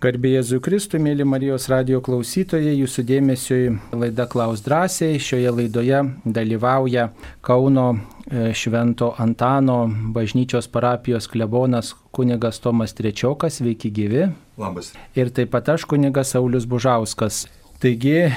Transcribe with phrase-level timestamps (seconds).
[0.00, 5.18] Garbė Jėzui Kristui, mėly Marijos radio klausytojai, jūsų dėmesiui laida Klaus drąsiai.
[5.20, 7.10] Šioje laidoje dalyvauja
[7.44, 9.82] Kauno e, Švento Antano
[10.16, 14.22] bažnyčios parapijos klebonas kunigas Tomas Trečiokas, sveiki gyvi.
[14.56, 14.94] Labas.
[15.20, 17.42] Ir taip pat aš kunigas Saulis Bužauskas.
[17.84, 18.30] Taigi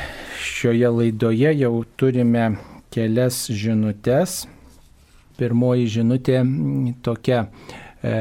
[0.43, 2.57] šioje laidoje jau turime
[2.91, 4.41] kelias žinutės.
[5.39, 6.43] Pirmoji žinutė
[7.07, 7.45] tokia.
[8.03, 8.19] E,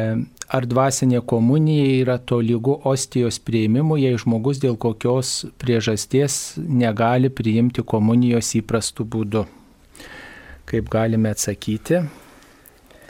[0.52, 7.84] ar dvasinė komunija yra to lygu ostijos prieimimu, jei žmogus dėl kokios priežasties negali priimti
[7.94, 9.46] komunijos įprastų būdų.
[10.68, 12.02] Kaip galime atsakyti?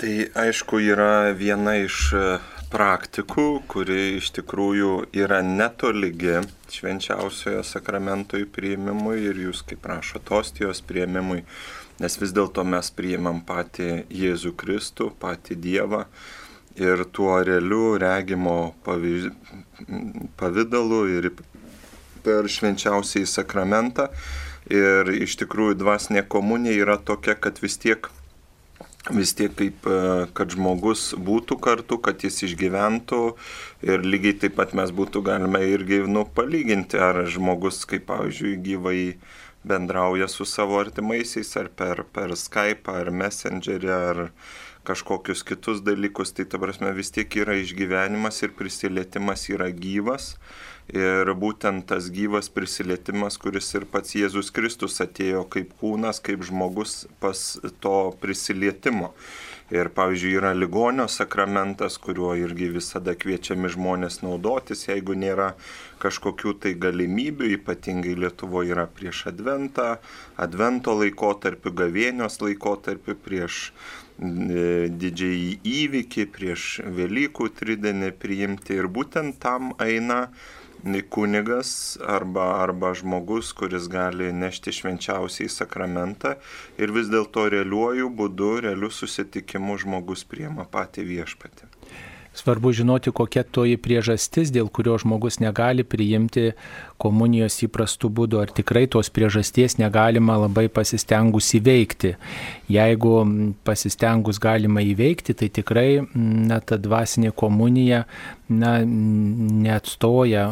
[0.03, 2.23] Tai aišku yra viena iš e,
[2.73, 6.41] praktikų, kuri iš tikrųjų yra netolygi
[6.73, 11.43] švenčiausiojo sakramentoj priimimui ir jūs, kaip prašote, ostijos priimimui,
[12.03, 16.07] nes vis dėlto mes priimam patį Jėzų Kristų, patį Dievą
[16.77, 18.75] ir tuo realiu regimo
[20.41, 21.31] pavydalu ir
[22.23, 24.09] per švenčiausiai sakramentą.
[24.71, 28.07] Ir iš tikrųjų dvasinė komunija yra tokia, kad vis tiek,
[29.11, 33.23] vis tiek kaip, e, kad žmogus būtų kartu, kad jis išgyventų
[33.83, 39.01] ir lygiai taip pat mes būtų galime irgi nu, palyginti, ar žmogus, kaip pavyzdžiui, gyvai
[39.67, 44.23] bendrauja su savo artimaisiais, ar per, per Skype, ar Messengerį, ar
[44.87, 50.37] kažkokius kitus dalykus, tai ta prasme vis tiek yra išgyvenimas ir prisilietimas yra gyvas.
[50.93, 57.05] Ir būtent tas gyvas prisilietimas, kuris ir pats Jėzus Kristus atėjo kaip kūnas, kaip žmogus
[57.23, 57.39] pas
[57.81, 59.13] to prisilietimo.
[59.73, 65.55] Ir pavyzdžiui, yra ligonio sakramentas, kuriuo irgi visada kviečiami žmonės naudotis, jeigu nėra
[66.03, 69.95] kažkokių tai galimybių, ypatingai Lietuvoje yra prieš adventą,
[70.37, 73.63] advento laikotarpį, gavėnios laikotarpį, prieš
[74.23, 76.65] E, didžiai įvykį prieš
[76.99, 78.77] Velykų tridienį priimti.
[78.79, 80.29] Ir būtent tam eina
[81.11, 86.37] kunigas arba, arba žmogus, kuris gali nešti švenčiausiai sakramentą
[86.79, 91.71] ir vis dėlto realiuoju būdu, realiu susitikimu žmogus priema patį viešpatį.
[92.35, 96.55] Svarbu žinoti, kokia toji priežastis, dėl kurio žmogus negali priimti
[96.97, 102.15] komunijos įprastų būdų, ar tikrai tos priežasties negalima labai pasistengus įveikti.
[102.73, 103.19] Jeigu
[103.69, 108.07] pasistengus galima įveikti, tai tikrai na, ta dvasinė komunija
[108.59, 110.45] na, neatstoja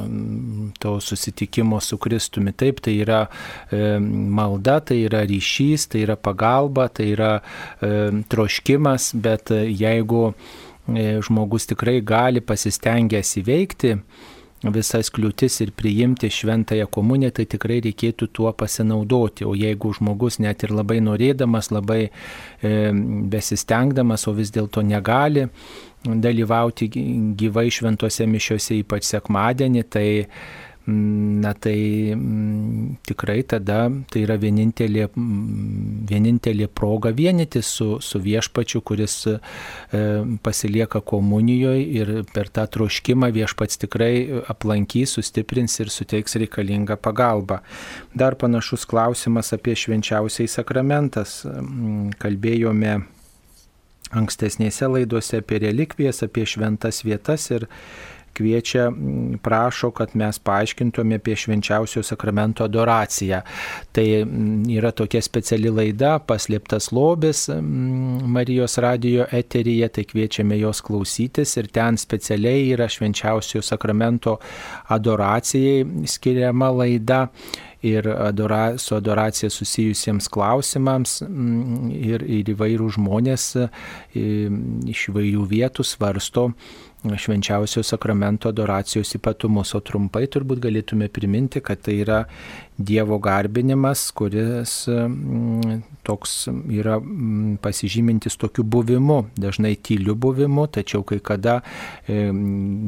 [0.81, 2.53] to susitikimo su Kristumi.
[2.53, 7.95] Taip, tai yra e, malda, tai yra ryšys, tai yra pagalba, tai yra e,
[8.33, 10.31] troškimas, bet jeigu
[10.97, 13.95] E, žmogus tikrai gali pasistengęs įveikti
[14.75, 19.47] visas kliūtis ir priimti šventąją komuniją, tai tikrai reikėtų tuo pasinaudoti.
[19.49, 22.73] O jeigu žmogus net ir labai norėdamas, labai e,
[23.33, 25.47] besistengdamas, o vis dėlto negali
[26.05, 26.89] dalyvauti
[27.39, 30.09] gyvai šventose mišiuose, ypač sekmadienį, tai
[30.91, 32.15] na tai
[33.05, 35.07] tikrai tada tai yra vienintelė,
[36.09, 39.37] vienintelė proga vienyti su, su viešpačiu, kuris e,
[40.43, 47.61] pasilieka komunijoje ir per tą troškimą viešpats tikrai aplankys, sustiprins ir suteiks reikalingą pagalbą.
[48.17, 51.43] Dar panašus klausimas apie švenčiausiai sakramentas.
[52.21, 52.99] Kalbėjome
[54.17, 57.69] ankstesnėse laidose apie relikvijas, apie šventas vietas ir
[58.35, 58.93] kviečia,
[59.43, 63.41] prašo, kad mes paaiškintume apie švenčiausio sakramento adoraciją.
[63.93, 64.05] Tai
[64.71, 71.99] yra tokia speciali laida, paslėptas lobis Marijos radio eteryje, tai kviečiame jos klausytis ir ten
[72.01, 74.39] specialiai yra švenčiausio sakramento
[74.95, 77.27] adoracijai skiriama laida
[77.83, 83.47] ir adora, su adoracija susijusiems klausimams ir, ir įvairių žmonės
[84.15, 86.51] iš įvairių vietų svarsto
[87.05, 92.25] švenčiausio sakramento adoracijos ypatumus, o trumpai turbūt galėtume priminti, kad tai yra
[92.81, 101.19] Dievo garbinimas, kuris mm, toks yra mm, pasižymintis tokiu buvimu, dažnai tyliu buvimu, tačiau kai
[101.21, 101.59] kada
[102.09, 102.31] e,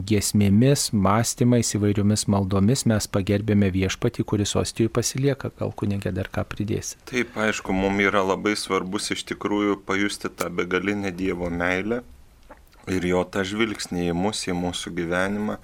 [0.08, 6.96] giesmėmis, mąstymais, įvairiomis maldomis mes pagerbėme viešpatį, kuris ostijui pasilieka, gal kunigė dar ką pridėsi.
[7.12, 12.00] Taip, aišku, mums yra labai svarbus iš tikrųjų pajusti tą begalinę Dievo meilę
[12.90, 15.58] ir jo tą žvilgsnį į mus, į mūsų gyvenimą.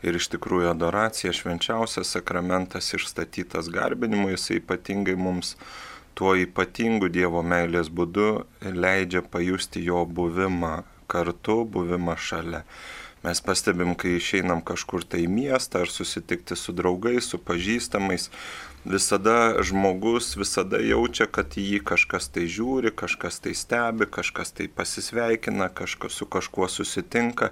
[0.00, 5.56] Ir iš tikrųjų adoracija, švenčiausias sakramentas išstatytas garbinimu, jisai ypatingai mums
[6.16, 10.80] tuo ypatingu Dievo meilės būdu leidžia pajusti jo buvimą
[11.10, 12.64] kartu, buvimą šalia.
[13.20, 18.30] Mes pastebim, kai išeinam kažkur tai į miestą ar susitikti su draugais, su pažįstamais,
[18.84, 25.68] visada žmogus visada jaučia, kad jį kažkas tai žiūri, kažkas tai stebi, kažkas tai pasisveikina,
[25.68, 27.50] kažkas su kažkuo susitinka.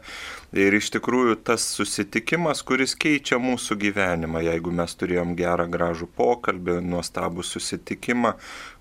[0.56, 6.80] Ir iš tikrųjų tas susitikimas, kuris keičia mūsų gyvenimą, jeigu mes turėjom gerą gražų pokalbį,
[6.88, 8.34] nuostabų susitikimą,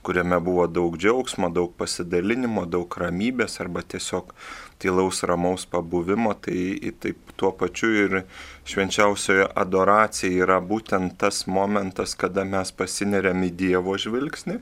[0.07, 4.31] kuriame buvo daug džiaugsmo, daug pasidalinimo, daug ramybės arba tiesiog
[4.79, 8.21] tylaus ramaus pabuvimo, tai taip tuo pačiu ir
[8.67, 14.57] švenčiausioje adoracija yra būtent tas momentas, kada mes pasineriam į Dievo žvilgsnį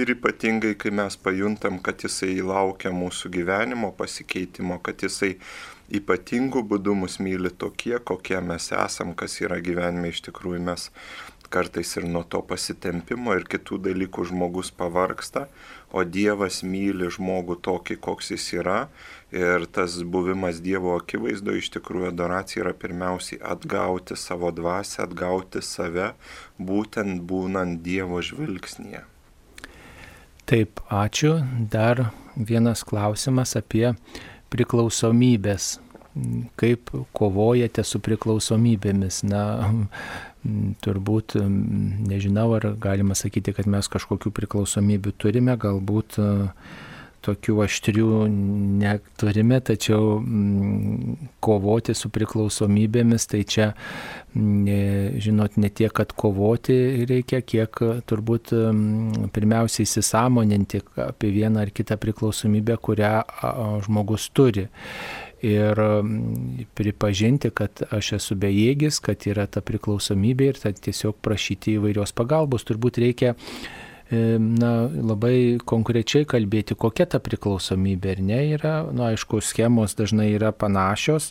[0.00, 5.34] ir ypatingai, kai mes pajuntam, kad Jisai laukia mūsų gyvenimo pasikeitimo, kad Jisai
[5.92, 10.88] ypatingų būdų mus myli tokie, kokie mes esam, kas yra gyvenime iš tikrųjų mes
[11.52, 15.46] kartais ir nuo to pasitempimo ir kitų dalykų žmogus pavarksta,
[15.92, 18.78] o Dievas myli žmogų tokį, koks jis yra
[19.32, 26.10] Ir tas buvimas Dievo akivaizdo iš tikrųjų adoracija yra pirmiausiai atgauti savo dvasę, atgauti save,
[26.60, 29.06] būtent būnant Dievo žvilgsnėje.
[30.44, 31.38] Taip, ačiū.
[31.72, 33.94] Dar vienas klausimas apie
[34.52, 35.78] priklausomybės.
[36.60, 39.24] Kaip kovojate su priklausomybėmis?
[39.32, 39.42] Na,
[40.84, 46.72] turbūt nežinau, ar galima sakyti, kad mes kažkokių priklausomybių turime, galbūt uh,
[47.22, 48.08] tokių aštrių
[48.82, 53.70] neturime, tačiau mm, kovoti su priklausomybėmis, tai čia,
[54.34, 56.76] mm, žinot, ne tiek, kad kovoti
[57.08, 63.18] reikia, kiek turbūt mm, pirmiausiai įsisamoninti apie vieną ar kitą priklausomybę, kurią
[63.86, 64.68] žmogus turi
[65.42, 65.78] ir
[66.74, 72.66] pripažinti, kad aš esu bejėgis, kad yra ta priklausomybė ir tiesiog prašyti įvairios pagalbos.
[72.68, 73.34] Turbūt reikia
[74.12, 78.74] na, labai konkrečiai kalbėti, kokia ta priklausomybė ir ne yra.
[78.92, 81.30] Na, aišku, schemos dažnai yra panašios,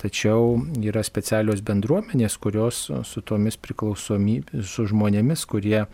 [0.00, 5.86] tačiau yra specialios bendruomenės, kurios su tomis priklausomybėmis, su žmonėmis, kurie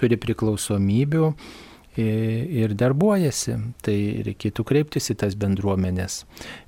[0.00, 1.34] turi priklausomybių
[2.00, 3.56] ir darbuojasi.
[3.84, 3.96] Tai
[4.26, 6.24] reikėtų kreiptis į tas bendruomenės.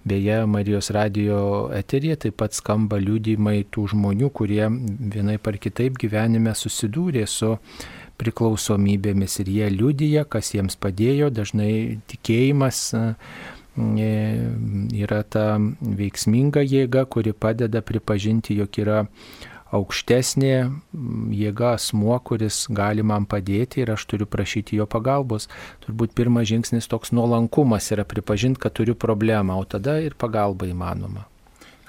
[0.07, 6.55] Beje, Marijos radio eterija taip pat skamba liūdimai tų žmonių, kurie vienai par kitaip gyvenime
[6.59, 7.57] susidūrė su
[8.23, 13.05] priklausomybėmis ir jie liudyja, kas jiems padėjo, dažnai tikėjimas e,
[13.77, 15.47] yra ta
[15.81, 19.01] veiksminga jėga, kuri padeda pripažinti, jog yra
[19.73, 20.53] aukštesnė
[21.33, 25.49] jėga asmuo, kuris gali man padėti ir aš turiu prašyti jo pagalbos.
[25.87, 31.25] Turbūt pirmas žingsnis toks nuolankumas yra pripažinti, kad turiu problemą, o tada ir pagalba įmanoma.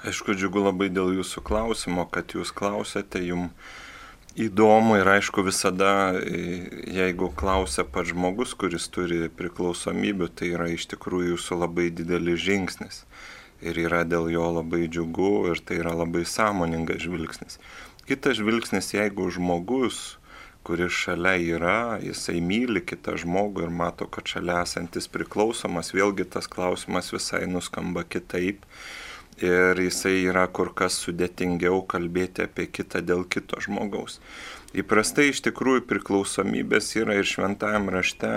[0.04, 3.52] Aišku, džiugu labai dėl jūsų klausimo, kad jūs klausėte, jums
[4.34, 6.14] įdomu ir aišku visada,
[6.90, 13.04] jeigu klausia pats žmogus, kuris turi priklausomybių, tai yra iš tikrųjų jūsų labai didelis žingsnis.
[13.64, 17.60] Ir yra dėl jo labai džiugu ir tai yra labai sąmoningas žvilgsnis.
[18.04, 20.18] Kitas žvilgsnis, jeigu žmogus,
[20.66, 26.50] kuris šalia yra, jisai myli kitą žmogų ir mato, kad šalia esantis priklausomas, vėlgi tas
[26.50, 28.66] klausimas visai nuskamba kitaip
[29.42, 34.20] ir jisai yra kur kas sudėtingiau kalbėti apie kitą dėl kito žmogaus.
[34.74, 38.30] Įprastai iš tikrųjų priklausomybės yra ir šventajam rašte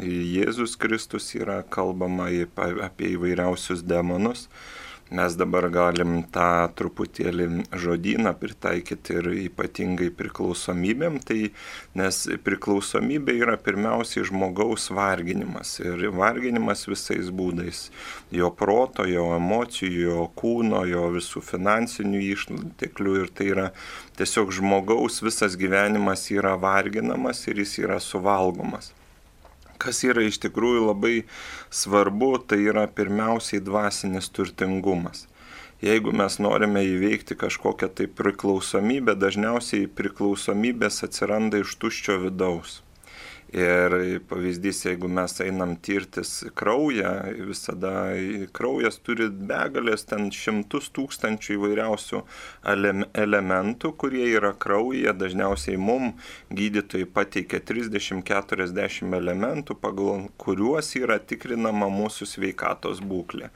[0.00, 2.30] Jėzus Kristus yra kalbama
[2.86, 4.46] apie įvairiausius demonus,
[5.12, 7.46] mes dabar galim tą truputėlį
[7.84, 11.50] žodyną pritaikyti ir ypatingai priklausomybėm, tai
[11.98, 17.84] nes priklausomybė yra pirmiausiai žmogaus varginimas ir varginimas visais būdais-
[18.40, 23.68] jo proto, jo emocijų, jo kūno, jo visų finansinių išteklių ir tai yra
[24.16, 28.92] tiesiog žmogaus visas gyvenimas yra varginamas ir jis yra suvalgomas
[29.82, 31.16] kas yra iš tikrųjų labai
[31.74, 35.26] svarbu, tai yra pirmiausiai dvasinis turtingumas.
[35.82, 42.78] Jeigu mes norime įveikti kažkokią tai priklausomybę, dažniausiai priklausomybės atsiranda iš tuščio vidaus.
[43.52, 47.10] Ir pavyzdys, jeigu mes einam tirtis kraują,
[47.44, 47.92] visada
[48.56, 52.22] kraujas turi begalės ten šimtus tūkstančių įvairiausių
[53.24, 55.12] elementų, kurie yra kraujyje.
[55.20, 56.14] Dažniausiai mum
[56.48, 63.52] gydytojai pateikia 30-40 elementų, pagal kuriuos yra tikrinama mūsų sveikatos būklė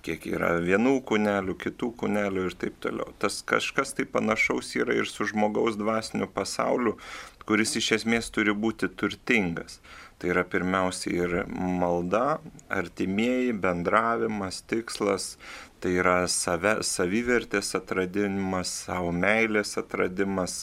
[0.00, 3.10] kiek yra vienų kūnelių, kitų kūnelių ir taip toliau.
[3.20, 6.94] Tas kažkas tai panašaus yra ir su žmogaus dvasiniu pasauliu,
[7.50, 9.80] kuris iš esmės turi būti turtingas.
[10.22, 11.32] Tai yra pirmiausiai ir
[11.80, 12.38] malda,
[12.70, 15.32] artimieji, bendravimas, tikslas,
[15.82, 20.60] tai yra save, savivertės atradimas, savo meilės atradimas,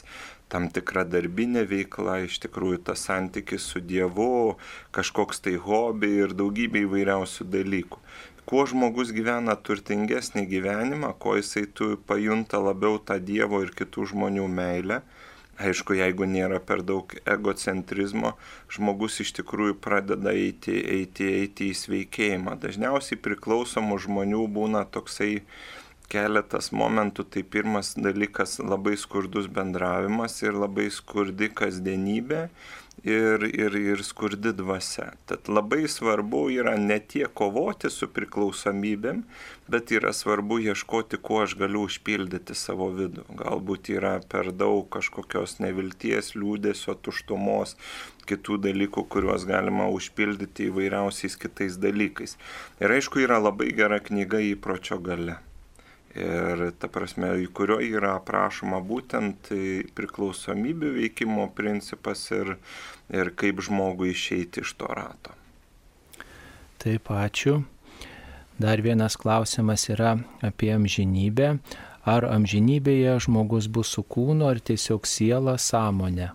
[0.48, 4.56] tam tikra darbinė veikla, iš tikrųjų tas santykis su Dievu,
[4.96, 8.04] kažkoks tai hobi ir daugybė įvairiausių dalykų
[8.48, 11.66] kuo žmogus gyvena turtingesnį gyvenimą, kuo jisai
[12.08, 15.02] pajunta labiau tą Dievo ir kitų žmonių meilę,
[15.58, 18.36] aišku, jeigu nėra per daug egocentrizmo,
[18.74, 22.58] žmogus iš tikrųjų pradeda eiti, eiti, eiti į sveikėjimą.
[22.62, 25.42] Dažniausiai priklausomų žmonių būna toksai
[26.12, 27.28] keletas momentų.
[27.34, 32.48] Tai pirmas dalykas labai skurdus bendravimas ir labai skurdi kasdienybė
[33.08, 35.12] ir, ir, ir skurdi dvasia.
[35.30, 39.24] Tad labai svarbu yra ne tiek kovoti su priklausomybėm,
[39.72, 43.26] bet yra svarbu ieškoti, kuo aš galiu užpildyti savo vidų.
[43.40, 47.78] Galbūt yra per daug kažkokios nevilties, liūdėsio, tuštumos,
[48.28, 52.36] kitų dalykų, kuriuos galima užpildyti įvairiausiais kitais dalykais.
[52.84, 55.40] Ir aišku, yra labai gera knyga įpročio gale
[56.18, 59.52] ir ta prasme, į kurio yra aprašoma būtent
[59.98, 62.56] priklausomybių veikimo principas ir,
[63.10, 65.36] ir kaip žmogui išeiti iš to rato.
[66.78, 67.62] Taip, ačiū.
[68.58, 71.58] Dar vienas klausimas yra apie amžinybę.
[72.08, 76.32] Ar amžinybėje žmogus bus su kūnu, ar tiesiog siela sąmonė?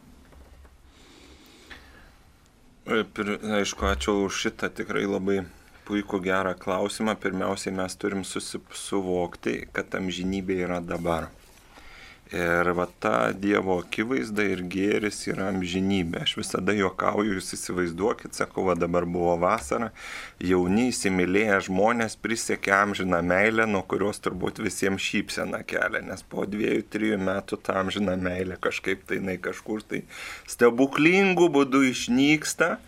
[2.83, 5.41] Aišku, ačiū už šitą tikrai labai
[5.87, 7.15] puikų gerą klausimą.
[7.19, 11.31] Pirmiausiai mes turim susivokti, kad amžinybė yra dabar.
[12.33, 16.23] Ir va ta Dievo akivaizda ir gėris yra amžinybė.
[16.25, 19.91] Aš visada juokauju, jūs įsivaizduokit, sakau, va dabar buvo vasara,
[20.41, 26.87] jauni įsimylėję žmonės prisiekė amžiną meilę, nuo kurios turbūt visiems šypsena kelia, nes po dviejų,
[26.95, 30.01] trijų metų tą amžiną meilę kažkaip tai jinai kažkur tai
[30.49, 32.79] stebuklingų būdų išnyksta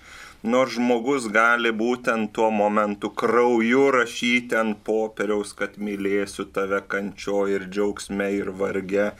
[0.45, 7.65] nors žmogus gali būtent tuo momentu krauju rašyti ant popieriaus, kad mylėsiu tave kančio ir
[7.71, 9.13] džiaugsme ir varge.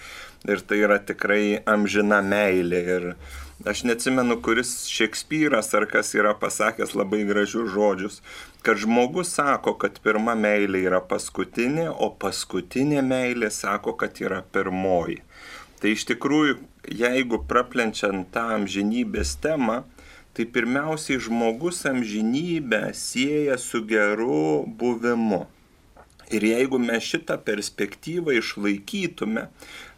[0.45, 2.81] Ir tai yra tikrai amžina meilė.
[2.97, 3.07] Ir
[3.73, 8.21] aš neatsimenu, kuris Šekspyras ar kas yra pasakęs labai gražius žodžius,
[8.61, 15.23] kad žmogus sako, kad pirma meilė yra paskutinė, o paskutinė meilė sako, kad yra pirmoji.
[15.81, 16.61] Tai iš tikrųjų,
[17.01, 19.83] jeigu praplenčiant tą amžinybės temą,
[20.35, 25.45] tai pirmiausiai žmogus amžinybę sieja su geru buvimu.
[26.33, 29.45] Ir jeigu mes šitą perspektyvą išlaikytume,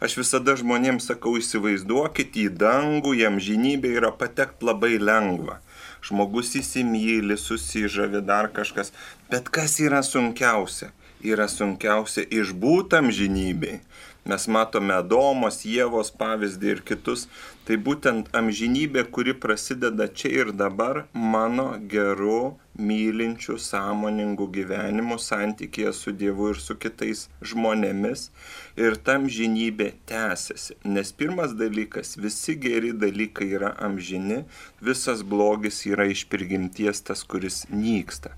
[0.03, 5.61] aš visada žmonėms sakau, įsivaizduokit į dangų, jam žinybė yra patekti labai lengva.
[6.05, 8.91] Žmogus įsimyli, susižavi dar kažkas.
[9.31, 10.91] Bet kas yra sunkiausia?
[11.25, 13.79] Yra sunkiausia išbūtam žinybei.
[14.27, 17.21] Mes matome Adomos, Jėvos pavyzdį ir kitus.
[17.67, 21.05] Tai būtent amžinybė, kuri prasideda čia ir dabar
[21.35, 28.27] mano geru, mylinčiu, sąmoningu gyvenimu santykėje su Dievu ir su kitais žmonėmis.
[28.75, 30.75] Ir tam žinybė tęsiasi.
[30.83, 34.43] Nes pirmas dalykas, visi geri dalykai yra amžini,
[34.83, 38.35] visas blogis yra iš prigimties tas, kuris nyksta.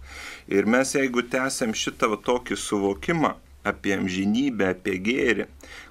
[0.54, 5.48] Ir mes jeigu tęsiam šitą tokį suvokimą, apie amžinybę, apie gėrį,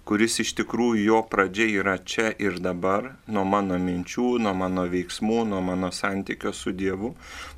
[0.09, 5.43] kuris iš tikrųjų jo pradžia yra čia ir dabar, nuo mano minčių, nuo mano veiksmų,
[5.51, 7.11] nuo mano santykio su Dievu,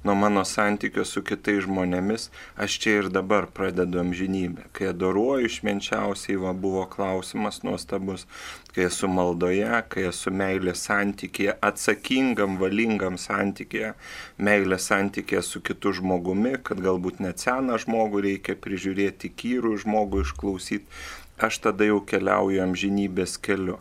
[0.03, 2.27] nuo mano santykio su kitais žmonėmis,
[2.59, 4.67] aš čia ir dabar pradedu amžinybę.
[4.75, 8.27] Kai adoruoju švenčiausiai, va buvo klausimas nuostabus,
[8.75, 13.95] kai esu maldoje, kai esu meilės santykėje, atsakingam, valingam santykėje,
[14.39, 21.03] meilės santykėje su kitu žmogumi, kad galbūt net seną žmogų reikia prižiūrėti, kyrų žmogų išklausyti,
[21.41, 23.81] aš tada jau keliauju amžinybės keliu.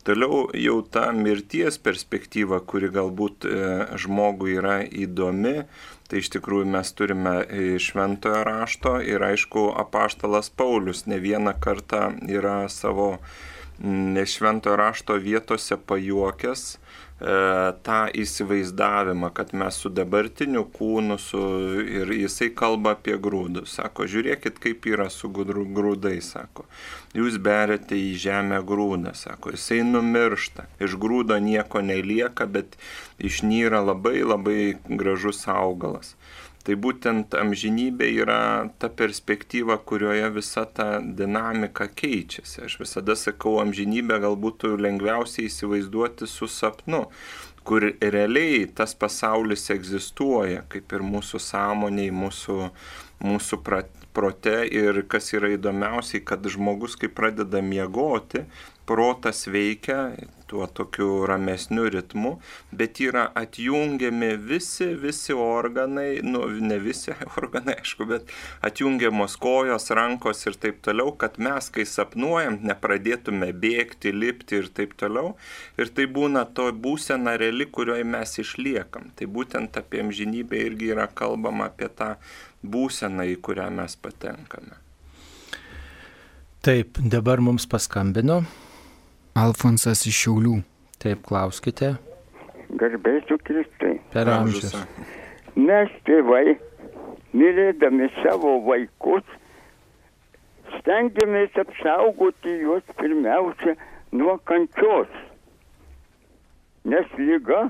[0.00, 3.56] Toliau jau ta mirties perspektyva, kuri galbūt e,
[4.00, 5.66] žmogui yra įdomi,
[6.08, 7.34] tai iš tikrųjų mes turime
[7.84, 13.18] šventojo rašto ir aišku, apaštalas Paulius ne vieną kartą yra savo
[13.80, 16.64] šventojo rašto vietose pajuokęs,
[17.20, 21.40] E, tą įsivaizdavimą, kad mes su dabartiniu kūnu su,
[21.84, 23.74] ir jisai kalba apie grūdus.
[23.76, 26.64] Sako, žiūrėkit, kaip yra su grūdai, sako.
[27.12, 30.64] Jūs berėte į žemę grūdą, sako, jisai numiršta.
[30.80, 32.80] Iš grūdo nieko nelieka, bet
[33.20, 36.14] išnyra labai labai gražus augalas.
[36.60, 38.40] Tai būtent amžinybė yra
[38.78, 42.66] ta perspektyva, kurioje visa ta dinamika keičiasi.
[42.66, 47.06] Aš visada sakau, amžinybę galbūt lengviausiai įsivaizduoti su sapnu,
[47.64, 52.58] kur realiai tas pasaulis egzistuoja, kaip ir mūsų sąmoniai, mūsų,
[53.24, 54.56] mūsų prote.
[54.68, 58.44] Ir kas yra įdomiausiai, kad žmogus, kai pradeda miegoti,
[58.84, 60.10] protas veikia
[60.50, 62.32] tuo tokiu ramesniu ritmu,
[62.74, 68.34] bet yra atjungiami visi, visi organai, nu ne visi organai, aišku, bet
[68.66, 74.96] atjungiamos kojos, rankos ir taip toliau, kad mes, kai sapnuojam, nepradėtume bėgti, lipti ir taip
[75.00, 75.36] toliau.
[75.78, 79.12] Ir tai būna to būsena reali, kurioje mes išliekam.
[79.16, 82.16] Tai būtent apie amžinybę irgi yra kalbama apie tą
[82.66, 84.80] būseną, į kurią mes patenkame.
[86.60, 88.42] Taip, dabar mums paskambino.
[89.40, 90.58] Alfonsas iš Šiaulių.
[91.00, 91.94] Taip, klauskite.
[92.80, 93.96] Garbėsiu Kristai.
[94.12, 94.74] Per amžius.
[95.56, 96.56] Mes tėvai,
[97.32, 99.24] mylėdami savo vaikus,
[100.76, 103.76] stengiamės apsaugoti juos pirmiausia
[104.12, 105.10] nuo kančios.
[106.84, 107.68] Nes lyga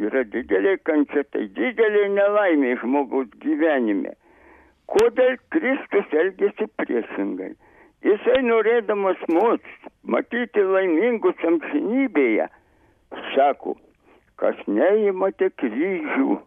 [0.00, 4.14] yra didelė kančia, tai didelė nelaimė žmogaus gyvenime.
[4.92, 7.52] Kodėl Kristus elgėsi priešingai?
[8.02, 9.60] Jisai norėdamas mus
[10.02, 12.48] matyti laimingus amžinybėje,
[13.34, 13.76] sako,
[14.42, 16.40] kas neįmate kryžių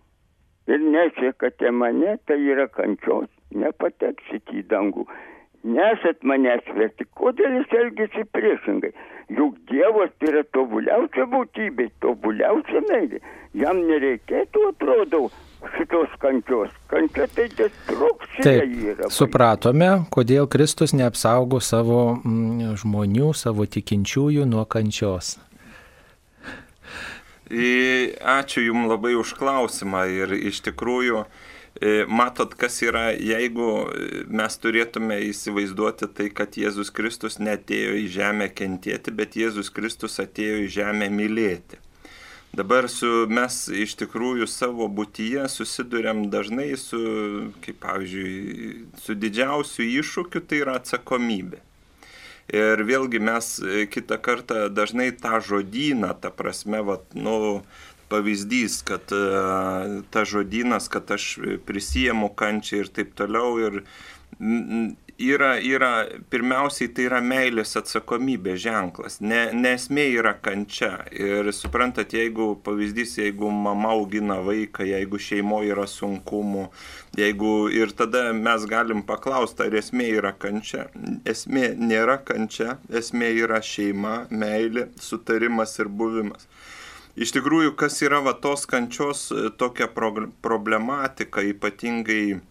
[0.67, 5.07] ir nesiekate mane, tai yra kančios, nepateksit į dangų.
[5.65, 8.91] Nesat manęs verti, kodėl jis elgesi priešingai?
[9.33, 13.23] Juk Dievas tai yra tobuliausia būtybė, tobuliausia meilė.
[13.57, 15.23] Jam nereikėtų, atrodo,
[15.77, 16.69] šitos kančios.
[16.91, 19.09] Kančia tai destrukcija Taip, yra.
[19.13, 25.35] supratome, kodėl Kristus neapsaugo savo mm, žmonių, savo tikinčiųjų nuo kančios.
[27.49, 34.23] I- Ačiū Jums labai už klausimą ir iš tikrųjų e, matot, kas yra, jeigu e,
[34.27, 40.63] mes turėtume įsivaizduoti tai, kad Jėzus Kristus netėjo į žemę kentėti, bet Jėzus Kristus atėjo
[40.65, 41.77] į žemę mylėti.
[42.55, 46.99] Dabar su, mes iš tikrųjų savo būtyje susidurėm dažnai su,
[47.65, 48.69] kaip pavyzdžiui,
[49.03, 51.59] su didžiausiu iššūkiu, tai yra atsakomybė.
[52.55, 57.65] Ir vėlgi mes e, kitą kartą dažnai tą žodyną, ta prasme, vat, nu,
[58.07, 61.25] pavyzdys, kad uh, ta žodynas, kad aš
[61.65, 63.57] prisijėmu kančią ir taip toliau.
[63.65, 63.81] Ir
[65.17, 65.91] yra, yra,
[66.29, 69.19] pirmiausiai tai yra meilės atsakomybė ženklas.
[69.23, 70.91] Ne, nesmė yra kančia.
[71.11, 76.67] Ir suprantat, jeigu pavyzdys, jeigu mama augina vaiką, jeigu šeimoje yra sunkumų,
[77.19, 80.89] jeigu ir tada mes galim paklausti, ar esmė yra kančia.
[81.25, 86.49] Esmė nėra kančia, esmė yra šeima, meilė, sutarimas ir buvimas.
[87.15, 92.41] Iš tikrųjų, kas yra va tos kančios tokia problematika, ypatingai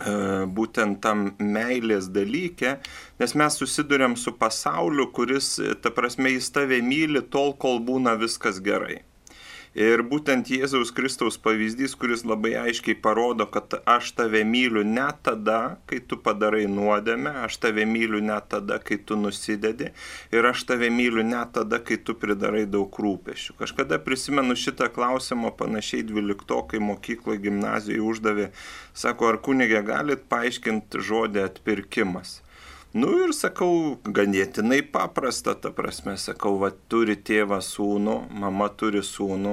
[0.00, 2.78] būtent tam meilės dalykė,
[3.20, 8.16] nes mes susidurėm su pasauliu, kuris, e, ta prasme, jis tave myli tol, kol būna
[8.16, 9.02] viskas gerai.
[9.78, 15.78] Ir būtent Jėzaus Kristaus pavyzdys, kuris labai aiškiai parodo, kad aš tave myliu ne tada,
[15.86, 19.92] kai tu padarai nuodėmę, aš tave myliu ne tada, kai tu nusidedi
[20.34, 23.54] ir aš tave myliu ne tada, kai tu pridarai daug rūpešių.
[23.62, 28.50] Kažkada prisimenu šitą klausimą panašiai dvyliktokai mokykloje gimnazijoje uždavė,
[28.90, 32.40] sako, ar kunigė galit paaiškinti žodį atpirkimas.
[32.90, 39.52] Nu ir sakau, ganėtinai paprasta, ta prasme, sakau, va, turi tėvą sūnų, mama turi sūnų,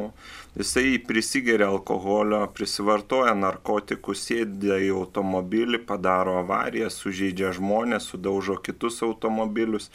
[0.58, 9.91] jisai prisigeria alkoholio, prisivartoja narkotikų, sėdė į automobilį, padaro avariją, sužeidžia žmonės, sudaužo kitus automobilius.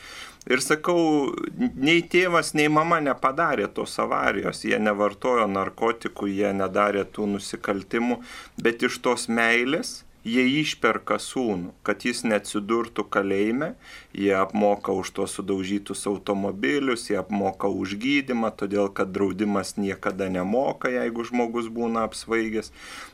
[0.46, 7.26] Ir sakau, nei tėvas, nei mama nepadarė tos avarijos, jie nevartojo narkotikų, jie nedarė tų
[7.34, 8.22] nusikaltimų,
[8.62, 13.72] bet iš tos meilės jie išperka sūnų, kad jis neatsidurtų kalėjime,
[14.14, 20.92] jie apmoka už tos sudaužytus automobilius, jie apmoka už gydimą, todėl kad draudimas niekada nemoka,
[20.92, 22.72] jeigu žmogus būna apsvaigęs.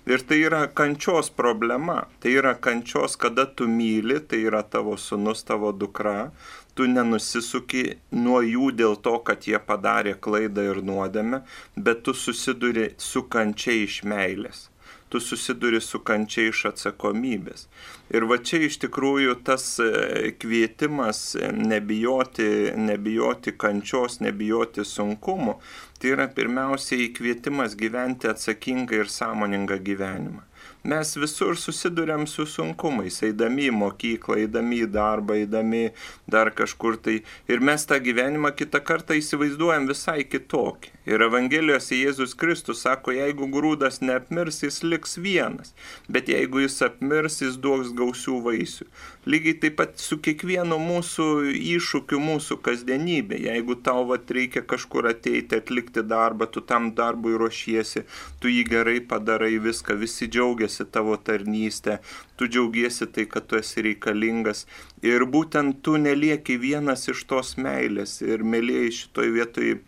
[0.09, 5.45] Ir tai yra kančios problema, tai yra kančios, kada tu myli, tai yra tavo sunus,
[5.49, 6.31] tavo dukra,
[6.77, 11.43] tu nenusisuki nuo jų dėl to, kad jie padarė klaidą ir nuodėmę,
[11.77, 14.68] bet tu susiduri su kančia iš meilės
[15.09, 17.67] tu susiduri su kančia iš atsakomybės.
[18.15, 25.59] Ir va čia iš tikrųjų tas e, kvietimas nebijoti, nebijoti kančios, nebijoti sunkumų,
[25.99, 30.45] tai yra pirmiausiai kvietimas gyventi atsakingą ir sąmoningą gyvenimą.
[30.87, 35.89] Mes visur susidurėm su sunkumais, eidami į mokyklą, eidami į darbą, eidami
[36.31, 37.17] dar kažkur tai.
[37.51, 40.95] Ir mes tą gyvenimą kitą kartą įsivaizduojam visai kitokį.
[41.09, 45.73] Ir Evangelijose Jėzus Kristus sako, jeigu grūdas neapmirs, jis liks vienas,
[46.07, 48.87] bet jeigu jis apmirs, jis duos gausių vaisių.
[49.29, 51.27] Lygiai taip pat su kiekvienu mūsų
[51.59, 53.41] iššūkiu, mūsų kasdienybė.
[53.49, 58.05] Jeigu tau vat, reikia kažkur ateiti, atlikti darbą, tu tam darbui ruošiesi,
[58.41, 61.99] tu jį gerai padarai viską, visi džiaugiasi tavo tarnystę,
[62.37, 64.67] tu džiaugiesi tai, kad tu esi reikalingas.
[65.03, 68.19] Ir būtent tu nelieki vienas iš tos meilės.
[68.23, 69.79] Ir mėlyjei šitoj vietoj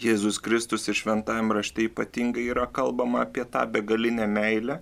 [0.00, 4.78] Jėzus Kristus ir šventajame rašte ypatingai yra kalbama apie tą begalinę meilę,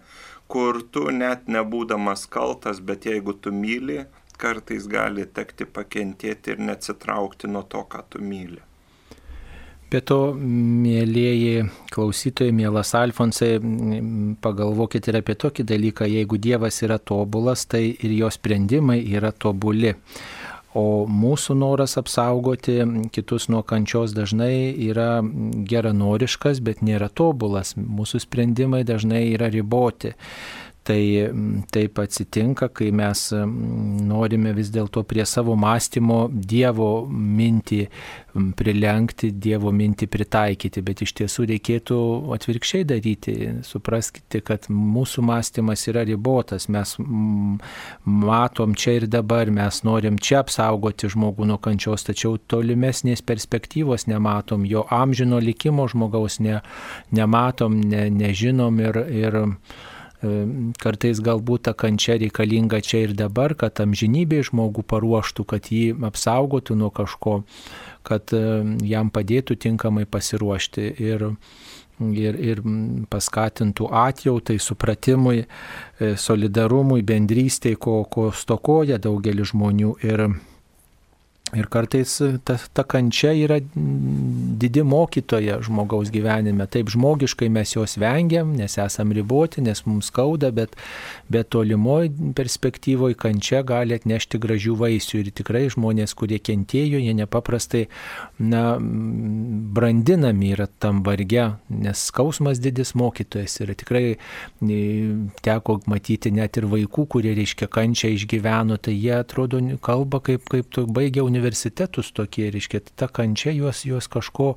[0.47, 4.05] kur tu net nebūdamas kaltas, bet jeigu tu myli,
[4.39, 8.68] kartais gali tekti pakentėti ir neatsitraukti nuo to, ką tu myli.
[9.89, 11.63] Be to, mėlyjeji
[11.95, 13.55] klausytojai, mielas Alfonsai,
[14.45, 19.95] pagalvokite ir apie tokį dalyką, jeigu Dievas yra tobulas, tai ir jo sprendimai yra tobuli.
[20.77, 22.83] O mūsų noras apsaugoti
[23.17, 25.23] kitus nuo kančios dažnai yra
[25.73, 27.73] geranoriškas, bet nėra tobulas.
[27.81, 30.13] Mūsų sprendimai dažnai yra riboti.
[30.89, 31.03] Tai
[31.69, 33.27] taip atsitinka, kai mes
[34.09, 37.83] norime vis dėlto prie savo mąstymo Dievo mintį
[38.57, 41.99] prilenkti, Dievo mintį pritaikyti, bet iš tiesų reikėtų
[42.39, 43.35] atvirkščiai daryti.
[43.69, 46.95] Supraskite, kad mūsų mąstymas yra ribotas, mes
[48.05, 54.65] matom čia ir dabar, mes norim čia apsaugoti žmogų nuo kančios, tačiau tolimesnės perspektyvos nematom,
[54.65, 56.63] jo amžino likimo žmogaus ne,
[57.13, 59.41] nematom, ne, nežinom ir, ir
[60.83, 66.75] kartais galbūt ta kančia reikalinga čia ir dabar, kad amžinybė žmogų paruoštų, kad jį apsaugotų
[66.79, 67.43] nuo kažko,
[68.03, 68.35] kad
[68.83, 71.29] jam padėtų tinkamai pasiruošti ir,
[72.03, 72.63] ir, ir
[73.11, 79.95] paskatintų atjautai, supratimui, e, solidarumui, bendrystėj, ko, ko stokoja daugelis žmonių.
[80.03, 80.27] Ir,
[81.57, 82.11] Ir kartais
[82.45, 83.57] ta, ta kančia yra
[84.61, 86.67] didi mokytoja žmogaus gyvenime.
[86.69, 90.77] Taip žmogiškai mes jos vengiam, nes esam riboti, nes mums skauda, bet,
[91.33, 95.23] bet tolimoje perspektyvoje kančia gali atnešti gražių vaisių.
[95.23, 97.87] Ir tikrai žmonės, kurie kentėjo, jie nepaprastai
[98.45, 103.57] na, brandinami yra tam varge, nes skausmas didis mokytojas.
[103.65, 104.83] Ir tikrai e,
[105.49, 110.69] teko matyti net ir vaikų, kurie, reiškia, kančią išgyveno, tai jie atrodo kalba kaip, kaip
[110.77, 114.57] tu baigia universitetą universitetus tokie, reiškia, ta kančia juos, juos kažko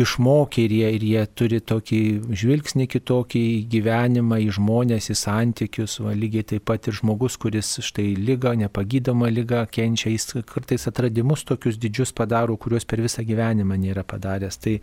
[0.00, 2.00] išmokė ir jie, ir jie turi tokį
[2.40, 7.72] žvilgsnį kitokį į gyvenimą, į žmonės, į santykius, va, lygiai taip pat ir žmogus, kuris
[7.84, 13.78] štai lyga, nepagydoma lyga kenčia, jis kartais atradimus tokius didžius padaro, kuriuos per visą gyvenimą
[13.82, 14.60] nėra padaręs.
[14.62, 14.78] Tai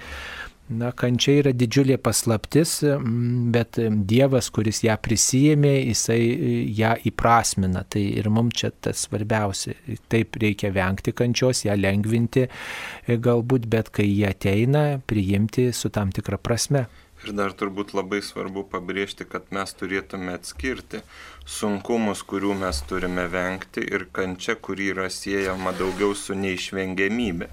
[0.68, 2.82] Na, kančia yra didžiulė paslaptis,
[3.54, 3.78] bet
[4.10, 7.86] Dievas, kuris ją prisijėmė, jisai e, ją įprasmina.
[7.88, 9.78] Tai ir mums čia tas svarbiausia.
[10.12, 16.12] Taip reikia vengti kančios, ją lengvinti e, galbūt, bet kai jie ateina, priimti su tam
[16.12, 16.84] tikra prasme.
[17.24, 21.00] Ir dar turbūt labai svarbu pabrėžti, kad mes turėtume atskirti
[21.48, 27.48] sunkumus, kurių mes turime vengti ir kančia, kuri yra siejama daugiau su neišvengiamybė.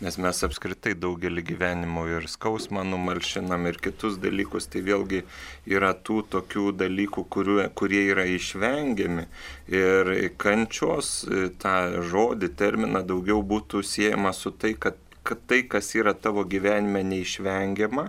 [0.00, 5.20] Nes mes apskritai daugelį gyvenimo ir skausmą numalšinam ir kitus dalykus, tai vėlgi
[5.68, 9.26] yra tų tokių dalykų, kurių, kurie yra išvengiami.
[9.68, 11.12] Ir kančios
[11.60, 11.76] tą
[12.12, 18.08] žodį, terminą daugiau būtų siejama su tai, kad kad tai, kas yra tavo gyvenime neišvengiama,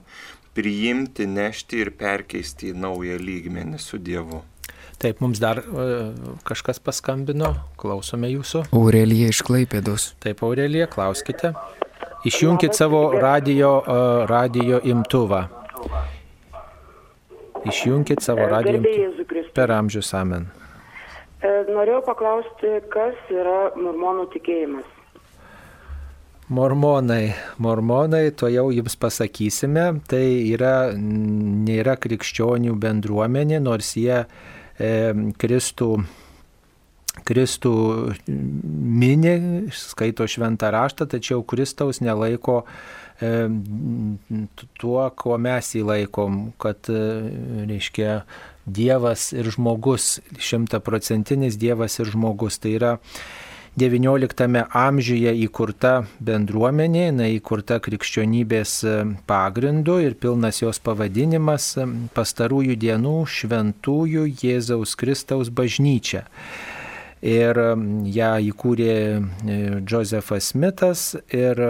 [0.55, 4.41] priimti, nešti ir perkeisti į naują lygmenį su Dievu.
[5.01, 6.11] Taip, mums dar uh,
[6.45, 8.67] kažkas paskambino, klausome jūsų.
[8.77, 10.11] Aurelija iš Klaipėdos.
[10.21, 11.55] Taip, Aurelija, klauskite.
[12.29, 15.47] Išjungkite savo radio, uh, radio imtuvą.
[17.65, 19.47] Išjungkite savo radio imtuvą.
[19.57, 20.45] Per amžius amen.
[21.41, 24.85] E, norėjau paklausti, kas yra mormonų tikėjimas.
[26.53, 27.33] Mormonai,
[27.63, 34.27] mormonai, to jau jums pasakysime, tai yra, nėra krikščionių bendruomenė, nors jie e,
[35.41, 35.89] Kristų,
[37.27, 37.73] Kristų
[38.31, 39.35] mini,
[39.75, 42.63] skaito šventą raštą, tačiau Kristaus nelaiko
[44.81, 47.03] tuo, kuo mes jį laikom, kad, e,
[47.69, 48.23] reiškia,
[48.61, 52.59] Dievas ir žmogus, šimtaprocentinis Dievas ir žmogus.
[52.61, 52.91] Tai yra
[53.79, 58.95] XIX amžiuje įkurta bendruomenė, jinai įkurta krikščionybės e,
[59.29, 66.25] pagrindu ir pilnas jos pavadinimas e, pastarųjų dienų šventųjų Jėzaus Kristaus bažnyčia.
[67.23, 67.71] Ir e,
[68.11, 68.99] ją įkūrė
[69.87, 71.63] Josefas Smithas ir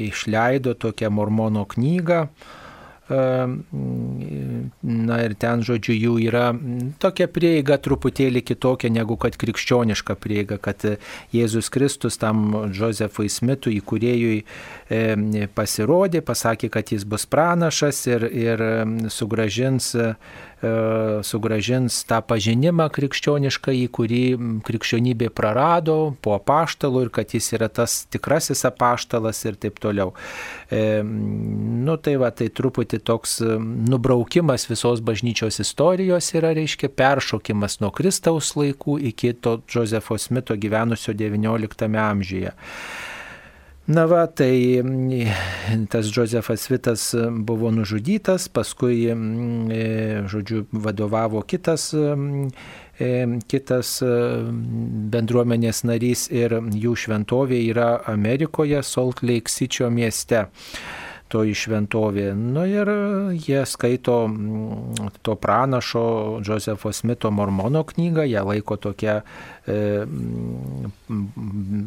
[0.00, 2.24] išleido tokią mormono knygą
[4.84, 6.46] Na ir ten, žodžiu, jų yra
[7.02, 10.84] tokia prieiga truputėlį kitokia negu kad krikščioniška prieiga, kad
[11.34, 14.42] Jėzus Kristus tam Josefui Smitui įkūrėjui
[15.54, 18.66] pasirodė, pasakė, kad jis bus pranašas ir, ir
[19.12, 20.14] sugražins E,
[21.26, 24.22] sugražins tą pažinimą krikščionišką, į kurį
[24.66, 30.14] krikščionybė prarado po apaštalų ir kad jis yra tas tikrasis apaštalas ir taip toliau.
[30.70, 37.92] E, nu tai va, tai truputį toks nubraukimas visos bažnyčios istorijos yra, reiškia, peršokimas nuo
[37.94, 42.54] Kristaus laikų iki to Josefo Smito gyvenusio XIX amžiuje.
[43.86, 47.10] Na va, tai mm, tas Josefas Vitas
[47.44, 52.48] buvo nužudytas, paskui, mm, e, žodžiu, vadovavo kitas mm,
[53.50, 53.98] kitas
[55.12, 60.46] bendruomenės narys ir jų šventovė yra Amerikoje, Salt Lake City mieste
[61.34, 62.28] toji šventovė.
[62.38, 62.90] Nu ir
[63.34, 66.04] jie skaito mm, to pranašo
[66.44, 69.53] Josefo Smito mormono knygą, ją laiko tokia e, mm,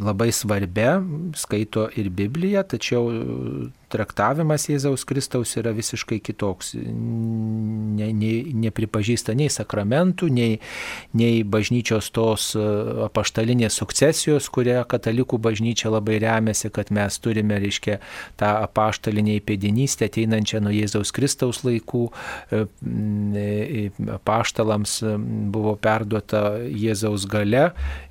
[0.02, 0.98] labai svarbia,
[1.38, 3.12] skaito ir Bibliją, tačiau
[3.92, 6.74] traktavimas Jėzaus Kristaus yra visiškai kitoks.
[6.76, 8.32] Ne, ne,
[8.66, 10.58] nepripažįsta nei sakramentų, nei,
[11.18, 12.63] nei bažnyčios tos e,
[13.08, 18.00] apaštalinės sukcesijos, kuria katalikų bažnyčia labai remiasi, kad mes turime, reiškia,
[18.42, 22.08] tą apaštalinę įpėdinystę ateinančią nuo Jėzaus Kristaus laikų.
[22.52, 22.66] E,
[23.38, 23.88] e,
[24.18, 25.00] apaštalams
[25.54, 27.66] buvo perduota Jėzaus gale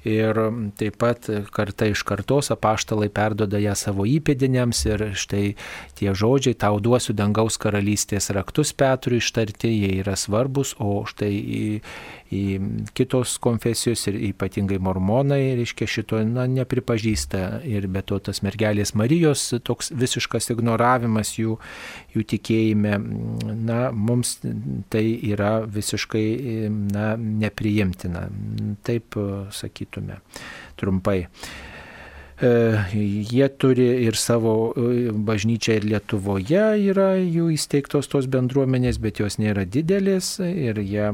[0.06, 0.40] ir
[0.78, 5.44] taip pat karta iš kartos apaštalai perdoda ją savo įpėdiniams ir štai
[5.98, 11.82] tie žodžiai, tau duosiu dangaus karalystės raktus Petrui ištarti, jie yra svarbus, o štai
[12.96, 19.44] kitos konfesijos ir ypatingai mormonai, reiškia, šito na, nepripažįsta ir be to tas mergelės Marijos
[19.66, 21.58] toks visiškas ignoravimas jų,
[22.16, 22.98] jų tikėjime,
[23.68, 24.38] na, mums
[24.92, 26.26] tai yra visiškai
[26.70, 28.26] na, nepriimtina.
[28.86, 29.18] Taip
[29.54, 30.20] sakytume
[30.80, 31.24] trumpai.
[32.36, 32.48] E,
[33.30, 39.38] jie turi ir savo e, bažnyčią ir Lietuvoje yra jų įsteigtos tos bendruomenės, bet jos
[39.40, 41.06] nėra didelės ir jie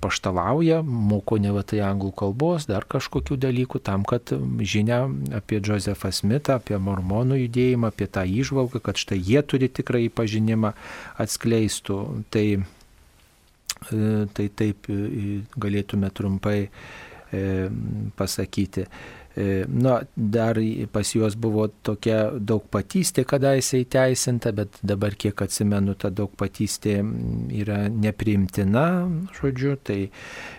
[0.00, 4.32] paštalauja, moko ne tai anglų kalbos, dar kažkokių dalykų tam, kad
[4.64, 5.02] žinia
[5.36, 10.72] apie Josefą Smithą, apie mormonų judėjimą, apie tą įžvalgą, kad štai jie turi tikrąjį pažinimą
[11.20, 12.00] atskleistų.
[12.32, 12.48] Tai,
[13.92, 14.88] e, tai taip
[15.52, 16.70] galėtume trumpai
[18.16, 18.82] pasakyti.
[19.36, 20.58] E, na, dar
[20.92, 26.98] pas juos buvo tokia daugpatystė kadaise įteisinta, bet dabar kiek atsimenu, ta daugpatystė
[27.62, 28.84] yra nepriimtina,
[29.38, 30.02] žodžiu, tai,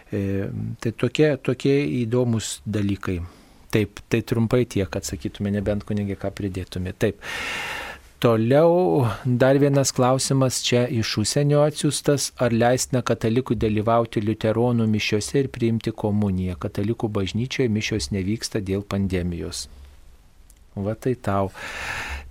[0.09, 0.49] e,
[0.81, 3.19] tai tokie, tokie įdomus dalykai.
[3.73, 6.93] Taip, tai trumpai tiek atsakytume, nebent kunigė ką pridėtume.
[6.97, 7.21] Taip.
[8.23, 15.49] Toliau dar vienas klausimas čia iš užsienio atsiųstas, ar leistina katalikų dalyvauti liuteronų mišiuose ir
[15.51, 16.55] priimti komuniją.
[16.55, 19.65] Katalikų bažnyčioje mišios nevyksta dėl pandemijos.
[20.87, 21.51] Va tai tau.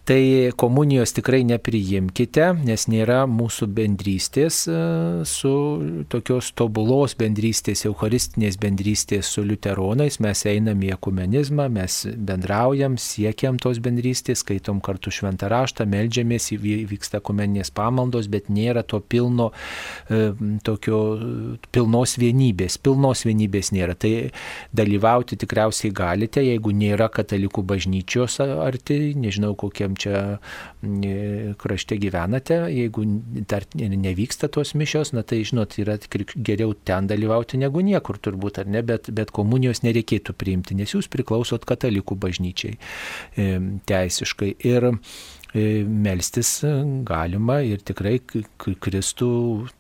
[0.02, 4.78] Tai komunijos tikrai nepriimkite, nes nėra mūsų bendrystės e,
[5.30, 5.52] su
[6.10, 10.16] tokios tobulos bendrystės, eucharistinės bendrystės su liuteronais.
[10.26, 16.50] Mes einame į ekumenizmą, mes bendraujam, siekiam tos bendrystės, skaitom kartu šventą raštą, melžiamės,
[16.90, 19.52] vyksta ekumeninės pamaldos, bet nėra to pilno,
[20.10, 20.32] e,
[20.66, 21.00] tokio
[21.70, 22.80] pilnos vienybės.
[22.82, 23.94] Pilnos vienybės nėra.
[23.94, 24.12] Tai
[24.74, 30.38] dalyvauti tikriausiai galite, jeigu nėra katalikų bažnyčios arti, nežinau kokiam kokiam čia
[30.82, 33.04] mm, krašte gyvenate, jeigu
[33.48, 35.98] dar nevyksta tos mišios, na tai žinot, yra
[36.36, 41.08] geriau ten dalyvauti negu niekur turbūt, ar ne, bet, bet komunijos nereikėtų priimti, nes jūs
[41.08, 42.76] priklausot katalikų bažnyčiai
[43.36, 44.56] e, teisiškai.
[44.64, 46.62] Ir E, melstis
[47.04, 49.28] galima ir tikrai Kristų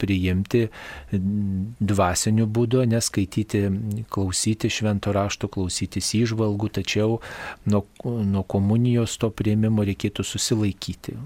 [0.00, 0.66] priimti
[1.12, 3.64] dvasiniu būdu, neskaityti,
[4.12, 7.20] klausyti švento rašto, klausytis įžvalgų, tačiau
[7.64, 11.16] nuo, nuo komunijos to prieimimo reikėtų susilaikyti.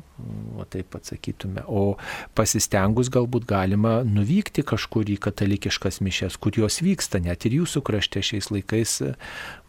[0.57, 1.65] O taip atsakytume.
[1.69, 1.99] O
[2.37, 8.23] pasistengus galbūt galima nuvykti kažkur į katalikiškas mišes, kur jos vyksta, net ir jūsų krašte
[8.25, 8.97] šiais laikais,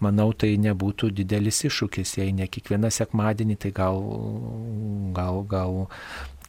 [0.04, 4.00] manau, tai nebūtų didelis iššūkis, jei ne kiekvieną sekmadienį, tai gal
[5.18, 5.88] gal, gal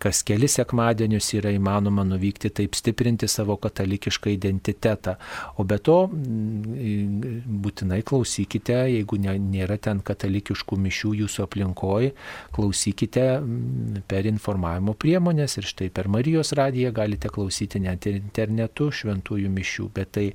[0.03, 5.17] kas kelis sekmadienius yra įmanoma nuvykti, taip stiprinti savo katalikišką identitetą.
[5.59, 12.13] O be to, mm, būtinai klausykite, jeigu nėra ten katalikiškų mišių jūsų aplinkoje,
[12.55, 18.91] klausykite mm, per informavimo priemonės ir štai per Marijos radiją galite klausyti net ir internetu
[18.95, 20.27] šventųjų mišių, bet tai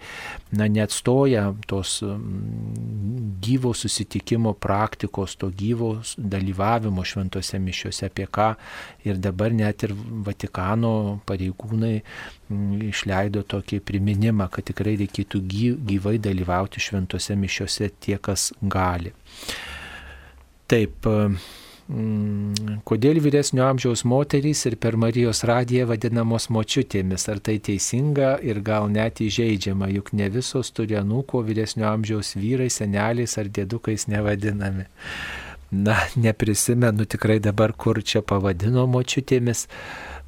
[0.51, 8.53] na, neatstoja tos mm, gyvo susitikimo praktikos, to gyvo dalyvavimo šventose mišiuose, apie ką
[9.07, 9.93] ir dabar net ir
[10.25, 15.43] Vatikano pareigūnai mm, išleido tokį priminimą, kad tikrai reikėtų
[15.89, 19.13] gyvai dalyvauti šventose mišiose tie, kas gali.
[20.71, 28.35] Taip, mm, kodėl vyresnio amžiaus moterys ir per Marijos radiją vadinamos močiutėmis, ar tai teisinga
[28.41, 34.09] ir gal net įžeidžiama, juk ne visos turi anūko vyresnio amžiaus vyrai, seneliais ar dėdukais
[34.11, 34.89] nevadinami
[35.73, 39.67] na, neprisimenu tikrai dabar, kur čia pavadino močiutėmis.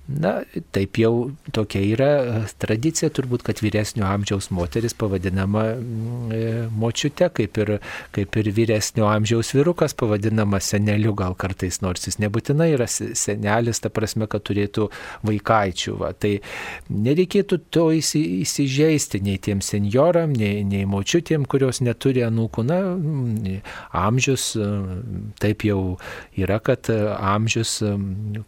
[0.06, 2.08] Na, taip jau tokia yra
[2.62, 6.42] tradicija turbūt, kad vyresnio amžiaus moteris pavadinama mm, e,
[6.78, 7.72] močiute, kaip ir,
[8.14, 13.90] kaip ir vyresnio amžiaus vyrukas pavadinama seneliu, gal kartais, nors jis nebūtinai yra senelis, ta
[13.90, 14.92] prasme, kad turėtų
[15.26, 15.96] vaikaičių.
[16.04, 16.12] Va.
[16.14, 16.36] Tai
[16.94, 22.68] nereikėtų to įsi, įsižeisti nei tiem senioram, nei, nei močiutėm, kurios neturi anūkų.
[22.70, 23.58] Na, mm,
[24.06, 24.52] amžius
[25.42, 25.82] taip jau
[26.38, 27.80] yra, kad amžius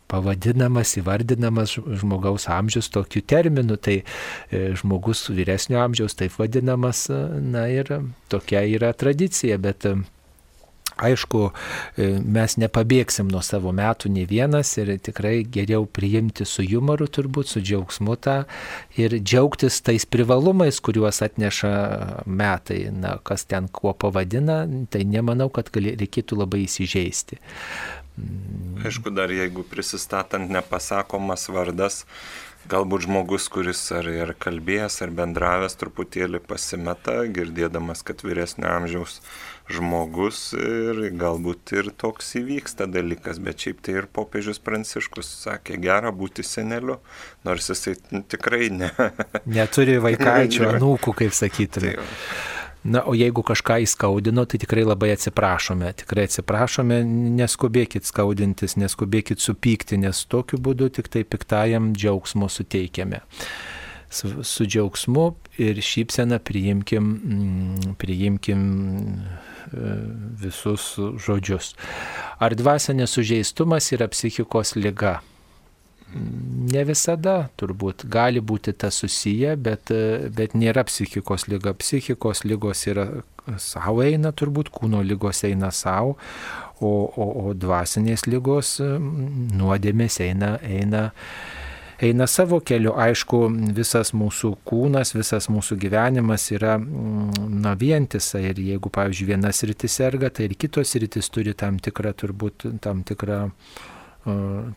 [0.05, 4.03] pavadinamas, įvardinamas vadinamas žmogaus amžius tokiu terminu, tai
[4.51, 9.95] e, žmogus vyresnio amžiaus taip vadinamas, e, na ir tokia yra tradicija, bet e,
[10.97, 11.51] Aišku,
[12.25, 17.61] mes nepabėgsim nuo savo metų ne vienas ir tikrai geriau priimti su humoru turbūt, su
[17.61, 18.39] džiaugsmu tą
[18.97, 21.69] ir džiaugtis tais privalumais, kuriuos atneša
[22.25, 22.87] metai.
[22.89, 27.37] Na, kas ten kuo pavadina, tai nemanau, kad reikėtų labai įsižeisti.
[28.85, 32.03] Aišku, dar jeigu prisistatant nepasakomas vardas,
[32.69, 39.19] galbūt žmogus, kuris ar, ar kalbėjęs, ar bendravęs truputėlį pasimeta, girdėdamas, kad vyresnio amžiaus
[39.71, 46.13] žmogus ir galbūt ir toks įvyksta dalykas, bet šiaip tai ir popiežius Pranciškus sakė, gera
[46.15, 46.99] būti seneliu,
[47.47, 47.97] nors jisai
[48.31, 48.91] tikrai ne.
[49.45, 51.97] Neturi vaikaičių, anūkų, kaip sakytume.
[51.97, 55.89] Tai Na, o jeigu kažką įskaudino, tai tikrai labai atsiprašome.
[56.03, 57.01] Tikrai atsiprašome,
[57.39, 63.23] neskubėkit skaudintis, neskubėkit supykti, nes tokiu būdu tik tai piktajam džiaugsmo suteikiame.
[64.07, 65.25] Su, su džiaugsmu
[65.59, 68.61] ir šypsena priimkim, mm, priimkim
[69.17, 69.95] e,
[70.45, 70.93] visus
[71.25, 71.73] žodžius.
[72.39, 75.17] Ar dvasinės sužeistumas yra psichikos lyga?
[76.15, 79.91] Ne visada turbūt gali būti tas susiję, bet,
[80.35, 81.73] bet nėra psichikos lyga.
[81.75, 83.07] Psichikos lygos yra
[83.59, 86.15] savo eina turbūt, kūno lygos eina savo,
[86.79, 91.03] o, o, o dvasinės lygos nuodėmės eina, eina,
[92.03, 92.93] eina savo keliu.
[92.95, 93.43] Aišku,
[93.75, 100.31] visas mūsų kūnas, visas mūsų gyvenimas yra na, vientisa ir jeigu, pavyzdžiui, vienas rytis serga,
[100.31, 103.45] tai ir kitos rytis turi tam tikrą, turbūt, tam tikrą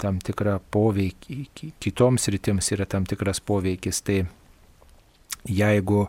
[0.00, 1.38] tam tikrą poveikį,
[1.82, 4.02] kitoms rytims yra tam tikras poveikis.
[4.06, 4.20] Tai
[5.48, 6.04] jeigu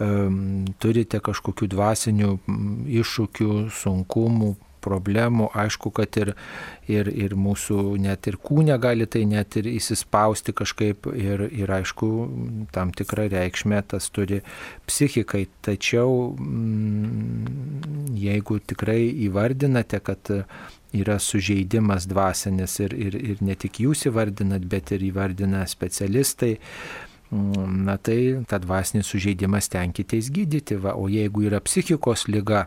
[0.00, 0.40] um,
[0.80, 2.34] turite kažkokių dvasinių
[3.00, 6.32] iššūkių, sunkumų, problemų, aišku, kad ir,
[6.90, 12.10] ir, ir mūsų net ir kūne gali tai net ir įsispausti kažkaip ir, ir aišku,
[12.74, 14.40] tam tikrą reikšmę tas turi
[14.88, 15.46] psichikai.
[15.60, 16.32] Tačiau
[18.16, 20.34] jeigu tikrai įvardinate, kad
[20.96, 26.56] yra sužeidimas dvasinis ir, ir, ir ne tik jūs įvardinat, bet ir įvardina specialistai,
[27.30, 28.18] mm, na tai
[28.50, 32.66] tą dvasinį sužeidimą stenkitės gydyti, va, o jeigu yra psichikos lyga,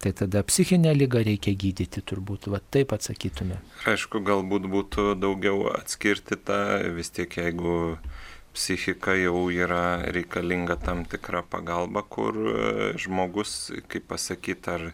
[0.00, 3.60] tai tada psichinę lygą reikia gydyti, turbūt, va taip atsakytume.
[3.90, 6.60] Aišku, galbūt būtų daugiau atskirti tą,
[6.96, 7.94] vis tiek jeigu
[8.54, 12.62] psichika jau yra reikalinga tam tikra pagalba, kur e,
[12.98, 14.86] žmogus, kaip pasakyti, ar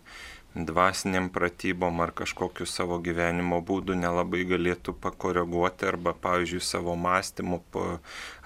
[0.64, 7.60] dvasiniam pratybom ar kažkokiu savo gyvenimo būdu nelabai galėtų pakoreguoti arba, pavyzdžiui, savo mąstymų,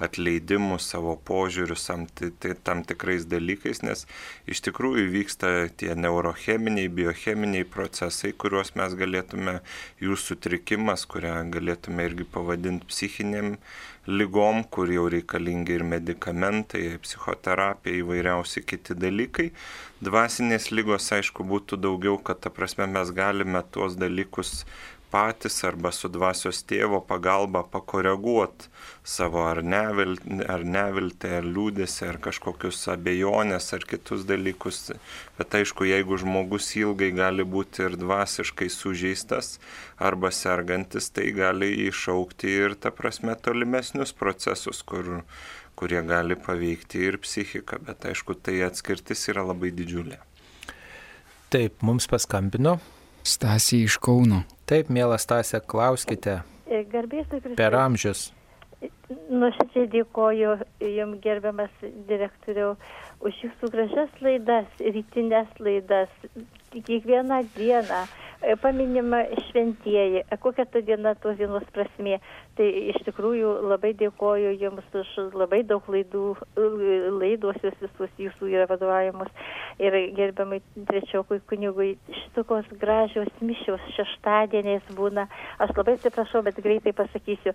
[0.03, 1.77] atleidimų, savo požiūrių
[2.67, 4.07] tam, tikrais dalykais, nes
[4.51, 9.61] iš tikrųjų vyksta tie neurocheminiai, biocheminiai procesai, kuriuos mes galėtume,
[10.03, 13.55] jų sutrikimas, kurią galėtume irgi pavadinti psichiniam
[14.11, 19.51] lygom, kur jau reikalingi ir medikamentai, psichoterapija, įvairiausi kiti dalykai.
[20.05, 24.65] Dvasinės lygos, aišku, būtų daugiau, kad ta prasme mes galime tuos dalykus
[25.11, 28.69] patys arba su dvasios tėvo pagalba pakoreguoti
[29.05, 30.15] savo ar, nevil,
[30.49, 34.93] ar neviltį, ar liūdėsi, ar kažkokius abejonės, ar kitus dalykus.
[35.39, 39.59] Bet aišku, jeigu žmogus ilgai gali būti ir dvasiškai sužeistas
[39.99, 45.25] arba sergantis, tai gali išaukti ir ta prasme tolimesnius procesus, kur,
[45.75, 47.81] kurie gali paveikti ir psichiką.
[47.89, 50.21] Bet aišku, tai atskirtis yra labai didžiulė.
[51.51, 52.79] Taip, mums paskambino.
[53.27, 54.45] Stasė iš Kauno.
[54.71, 56.41] Taip, mėla Stasė, klauskite.
[56.67, 57.57] E, Garbės pristatyti.
[57.59, 58.31] Per amžius.
[59.11, 60.55] Nuoširdžiai dėkoju
[60.87, 61.73] Jums gerbiamas
[62.09, 62.77] direktoriau
[63.21, 66.13] už Jūsų gražias laidas, rytinės laidas,
[66.73, 68.05] kiekvieną dieną.
[68.43, 72.17] E, paminima šventieji, e, kokia ta diena, tos dienos prasmė.
[72.57, 76.25] Tai iš tikrųjų labai dėkoju Jums už labai daug laidų,
[76.57, 76.69] e,
[77.21, 79.29] laiduosius visus jūsų yra vadovavimus.
[79.81, 85.27] Ir gerbiamai trečiokui kunigui, šitokios gražios mišios šeštadieniais būna.
[85.61, 87.53] Aš labai atsiprašau, bet greitai pasakysiu.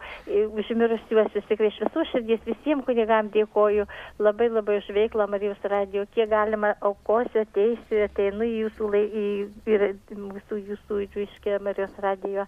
[0.54, 3.88] Užmirusiuosius tikrai iš visų širdies visiems kunigam dėkoju.
[4.22, 6.06] Labai labai už veiklą Marijos radio.
[6.14, 9.28] Kiek galima aukosiu, ateisiu, ateinu į jūsų, lai, į,
[9.66, 12.46] į, mūsų jūsų jūsų, reiškia, Marijos radijo.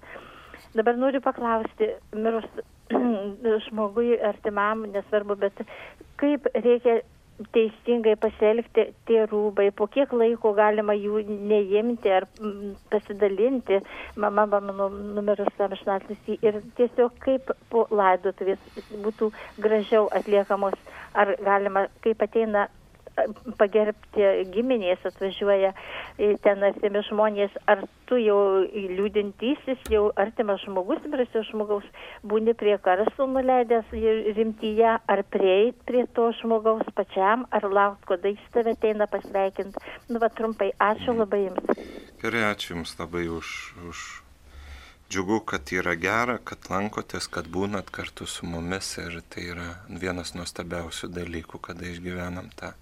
[0.75, 2.47] Dabar noriu paklausti, mirus
[3.67, 5.61] žmogui artimam, nesvarbu, bet
[6.21, 7.01] kaip reikia
[7.53, 13.77] teisingai pasielgti tie rūbai, po kiek laiko galima jų neimti ar mm, pasidalinti,
[14.17, 19.29] mama mano numeris amžinatis ir tiesiog kaip po laidotuvės būtų
[19.61, 20.73] gražiau atliekamos,
[21.13, 22.65] ar galima, kaip ateina
[23.57, 25.71] pagerbti giminės atvažiuoja
[26.43, 28.39] ten artimi žmonės, ar tu jau
[28.71, 31.87] liūdintysis, jau artimas žmogus, mirusio žmogaus,
[32.27, 33.89] būni prie karsto nuleidęs
[34.37, 39.83] rimtyje, ar prieit prie to žmogaus pačiam, ar laukt, kada jis tave ateina pasveikinti.
[40.11, 41.83] Nu, va trumpai, ačiū labai jums.
[42.21, 43.57] Gerai, ačiū jums labai už,
[43.89, 44.05] už
[45.07, 50.33] Džiugu, kad yra gera, kad lankotės, kad būnat kartu su mumis ir tai yra vienas
[50.35, 52.73] nuostabiausių dalykų, kada išgyvenam tą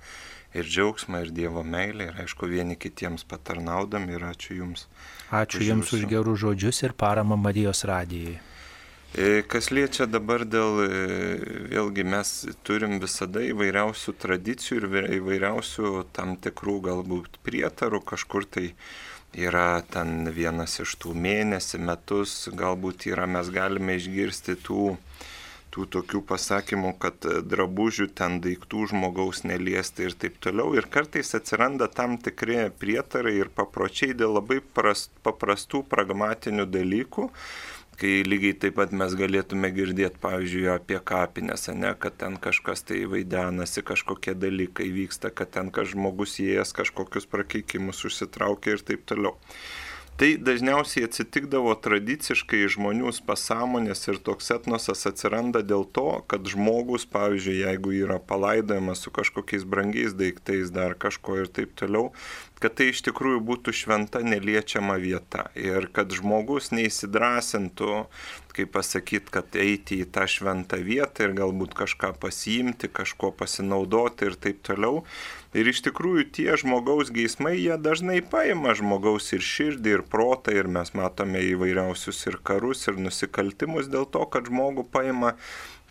[0.55, 4.87] ir džiaugsmą, ir Dievo meilę, ir aišku, vieni kitiems patarnaudam ir ačiū Jums.
[5.29, 6.01] Ačiū už Jums jūsų.
[6.01, 8.39] už gerų žodžius ir paramą Marijos radijai.
[9.15, 10.87] E, kas liečia dabar dėl, e,
[11.71, 12.31] vėlgi mes
[12.67, 18.73] turim visada įvairiausių tradicijų ir įvairiausių tam tikrų galbūt prietarų kažkur tai
[19.35, 24.95] yra ten vienas iš tų mėnesį, metus, galbūt yra, mes galime išgirsti tų,
[25.75, 30.71] tų tokių pasakymų, kad drabužių ten daiktų žmogaus neliesti ir taip toliau.
[30.79, 37.29] Ir kartais atsiranda tam tikri prietarai ir papročiai dėl labai prast, paprastų pragmatinių dalykų
[37.99, 43.05] kai lygiai taip pat mes galėtume girdėti, pavyzdžiui, apie kapinės, ne, kad ten kažkas tai
[43.09, 49.35] vaidenasi, kažkokie dalykai vyksta, kad ten kažkoks žmogus įėjęs kažkokius prakeikimus užsitraukia ir taip toliau.
[50.15, 57.57] Tai dažniausiai atsitikdavo tradiciškai žmonių pasąmonės ir toks etnosas atsiranda dėl to, kad žmogus, pavyzdžiui,
[57.65, 62.13] jeigu yra palaidojamas su kažkokiais brangiais daiktais, dar kažko ir taip toliau,
[62.63, 65.49] kad tai iš tikrųjų būtų šventa neliečiama vieta.
[65.59, 68.05] Ir kad žmogus neįsidrasintų,
[68.55, 74.39] kaip pasakyti, kad eiti į tą šventą vietą ir galbūt kažką pasiimti, kažko pasinaudoti ir
[74.39, 75.03] taip toliau
[75.55, 80.67] Ir iš tikrųjų tie žmogaus geismai, jie dažnai paima žmogaus ir širdį, ir protą, ir
[80.67, 85.35] mes matome įvairiausius ir karus, ir nusikaltimus dėl to, kad žmogų paima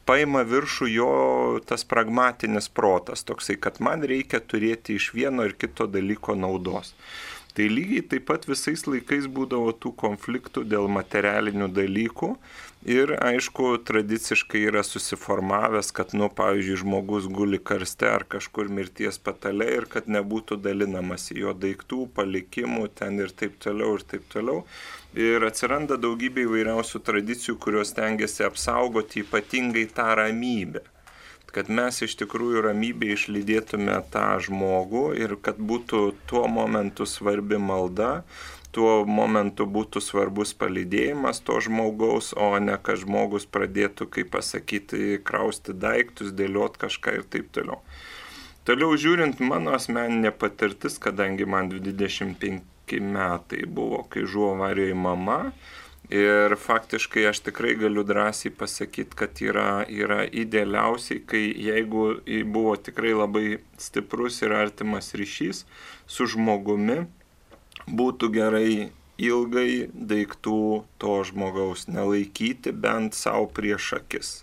[0.04, 1.12] paima viršų jo
[1.68, 6.92] tas pragmatinis protas, toksai, kad man reikia turėti iš vieno ir kito dalyko naudos.
[7.54, 12.30] Tai lygiai taip pat visais laikais būdavo tų konfliktų dėl materialinių dalykų
[12.94, 19.68] ir aišku, tradiciškai yra susiformavęs, kad, nu, pavyzdžiui, žmogus guli karste ar kažkur mirties patale
[19.76, 24.64] ir kad nebūtų dalinamasi jo daiktų, palikimų ten ir taip toliau ir taip toliau.
[25.14, 30.82] Ir atsiranda daugybė įvairiausių tradicijų, kurios tengiasi apsaugoti ypatingai tą ramybę
[31.54, 36.00] kad mes iš tikrųjų ramybė išlydėtume tą žmogų ir kad būtų
[36.30, 38.24] tuo momentu svarbi malda,
[38.74, 45.76] tuo momentu būtų svarbus palydėjimas to žmogaus, o ne kad žmogus pradėtų, kaip pasakyti, krausti
[45.86, 47.78] daiktus, dėliot kažką ir taip toliau.
[48.66, 55.38] Toliau žiūrint, mano asmeninė patirtis, kadangi man 25 metai buvo, kai žuvo avarijoje mama,
[56.14, 62.04] Ir faktiškai aš tikrai galiu drąsiai pasakyti, kad yra, yra idealiausiai, kai jeigu
[62.54, 63.46] buvo tikrai labai
[63.82, 65.64] stiprus ir artimas ryšys
[66.06, 67.00] su žmogumi,
[67.88, 70.60] būtų gerai ilgai daiktų
[71.02, 74.34] to žmogaus nelaikyti bent savo prieš akis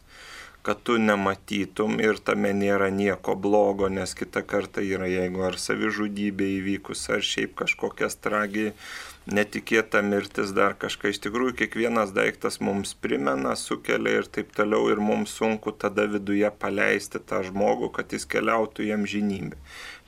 [0.62, 6.52] kad tu nematytum ir tame nėra nieko blogo, nes kitą kartą yra, jeigu ar savižudybė
[6.60, 11.12] įvykus, ar šiaip kažkokias tragedijas netikėta mirtis, dar kažką.
[11.12, 16.50] Iš tikrųjų, kiekvienas daiktas mums primena, sukelia ir taip toliau ir mums sunku tada viduje
[16.62, 19.60] paleisti tą žmogų, kad jis keliautų jam žinybę.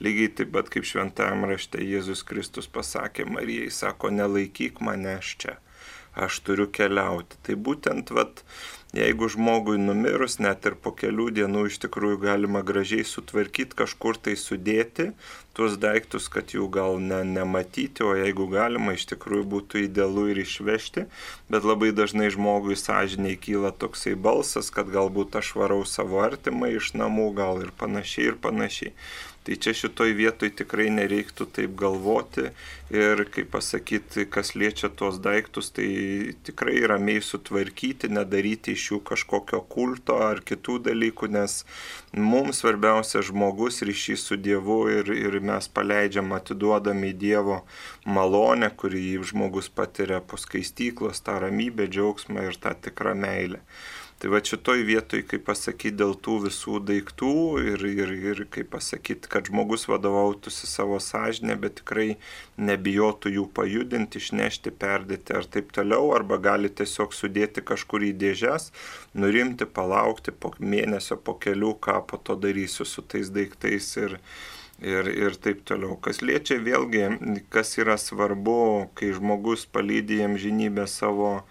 [0.03, 5.57] Lygiai taip pat kaip šventajame rašte Jėzus Kristus pasakė Marijai, sako, nelaikyk manęs čia,
[6.17, 7.37] aš turiu keliauti.
[7.45, 8.41] Tai būtent, vat,
[8.93, 14.35] jeigu žmogui numirus, net ir po kelių dienų iš tikrųjų galima gražiai sutvarkyti, kažkur tai
[14.37, 15.09] sudėti
[15.57, 20.43] tuos daiktus, kad jų gal ne, nematyti, o jeigu galima, iš tikrųjų būtų idealu ir
[20.45, 21.07] išvežti,
[21.49, 26.93] bet labai dažnai žmogui sąžiniai kyla toksai balsas, kad galbūt aš varau savo artimą iš
[26.97, 28.93] namų, gal ir panašiai ir panašiai.
[29.43, 32.45] Tai čia šitoj vietoj tikrai nereiktų taip galvoti
[32.95, 35.87] ir, kaip pasakyti, kas liečia tuos daiktus, tai
[36.47, 41.57] tikrai ramiai sutvarkyti, nedaryti iš jų kažkokio kulto ar kitų dalykų, nes
[42.15, 47.63] mums svarbiausia žmogus ryšys su Dievu ir, ir mes paleidžiam, atiduodami Dievo
[48.05, 53.59] malonę, kurį žmogus patiria po skaistyklos, tą ramybę, džiaugsmą ir tą tikrą meilę.
[54.23, 57.31] Tai va šitoj vietoj, kaip pasakyti, dėl tų visų daiktų
[57.73, 62.05] ir, ir, ir kaip pasakyti, kad žmogus vadovautųsi savo sąžinę, bet tikrai
[62.55, 68.69] nebijotų jų pajudinti, išnešti, perdėti ar taip toliau, arba gali tiesiog sudėti kažkur į dėžes,
[69.11, 74.15] nurimti, palaukti po mėnesio, po kelių, ką po to darysiu su tais daiktais ir,
[74.79, 75.99] ir, ir taip toliau.
[75.99, 81.41] Kas liečia vėlgi, kas yra svarbu, kai žmogus palydė jam žinybę savo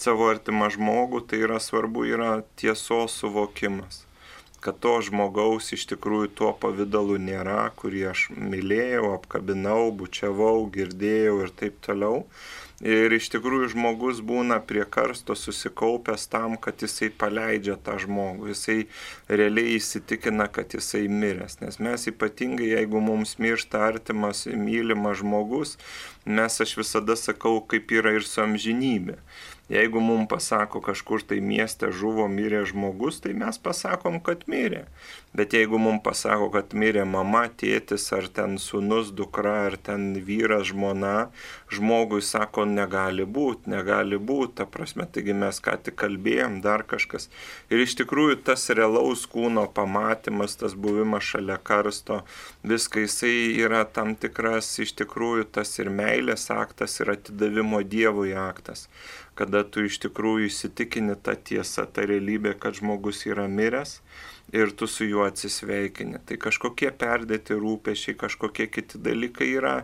[0.00, 4.04] savo artimą žmogų, tai yra svarbu yra tiesos suvokimas.
[4.62, 11.56] Kad to žmogaus iš tikrųjų tuo pavydalu nėra, kurį aš mylėjau, apkabinau, bučiavau, girdėjau ir
[11.58, 12.20] taip toliau.
[12.82, 18.76] Ir iš tikrųjų žmogus būna prie karsto susikaupęs tam, kad jisai paleidžia tą žmogų, jisai
[19.30, 21.60] realiai įsitikina, kad jisai miręs.
[21.60, 25.76] Nes mes ypatingai, jeigu mums miršta artimas, mylimas žmogus,
[26.26, 29.20] mes aš visada sakau, kaip yra ir su amžinybė.
[29.70, 34.82] Jeigu mums pasako kažkur tai mieste žuvo mirė žmogus, tai mes pasakom, kad mirė.
[35.32, 40.66] Bet jeigu mums pasako, kad mirė mama, tėtis, ar ten sunus, dukra, ar ten vyras,
[40.72, 41.30] žmona,
[41.72, 47.30] žmogui sako, negali būti, negali būti, ta prasme, taigi mes ką tik kalbėjom, dar kažkas.
[47.70, 52.24] Ir iš tikrųjų tas realaus kūno pamatymas, tas buvimas šalia karsto,
[52.66, 58.88] viskai jisai yra tam tikras, iš tikrųjų tas ir meilės aktas, ir atidavimo Dievui aktas
[59.38, 64.00] kada tu iš tikrųjų įsitikini tą tiesą, tą realybę, kad žmogus yra miręs
[64.52, 66.20] ir tu su juo atsisveikini.
[66.28, 69.74] Tai kažkokie perdėti rūpešiai, kažkokie kiti dalykai yra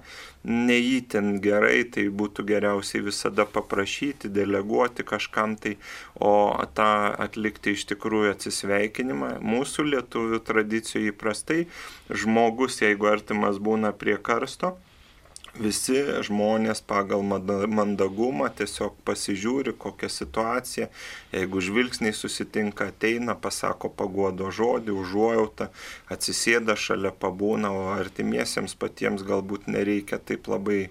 [0.44, 5.76] neįtin gerai, tai būtų geriausiai visada paprašyti, deleguoti kažkam tai,
[6.20, 9.38] o tą atlikti iš tikrųjų atsisveikinimą.
[9.40, 11.64] Mūsų lietuvių tradicijų įprastai
[12.10, 14.76] žmogus, jeigu artimas būna prie karsto,
[15.58, 20.88] visi žmonės pagal mandagumą tiesiog pasižiūri, kokią situaciją,
[21.34, 25.70] jeigu žvilgsniai susitinka, ateina, pasako paguodo žodį, užuojautą,
[26.14, 30.88] atsisėda šalia pabūna, o artimiesiems patiems galbūt nereikia taip labai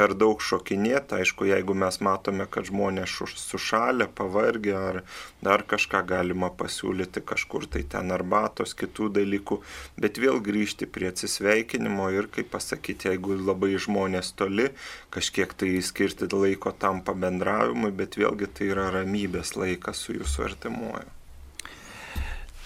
[0.00, 1.18] per daug šokinėti.
[1.20, 5.00] Aišku, jeigu mes matome, kad žmonės sušalę, pavargę ar
[5.44, 9.60] dar kažką galima pasiūlyti kažkur tai ten arbatos, kitų dalykų,
[10.00, 14.70] bet vėl grįžti prie atsisveikinimo ir, kaip pasakyti, jeigu labai žmonės toli,
[15.12, 21.18] kažkiek tai skirti laiko tam pabendravimui, bet vėlgi tai yra ramybės laikas su jūsų artimuoju.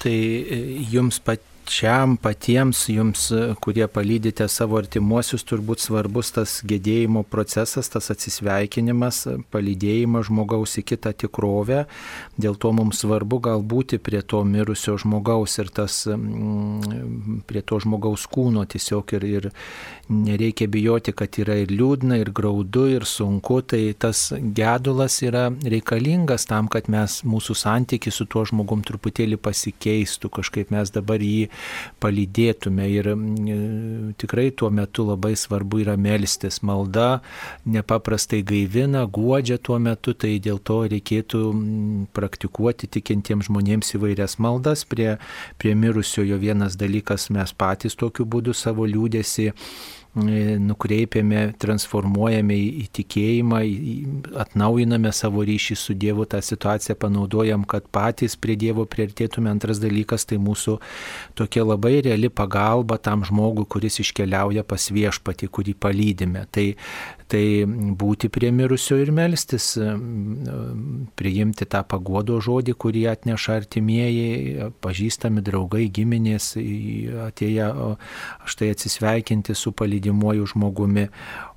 [0.05, 0.61] Tai e,
[0.93, 8.11] jums pat pačiam, patiems jums, kurie palydite savo artimuosius, turbūt svarbus tas gedėjimo procesas, tas
[8.13, 11.87] atsisveikinimas, palydėjimas žmogaus į kitą tikrovę.
[12.37, 17.81] Dėl to mums svarbu gal būti prie to mirusio žmogaus ir tas, mm, prie to
[17.81, 19.51] žmogaus kūno tiesiog ir, ir
[20.09, 23.61] nereikia bijoti, kad yra ir liūdna, ir graudu, ir sunku.
[23.69, 24.27] Tai tas
[24.57, 30.93] gedulas yra reikalingas tam, kad mes mūsų santyki su tuo žmogum truputėlį pasikeistų, kažkaip mes
[30.95, 31.49] dabar jį
[32.05, 32.89] palydėtume.
[32.95, 36.61] Ir mm, tikrai tuo metu labai svarbu yra melstis.
[36.65, 37.23] Malda
[37.65, 41.43] nepaprastai gaivina, guodžia tuo metu, tai dėl to reikėtų
[42.17, 44.85] praktikuoti tikintiems žmonėms įvairias maldas.
[44.89, 45.17] Prie,
[45.59, 53.61] prie mirusiojo vienas dalykas mes patys tokiu būdu savo liūdėsi E, nukreipiame, transformuojame į tikėjimą,
[54.45, 59.51] atnaujiname savo ryšį su Dievu, tą situaciją panaudojam, kad patys prie Dievo prieartėtume.
[59.51, 60.79] Antras dalykas tai mūsų
[61.39, 66.47] tokia labai reali pagalba tam žmogui, kuris iškeliauja pas viešpatį, kurį palydime.
[66.55, 66.71] Tai
[67.35, 67.65] tai
[67.99, 69.73] būti prie mirusio ir melstis,
[71.19, 76.53] priimti tą pagodo žodį, kurį atneša artimieji, pažįstami draugai, giminės,
[77.29, 77.71] atėję
[78.55, 79.73] štai atsisveikinti su
[80.05, 81.09] palydimuoju žmogumi,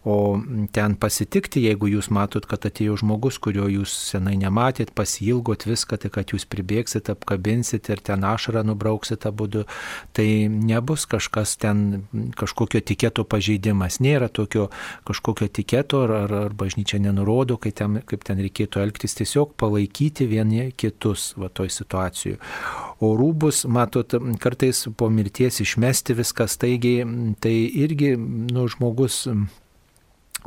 [0.07, 0.39] o
[0.71, 6.11] ten pasitikti, jeigu jūs matot, kad atėjo žmogus, kurio jūs senai nematėt, pasilgot viską, tai
[6.13, 9.65] kad jūs pribėgsit, apkabinsit ir ten ašarą nubrauksit abudu,
[10.15, 12.07] tai nebus kažkas ten,
[12.39, 14.69] kažkokio tiketo pažeidimas, nėra tokio
[15.07, 20.27] kažkokio tiketo ar, ar, ar bažnyčia nenurodo, kaip ten, kaip ten reikėtų elgtis, tiesiog palaikyti
[20.29, 22.39] vieni kitus va toj situacijoje.
[23.03, 27.05] O rūbus, matot, kartais po mirties išmesti viską staigiai,
[27.43, 29.25] tai irgi, nu, žmogus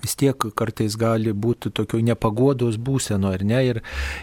[0.03, 3.61] vis tiek kartais gali būti tokio nepagodos būseno, ar ne?
[3.71, 3.83] Ir,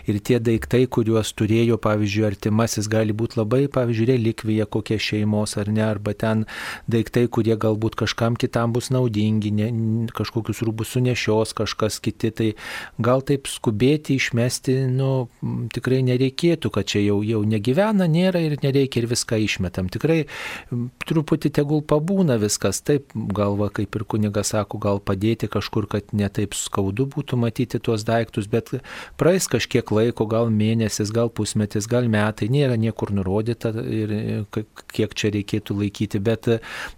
[0.09, 5.71] ir tie daiktai, kuriuos turėjo, pavyzdžiui, artimasis, gali būti labai, pavyzdžiui, relikvija kokia šeimos, ar
[5.71, 5.86] ne?
[5.88, 6.45] Arba ten
[6.91, 9.69] daiktai, kurie galbūt kažkam kitam bus naudingi, ne,
[10.17, 12.34] kažkokius rūbus sunešios kažkas kiti.
[12.38, 12.49] Tai
[13.01, 15.28] gal taip skubėti, išmesti, nu,
[15.73, 19.91] tikrai nereikėtų, kad čia jau, jau negyvena, nėra ir nereikia ir viską išmetam.
[19.93, 20.23] Tikrai
[21.07, 26.13] truputį tegul pabūna viskas, taip galva, kaip ir kunigas sako, gal padėti kažką kažkur, kad
[26.13, 28.72] netaip skaudu būtų matyti tuos daiktus, bet
[29.18, 34.45] praeis kažkiek laiko, gal mėnesis, gal pusmetis, gal metai, nėra niekur nurodyta ir
[34.93, 36.47] kiek čia reikėtų laikyti, bet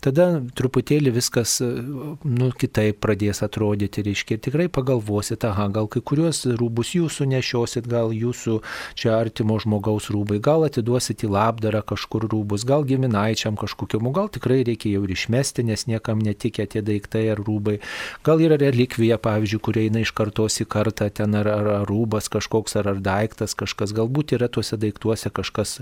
[0.02, 6.46] tada truputėlį viskas, nu, kitaip pradės atrodyti, reiškia, ir tikrai pagalvosit, aha, gal kai kuriuos
[6.60, 8.60] rūbus jūsų nešiosit, gal jūsų
[8.96, 14.62] čia artimo žmogaus rūbai, gal atiduosit į labdarą kažkur rūbus, gal giminaičiam kažkokiam, gal tikrai
[14.68, 17.80] reikia jau ir išmesti, nes niekam netikė tie daiktai ar rūbai.
[18.26, 22.30] Gal yra relikvija, pavyzdžiui, kurie eina iš kartos į kartą, ten ar, ar, ar rūbas
[22.32, 25.80] kažkoks, ar, ar daiktas kažkas, galbūt yra tuose daiktuose kažkas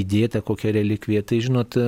[0.00, 1.22] įdėta, kokia relikvija.
[1.26, 1.78] Tai žinot,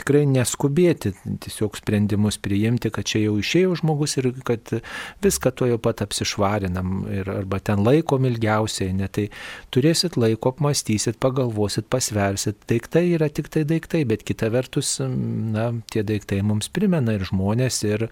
[0.00, 1.14] tikrai neskubėti
[1.44, 4.76] tiesiog sprendimus priimti, kad čia jau išėjo žmogus ir kad
[5.24, 9.28] viską to jau pat apsišvarinam ir arba ten laikom ilgiausiai, ne, tai
[9.74, 12.60] turėsit laiko, apmastysit, pagalvosit, pasversit.
[12.70, 17.80] Daiktai yra tik tai daiktai, bet kita vertus, na, tie daiktai mums primena ir žmonės,
[17.88, 18.08] ir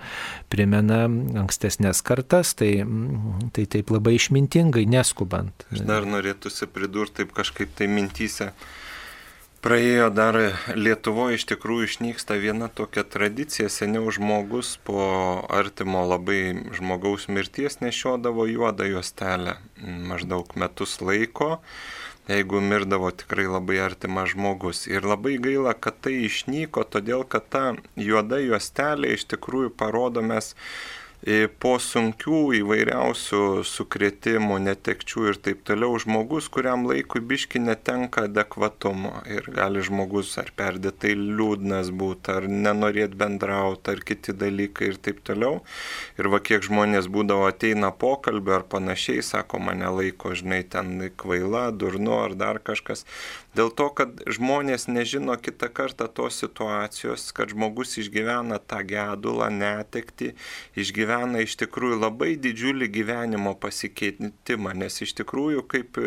[0.52, 1.04] primena
[1.62, 2.84] ankstesnės kartas, tai,
[3.54, 5.66] tai taip labai išmintingai, neskubant.
[5.72, 8.52] Aš dar norėtųsi pridurti taip kažkaip tai mintysę.
[9.62, 10.34] Praėjo dar
[10.74, 13.68] Lietuvoje iš tikrųjų išnyksta viena tokia tradicija.
[13.70, 21.60] Seniau žmogus po artimo labai žmogaus mirties nešiodavo juodą juostelę maždaug metus laiko
[22.28, 24.86] jeigu mirdavo tikrai labai artimas žmogus.
[24.90, 27.64] Ir labai gaila, kad tai išnyko, todėl kad ta
[27.98, 30.54] juoda juostelė iš tikrųjų parodo mes
[31.62, 39.46] po sunkių įvairiausių sukretimų, netekčių ir taip toliau žmogus, kuriam laikui biški netenka adekvatumo ir
[39.54, 45.60] gali žmogus ar perdėtai liūdnas būti, ar nenorėti bendrauti, ar kiti dalykai ir taip toliau.
[46.18, 51.68] Ir va kiek žmonės būdavo ateina pokalbio ar panašiai, sako, mane laiko, žinai, ten kvaila,
[51.70, 53.06] durnu ar dar kažkas.
[53.52, 60.30] Dėl to, kad žmonės nežino kitą kartą tos situacijos, kad žmogus išgyvena tą gedulą, netekti,
[60.72, 66.00] išgyvena iš tikrųjų labai didžiulį gyvenimo pasikeitimą, nes iš tikrųjų, kaip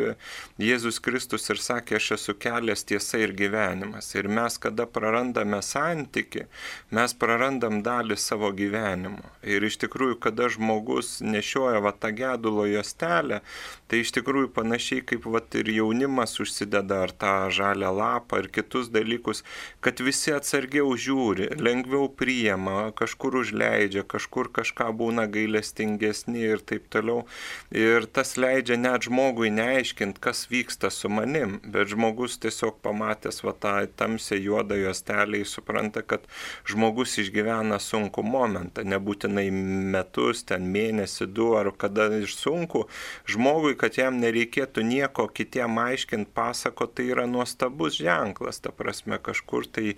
[0.58, 4.10] Jėzus Kristus ir sakė, aš esu kelias tiesa ir gyvenimas.
[4.18, 6.48] Ir mes, kada prarandame santyki,
[6.90, 9.22] mes prarandam dalį savo gyvenimo.
[9.46, 13.44] Ir iš tikrųjų, kada žmogus nešioja va tą gedulo juostelę,
[13.92, 18.90] tai iš tikrųjų panašiai kaip va ir jaunimas užsideda ar tą žalią lapą ir kitus
[18.94, 19.44] dalykus,
[19.86, 27.26] kad visi atsargiau žiūri, lengviau priema, kažkur užleidžia, kažkur kažką būna gailestingesni ir taip toliau.
[27.72, 33.54] Ir tas leidžia net žmogui neaiškint, kas vyksta su manim, bet žmogus tiesiog pamatęs va
[33.54, 36.26] tą tamsią juodą juostelę, jis supranta, kad
[36.68, 39.48] žmogus išgyvena sunku momentą, nebūtinai
[39.94, 42.86] metus, ten mėnesį, du ar kada iš sunku,
[43.30, 49.68] žmogui, kad jam nereikėtų nieko kitiem aiškinti, pasako, tai yra nuostabus ženklas, ta prasme kažkur
[49.68, 49.96] tai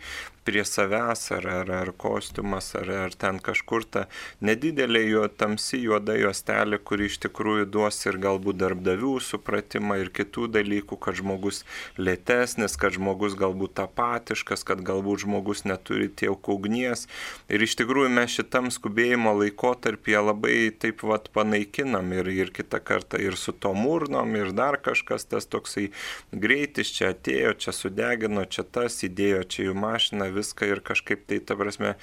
[0.47, 4.05] prie savęs ar, ar, ar kostiumas, ar, ar ten kažkur ta
[4.39, 10.47] nedidelė jo tamsi juoda juostelė, kuri iš tikrųjų duos ir galbūt darbdavių supratimą ir kitų
[10.55, 11.65] dalykų, kad žmogus
[11.99, 17.09] lėtesnis, kad žmogus galbūt apatiškas, kad galbūt žmogus neturi tiek ugnies.
[17.51, 23.19] Ir iš tikrųjų mes šitam skubėjimo laikotarpyje labai taip vat panaikinam ir, ir kitą kartą
[23.19, 25.89] ir su tom urnom ir dar kažkas tas toksai
[26.31, 31.41] greitis čia atėjo, čia sudegino, čia tas įdėjo, čia jų mašina, viską ir kažkaip tai,
[31.43, 31.95] ta prasme,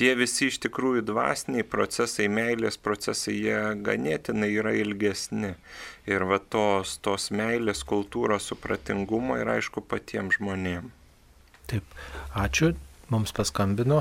[0.00, 5.54] tie visi iš tikrųjų dvasiniai procesai, meilės procesai, jie ganėtinai yra ilgesni.
[6.08, 10.96] Ir va tos, tos meilės kultūros supratingumo yra aišku patiems žmonėms.
[11.70, 11.86] Taip,
[12.34, 12.72] ačiū,
[13.12, 14.00] mums paskambino.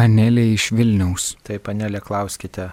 [0.00, 1.34] Anelė iš Vilniaus.
[1.46, 2.72] Taip, Anelė, klauskite.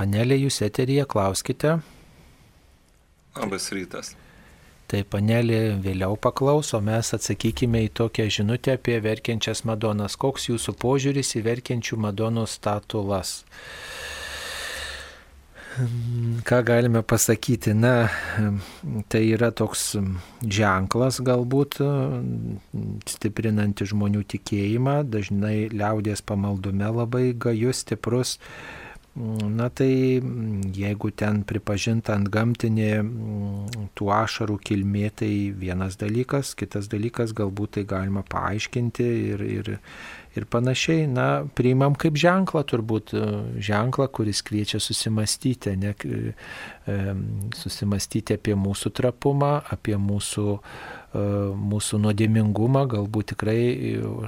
[0.00, 1.76] Anelė, jūs eterija, klauskite.
[3.38, 4.14] Labas rytas.
[4.90, 10.18] Tai panelė vėliau paklauso, mes atsakykime į tokią žinutę apie verkiančias Madonas.
[10.20, 13.40] Koks jūsų požiūris į verkiančių Madonų statulas?
[16.46, 17.72] Ką galime pasakyti?
[17.74, 18.10] Na,
[19.10, 19.96] tai yra toks
[20.42, 21.80] ženklas galbūt
[23.10, 28.36] stiprinanti žmonių tikėjimą, dažnai liaudės pamaldume labai gajus, stiprus
[29.14, 30.18] Na tai
[30.74, 32.88] jeigu ten pripažinta ant gamtinė
[33.94, 39.70] tų ašarų kilmė, tai vienas dalykas, kitas dalykas galbūt tai galima paaiškinti ir, ir,
[40.34, 41.06] ir panašiai.
[41.06, 43.14] Na, priimam kaip ženklą turbūt,
[43.62, 45.94] ženklą, kuris kviečia susimastyti, ne,
[47.54, 53.58] susimastyti apie mūsų trapumą, apie mūsų E, mūsų nuodėmingumą, galbūt tikrai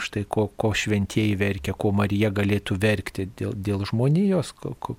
[0.03, 4.53] štai ko, ko šventieji verkia, ko Marija galėtų verkti dėl, dėl žmonijos,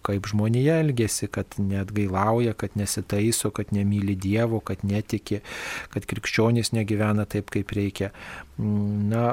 [0.05, 5.39] kaip žmonija elgesi, kad net gailauja, kad nesitaiso, kad nemyli Dievo, kad netiki,
[5.93, 8.11] kad krikščionys negyvena taip, kaip reikia.
[8.57, 9.23] Na,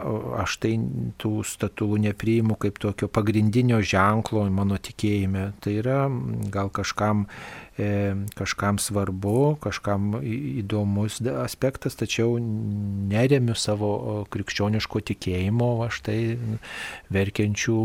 [0.42, 0.74] aš tai
[1.16, 5.46] tų statulų nepriimu kaip tokio pagrindinio ženklo mano tikėjime.
[5.64, 6.00] Tai yra
[6.52, 7.24] gal kažkam
[7.74, 16.18] E, kažkam svarbu, kažkam įdomus aspektas, tačiau neremiu savo krikščioniško tikėjimo, aš tai
[17.10, 17.78] verkiančių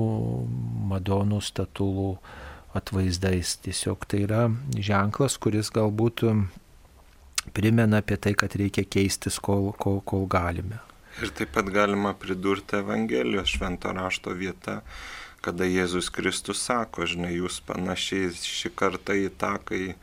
[0.91, 2.11] Madonų statulų
[2.77, 3.55] atvaizdais.
[3.65, 4.43] Tiesiog tai yra
[4.77, 6.27] ženklas, kuris galbūt
[7.57, 10.83] primena apie tai, kad reikia keistis, kol, kol, kol galime.
[11.19, 14.79] Ir taip pat galima pridurti Evangelijos švento rašto vietą
[15.41, 19.95] kada Jėzus Kristus sako, žinai, jūs panašiai šį kartą į tą, kai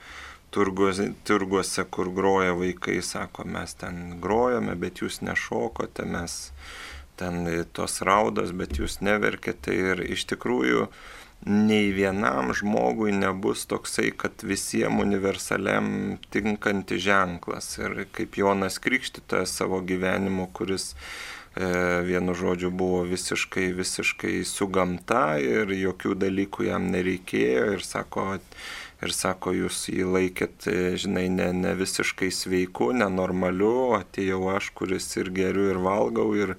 [0.55, 6.39] turguose, turguose, kur groja vaikai, sako, mes ten grojame, bet jūs nešokote, mes
[7.21, 7.45] ten
[7.77, 10.89] tos raudos, bet jūs neverkite ir iš tikrųjų
[11.45, 15.89] nei vienam žmogui nebus toksai, kad visiems universaliam
[16.33, 17.77] tinkanti ženklas.
[17.79, 20.95] Ir kaip Jonas Krikštytojas savo gyvenimu, kuris
[21.57, 21.69] E,
[22.05, 28.27] vienu žodžiu buvo visiškai, visiškai su gamta ir jokių dalykų jam nereikėjo ir sako,
[29.05, 35.09] ir sako, jūs jį laikėt, e, žinai, ne, ne visiškai sveiku, nenormaliu, atėjau aš, kuris
[35.21, 36.55] ir geriu, ir valgau, ir,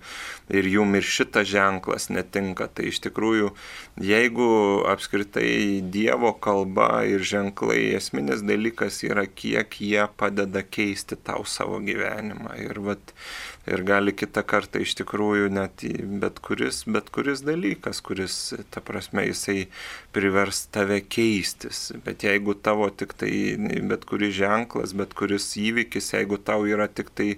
[0.53, 2.69] ir jum ir šitas ženklas netinka.
[2.69, 3.51] Tai iš tikrųjų,
[4.09, 4.49] jeigu
[4.91, 12.53] apskritai Dievo kalba ir ženklai, esminis dalykas yra, kiek jie padeda keisti tau savo gyvenimą.
[12.67, 13.15] Ir, vat,
[13.67, 15.83] ir gali kitą kartą iš tikrųjų net
[16.21, 18.37] bet kuris, bet kuris dalykas, kuris,
[18.73, 19.67] ta prasme, jisai
[20.15, 21.91] privers tave keistis.
[22.05, 23.31] Bet jeigu tavo tik tai
[23.89, 27.29] bet kuris ženklas, bet kuris įvykis, jeigu tau yra tik tai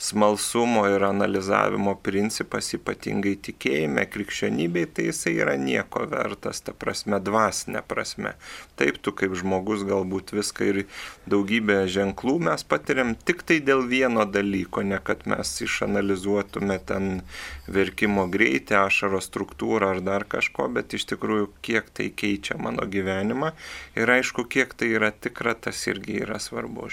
[0.00, 7.84] smalsumo ir analizavimo principas, ypatingai tikėjime, krikščionybei, tai jisai yra nieko vertas, ta prasme, dvasinė
[7.88, 8.34] prasme.
[8.80, 10.82] Taip, tu kaip žmogus galbūt viską ir
[11.30, 17.22] daugybę ženklų mes patiriam tik tai dėl vieno dalyko, ne kad mes išanalizuotume ten
[17.66, 23.50] verkimo greitį, ašaro struktūrą ar dar kažko, bet iš tikrųjų kiek tai keičia mano gyvenimą
[23.98, 26.92] ir aišku, kiek tai yra tikra, tas irgi yra svarbu.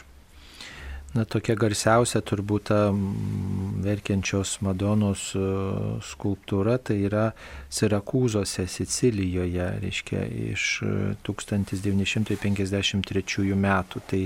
[1.11, 2.85] Na, tokia garsiausia turbūt ta
[3.83, 5.41] verkiančios Madonos e,
[6.07, 7.35] skulptūra, tai yra
[7.67, 10.21] Sirakūzose, Sicilijoje, reiškia,
[10.53, 10.79] iš
[11.27, 13.99] 1953 e, metų.
[14.07, 14.21] Tai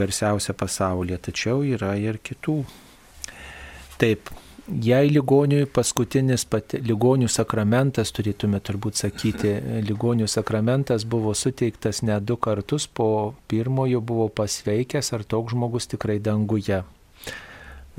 [0.00, 2.66] garsiausia pasaulyje, tačiau yra ir kitų.
[4.00, 4.32] Taip,
[4.70, 12.36] Jei ligoniui paskutinis pat, ligonių sakramentas, turėtume turbūt sakyti, ligonių sakramentas buvo suteiktas ne du
[12.38, 16.84] kartus, po pirmojo buvo pasveikęs, ar toks žmogus tikrai danguje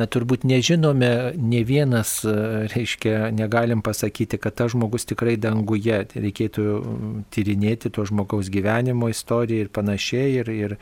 [0.01, 2.33] na turbūt nežinome, ne vienas, e,
[2.73, 6.65] reiškia, negalim pasakyti, kad tas žmogus tikrai danguje, reikėtų
[7.33, 10.75] tyrinėti to žmogaus gyvenimo istoriją ir panašiai, ir, ir,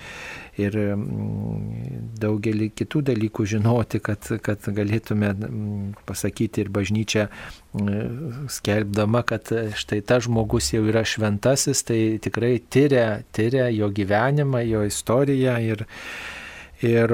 [0.59, 0.79] ir
[2.23, 5.33] daugelį kitų dalykų žinoti, kad, kad galėtume
[6.07, 7.27] pasakyti ir bažnyčia
[8.49, 14.83] skelbdama, kad štai tas žmogus jau yra šventasis, tai tikrai tyria, tyria jo gyvenimą, jo
[14.89, 15.85] istoriją ir
[16.79, 17.11] Ir,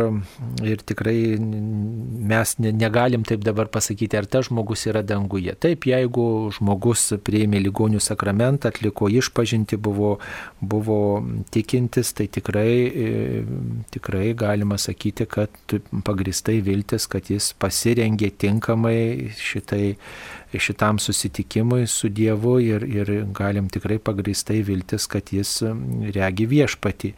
[0.62, 5.56] ir tikrai mes negalim taip dabar pasakyti, ar tas žmogus yra danguje.
[5.58, 10.20] Taip, jeigu žmogus prieimė ligonių sakramentą, atliko išpažinti, buvo,
[10.62, 11.00] buvo
[11.50, 13.10] tikintis, tai tikrai, e,
[13.96, 19.96] tikrai galima sakyti, kad pagristai viltis, kad jis pasirengė tinkamai šitai
[20.62, 25.58] šitam susitikimui su Dievu ir, ir galim tikrai pagristai viltis, kad jis
[26.16, 27.14] regi viešpati.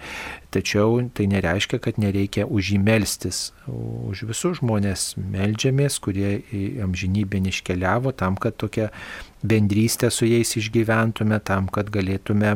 [0.54, 3.42] Tačiau tai nereiškia, kad nereikia už jį melstis.
[3.68, 8.90] Už visus žmonės melžiamės, kurie į amžinybę iškeliavo, tam, kad tokia
[9.44, 12.56] bendrystę su jais išgyventume, tam, kad galėtume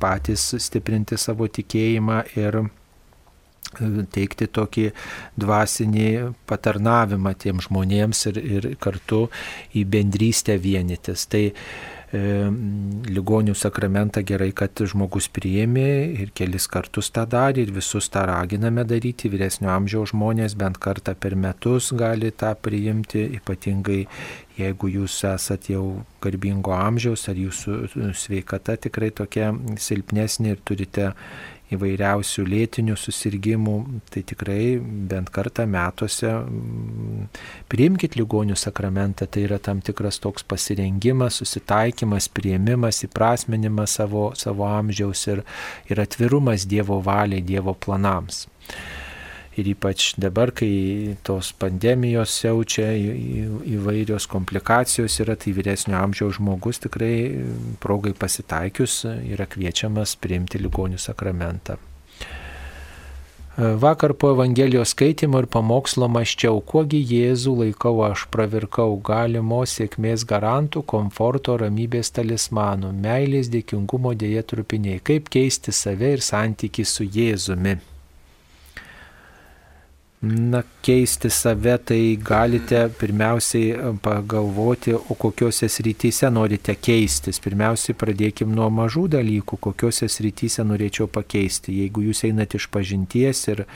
[0.00, 2.62] patys stiprinti savo tikėjimą ir
[4.12, 4.90] teikti tokį
[5.40, 6.08] dvasinį
[6.48, 9.26] patarnavimą tiem žmonėms ir, ir kartu
[9.76, 11.26] į bendrystę vienytis.
[11.32, 11.52] Tai e,
[13.10, 15.88] ligonių sakramentą gerai, kad žmogus priėmė
[16.24, 19.30] ir kelis kartus tą darė ir visus tą raginame daryti.
[19.32, 24.04] Vyresnio amžiaus žmonės bent kartą per metus gali tą priimti, ypatingai
[24.56, 25.82] jeigu jūs esat jau
[26.24, 31.10] garbingo amžiaus ar jūsų sveikata tikrai tokia silpnesnė ir turite
[31.74, 33.76] įvairiausių lėtinių susirgymų,
[34.12, 34.76] tai tikrai
[35.10, 37.24] bent kartą metuose mm,
[37.72, 45.26] priimkite ligonių sakramentą, tai yra tam tikras toks pasirengimas, susitaikymas, prieimimas, įprasmenimas savo, savo amžiaus
[45.32, 45.42] ir,
[45.90, 48.46] ir atvirumas Dievo valiai, Dievo planams.
[49.56, 57.16] Ir ypač dabar, kai tos pandemijos siaučia, įvairios komplikacijos yra, tai vyresnio amžiaus žmogus tikrai
[57.80, 61.78] progai pasitaikius yra kviečiamas priimti ligonių sakramentą.
[63.56, 70.84] Vakar po Evangelijos skaitimo ir pamokslo maščiau, kuogi Jėzų laikau aš pravirkau galimos sėkmės garantų,
[70.84, 77.78] komforto, ramybės talismanų, meilės dėkingumo dėje trupiniai, kaip keisti save ir santyki su Jėzumi.
[80.22, 87.36] Na, keisti save, tai galite pirmiausiai e, pagalvoti, o kokiuose srityse norite keistis.
[87.44, 91.76] Pirmiausiai pradėkim nuo mažų dalykų, kokiuose srityse norėčiau pakeisti.
[91.82, 93.66] Jeigu jūs einate iš pažinties ir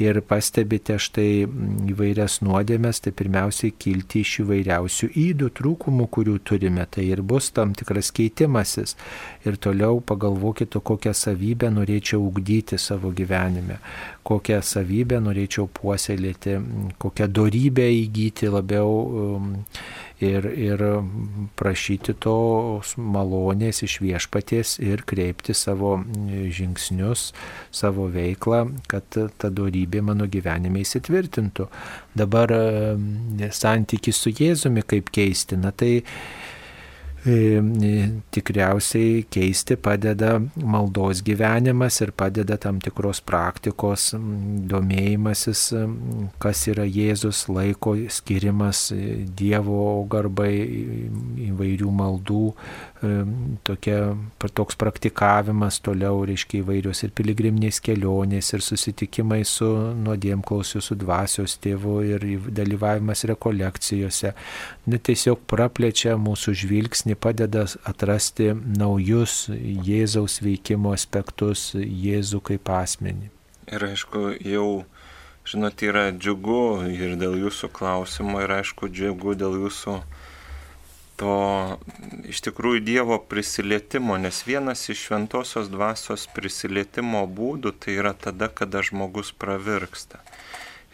[0.00, 1.44] ir pastebite štai
[1.92, 6.86] įvairias nuodėmės, tai pirmiausiai kilti iš įvairiausių įdų trūkumų, kurių turime.
[6.90, 8.96] Tai ir bus tam tikras keitimasis.
[9.44, 13.80] Ir toliau pagalvokite, kokią savybę norėčiau ugdyti savo gyvenime,
[14.26, 16.58] kokią savybę norėčiau puoselėti,
[17.00, 18.94] kokią darybę įgyti labiau.
[19.24, 19.50] Um,
[20.20, 20.82] ir, ir
[21.58, 25.96] prašyti tos malonės iš viešpaties ir kreipti savo
[26.58, 27.30] žingsnius,
[27.74, 31.68] savo veiklą, kad ta darybė mano gyvenime įsitvirtintų.
[32.16, 32.54] Dabar
[33.54, 36.39] santykis su Jėzumi kaip keisti, na tai E,
[37.20, 44.14] tikriausiai keisti padeda maldos gyvenimas ir padeda tam tikros praktikos
[44.70, 45.66] domėjimasis,
[46.40, 50.54] kas yra Jėzus, laiko skirimas e, Dievo garbai
[51.50, 52.46] įvairių maldų,
[53.64, 54.16] tokia,
[54.54, 59.68] toks praktikavimas toliau, reiškia įvairios ir piligriminės kelionės, ir susitikimai su
[60.04, 64.34] nuodėmklausiu, su dvasios tėvu, ir dalyvavimas rekolekcijose.
[64.86, 73.30] Nu, tiesiog praplečia mūsų žvilgsnį, padeda atrasti naujus Jėzaus veikimo aspektus, Jėzų kaip asmenį.
[73.70, 74.84] Ir aišku, jau
[75.48, 80.02] žinot, yra džiugu ir dėl jūsų klausimo, ir aišku, džiugu dėl jūsų
[81.20, 81.36] to
[82.30, 88.80] iš tikrųjų Dievo prisilietimo, nes vienas iš šventosios dvasios prisilietimo būdų tai yra tada, kada
[88.86, 90.22] žmogus pravirksta.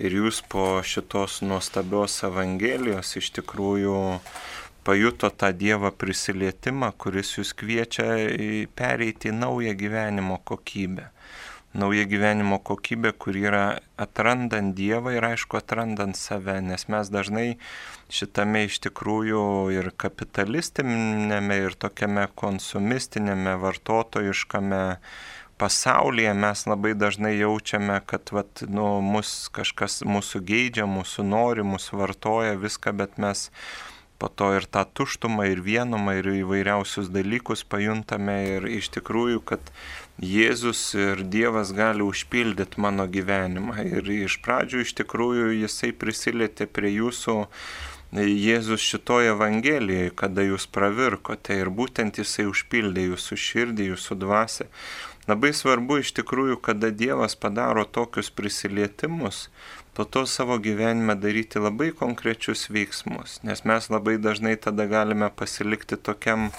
[0.03, 3.99] Ir jūs po šitos nuostabios Evangelijos iš tikrųjų
[4.87, 8.11] pajuto tą Dievą prisilietimą, kuris jūs kviečia
[8.77, 11.13] pereiti į naują gyvenimo kokybę
[11.77, 13.65] nauja gyvenimo kokybė, kur yra
[14.01, 17.49] atrandant Dievą ir aišku atrandant save, nes mes dažnai
[18.13, 19.43] šitame iš tikrųjų
[19.75, 24.83] ir kapitalistinėme, ir tokiame konsumistinėme, vartotojiškame
[25.59, 32.03] pasaulyje mes labai dažnai jaučiame, kad vat, nu, mus kažkas mūsų geidžia, mūsų nori, mūsų
[32.03, 33.49] vartoja viską, bet mes
[34.19, 39.73] po to ir tą tuštumą, ir vienumą, ir įvairiausius dalykus pajuntame ir iš tikrųjų, kad
[40.17, 43.83] Jėzus ir Dievas gali užpildyti mano gyvenimą.
[43.85, 47.37] Ir iš pradžių iš tikrųjų jisai prisilietė prie jūsų
[48.17, 54.69] Jėzus šitoje Evangelijoje, kada jūs pravirkote ir būtent jisai užpildė jūsų širdį, jūsų dvasę.
[55.29, 59.49] Labai svarbu iš tikrųjų, kada Dievas padaro tokius prisilietimus,
[59.97, 65.97] po to savo gyvenime daryti labai konkrečius veiksmus, nes mes labai dažnai tada galime pasilikti
[65.97, 66.51] tokiam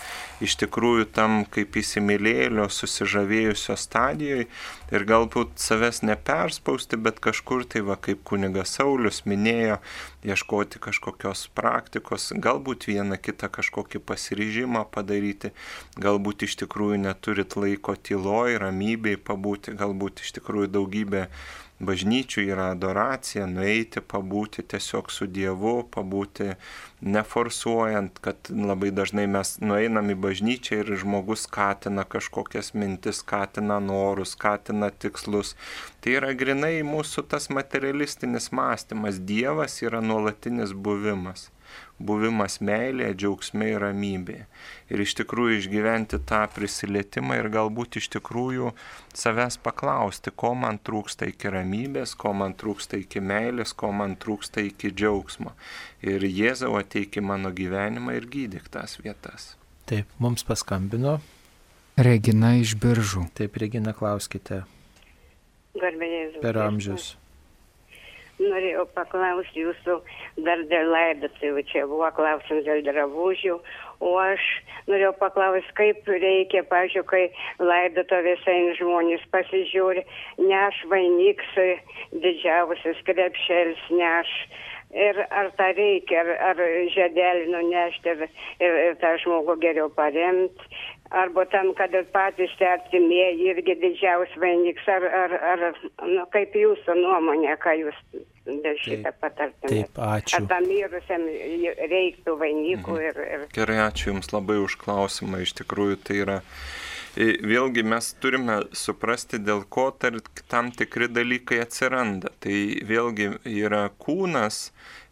[0.41, 4.47] iš tikrųjų tam kaip įsimylėlio, susižavėjusio stadijoje
[4.89, 9.77] ir galbūt savęs neperspausti, bet kažkur tai va kaip kunigas Saulis minėjo,
[10.25, 15.53] ieškoti kažkokios praktikos, galbūt vieną kitą kažkokį pasiryžimą padaryti,
[16.01, 21.27] galbūt iš tikrųjų neturit laiko tyloj, ramybėj pabūti, galbūt iš tikrųjų daugybė
[21.79, 26.55] bažnyčių yra adoracija, nueiti, pabūti tiesiog su Dievu, pabūti
[27.01, 34.33] neforsuojant, kad labai dažnai mes nueinam į bažnyčią ir žmogus skatina kažkokias mintis, skatina norus,
[34.37, 35.53] skatina tikslus.
[36.01, 39.21] Tai yra grinai mūsų tas materialistinis mąstymas.
[39.21, 41.51] Dievas yra nuolatinis buvimas
[41.99, 44.45] buvimas meilėje, džiaugsme ir ramybėje.
[44.93, 48.71] Ir iš tikrųjų išgyventi tą prisilietimą ir galbūt iš tikrųjų
[49.17, 54.63] savęs paklausti, ko man trūksta iki ramybės, ko man trūksta iki meilės, ko man trūksta
[54.69, 55.55] iki džiaugsmo.
[56.05, 59.55] Ir Jėzau ateik į mano gyvenimą ir gydyk tas vietas.
[59.87, 61.19] Taip, mums paskambino.
[61.97, 63.29] Regina iš biržų.
[63.37, 64.65] Taip, Regina, klauskite.
[65.77, 66.41] Garbėjai.
[66.43, 67.15] Per amžius.
[68.37, 69.95] Norėjau paklausti jūsų
[70.45, 71.63] dar dėl laidotuvių.
[71.71, 73.55] Čia buvo klausimas dėl drabužių.
[74.05, 74.43] O aš
[74.85, 77.23] norėjau paklausti, kaip reikia, pažiūrėjau, kai
[77.57, 80.05] laidotuvėse žmonės pasižiūri,
[80.37, 81.57] neš vainiks,
[82.13, 84.33] didžiausias krepšelis neš.
[84.95, 86.59] Ir ar tą reikia, ar, ar
[86.93, 88.21] žedelį nunešti ir,
[88.63, 90.69] ir, ir tą žmogų geriau paremti,
[91.09, 95.63] arba tam, kad ir patys artimieji irgi didžiausias vainiks, ar, ar, ar
[96.07, 98.01] nu, kaip jūsų nuomonė, ką jūs
[98.47, 99.87] dėl šitą patartumėte.
[99.91, 100.39] Taip, ačiū.
[100.39, 101.23] Ar tam mirusiam
[101.93, 103.07] reiktų vainikų mhm.
[103.09, 103.47] ir, ir...
[103.55, 105.41] Gerai, ačiū Jums labai už klausimą.
[105.43, 106.37] Iš tikrųjų, tai yra
[107.17, 112.31] vėlgi mes turime suprasti, dėl ko tam tikri dalykai atsiranda.
[112.43, 114.67] Tai vėlgi yra kūnas,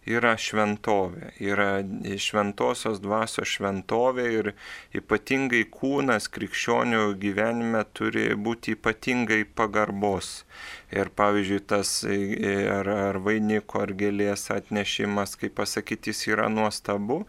[0.06, 1.70] yra šventovė, yra
[2.22, 4.50] šventosios dvasios šventovė ir
[4.96, 10.44] ypatingai kūnas krikščionių gyvenime turi būti ypatingai pagarbos.
[10.96, 17.24] Ir pavyzdžiui, tas ar, ar vainiko, ar gėlės atnešimas, kaip pasakyti, jis yra nuostabu,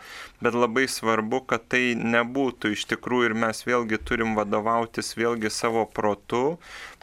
[0.44, 5.86] bet labai svarbu, kad tai nebūtų iš tikrųjų ir mes vėlgi turim vadovautis vėlgi savo
[5.88, 6.58] protu,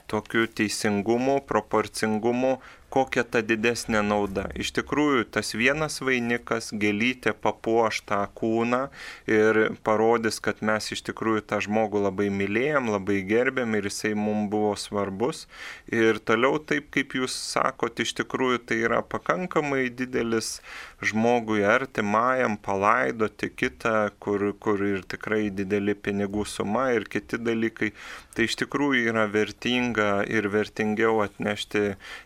[0.08, 2.58] tokiu teisingumu, proporcingumu,
[2.94, 4.46] kokia ta didesnė nauda.
[4.60, 8.84] Iš tikrųjų, tas vienas vainikas, gėlytė papuoš tą kūną
[9.30, 14.52] ir parodys, kad mes iš tikrųjų tą žmogų labai mylėjom, labai gerbėm ir jisai mums
[14.54, 15.48] buvo svarbus.
[15.90, 20.60] Ir toliau taip, kaip jūs sakote, iš tikrųjų tai yra pakankamai didelis
[21.04, 27.92] žmogui artimajam palaidoti kitą, kur, kur ir tikrai dideli pinigų suma ir kiti dalykai.
[28.34, 31.84] Tai iš tikrųjų yra vertinga ir vertingiau atnešti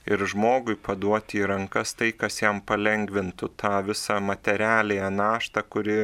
[0.08, 6.00] ir žmogui paduoti į rankas tai, kas jam palengvintų tą visą materialiją naštą, kuri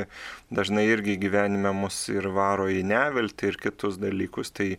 [0.51, 4.51] dažnai irgi gyvenime mus ir varo į neviltį ir kitus dalykus.
[4.51, 4.70] Tai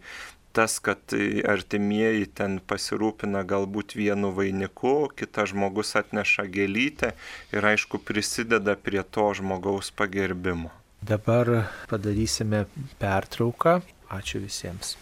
[0.55, 1.17] tas, kad
[1.51, 7.15] artimieji ten pasirūpina galbūt vienu vainiku, kitas žmogus atneša gėlytę
[7.57, 10.71] ir aišku prisideda prie to žmogaus pagerbimo.
[11.05, 11.51] Dabar
[11.91, 12.65] padarysime
[13.01, 13.81] pertrauką.
[14.15, 14.95] Ačiū visiems.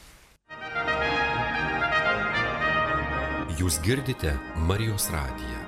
[3.63, 4.33] Jūs girdite
[4.67, 5.59] Marijos radiją.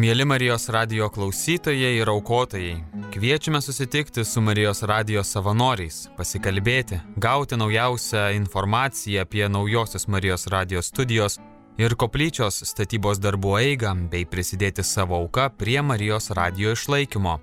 [0.00, 2.78] Mėly Marijos radio klausytojai ir aukotojai,
[3.12, 11.36] kviečiame susitikti su Marijos radio savanoriais, pasikalbėti, gauti naujausią informaciją apie naujosios Marijos radio studijos
[11.76, 17.42] ir koplyčios statybos darbų eigą bei prisidėti savo auką prie Marijos radio išlaikymo.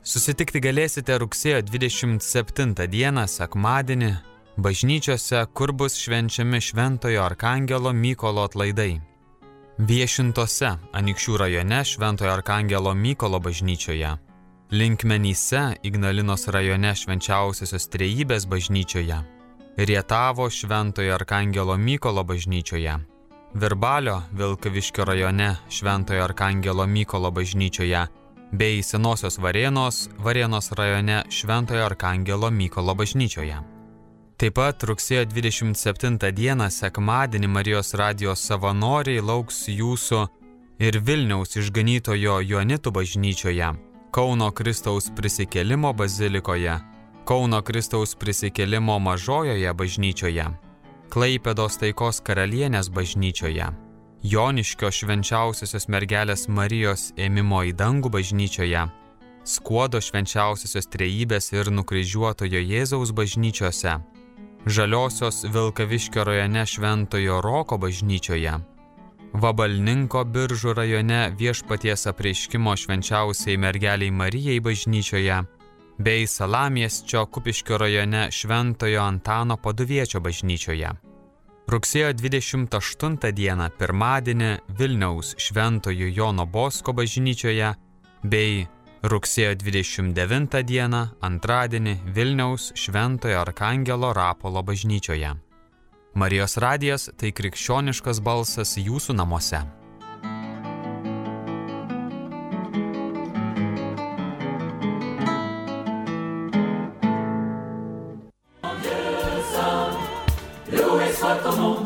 [0.00, 4.14] Susitikti galėsite rugsėjo 27 dieną, sekmadienį,
[4.56, 8.94] bažnyčiose, kur bus švenčiami Šventojo Arkangelo Mykolo atlaidai.
[9.76, 14.14] Viešintose Anikščių rajone Šventojo Arkangelo Mykolo bažnyčioje,
[14.72, 19.20] Linkmenyse Ignalinos rajone Švenčiausiosios Trejybės bažnyčioje,
[19.76, 22.96] Rietavo Šventojo Arkangelo Mykolo bažnyčioje,
[23.52, 28.06] Virbalio Vilkaviškio rajone Šventojo Arkangelo Mykolo bažnyčioje,
[28.52, 33.58] bei Senosios Varėnos, Varėnos rajone Šventojo Arkangelo Mykolo bažnyčioje.
[34.40, 40.22] Taip pat rugsėjo 27 dieną sekmadienį Marijos radijos savanoriai lauks jūsų
[40.80, 43.74] ir Vilniaus išganytojo Joanitų bažnyčioje,
[44.10, 46.80] Kauno Kristaus prisikėlimo bazilikoje,
[47.28, 50.48] Kauno Kristaus prisikėlimo mažojoje bažnyčioje,
[51.10, 53.68] Klaipėdos taikos karalienės bažnyčioje.
[54.20, 58.82] Joniškio švenčiausiosios mergelės Marijos ėmimo į dangų bažnyčioje,
[59.48, 63.96] Skuodo švenčiausiosios trejybės ir nukryžiuotojo Jėzaus bažnyčiose,
[64.68, 68.58] Žaliosios Vilkaviškio rajone Šventojo Roko bažnyčioje,
[69.32, 75.44] Vabalninko biržų rajone viešpaties apreiškimo švenčiausiai mergeliai Marijai bažnyčioje,
[75.96, 80.92] bei Salamiesčio Kupiškio rajone Šventojo Antano Paduviečio bažnyčioje.
[81.70, 84.48] Rugsėjo 28 dieną pirmadienį
[84.78, 87.68] Vilniaus Šventojo Jono Bosko bažnyčioje
[88.32, 88.64] bei
[89.12, 95.30] rugsėjo 29 dieną antradienį Vilniaus Šventojo Arkangelo Rapolo bažnyčioje.
[96.18, 99.62] Marijos radijas tai krikščioniškas balsas jūsų namuose.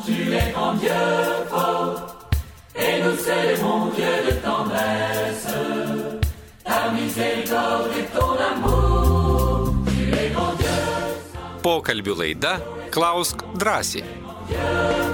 [0.05, 0.91] Tu es grand Dieu
[1.49, 2.17] fort,
[2.77, 5.49] et nous célébrons Dieu de tendresse,
[6.65, 10.71] ta miséricorde et ton amour, tu es grand Dieu.
[11.65, 12.59] Pokalbių laida
[12.93, 14.05] Klausk drąsiai.
[14.49, 14.59] Dieu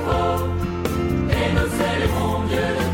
[0.05, 0.43] fort,
[1.31, 2.90] et nous célébrons Dieu de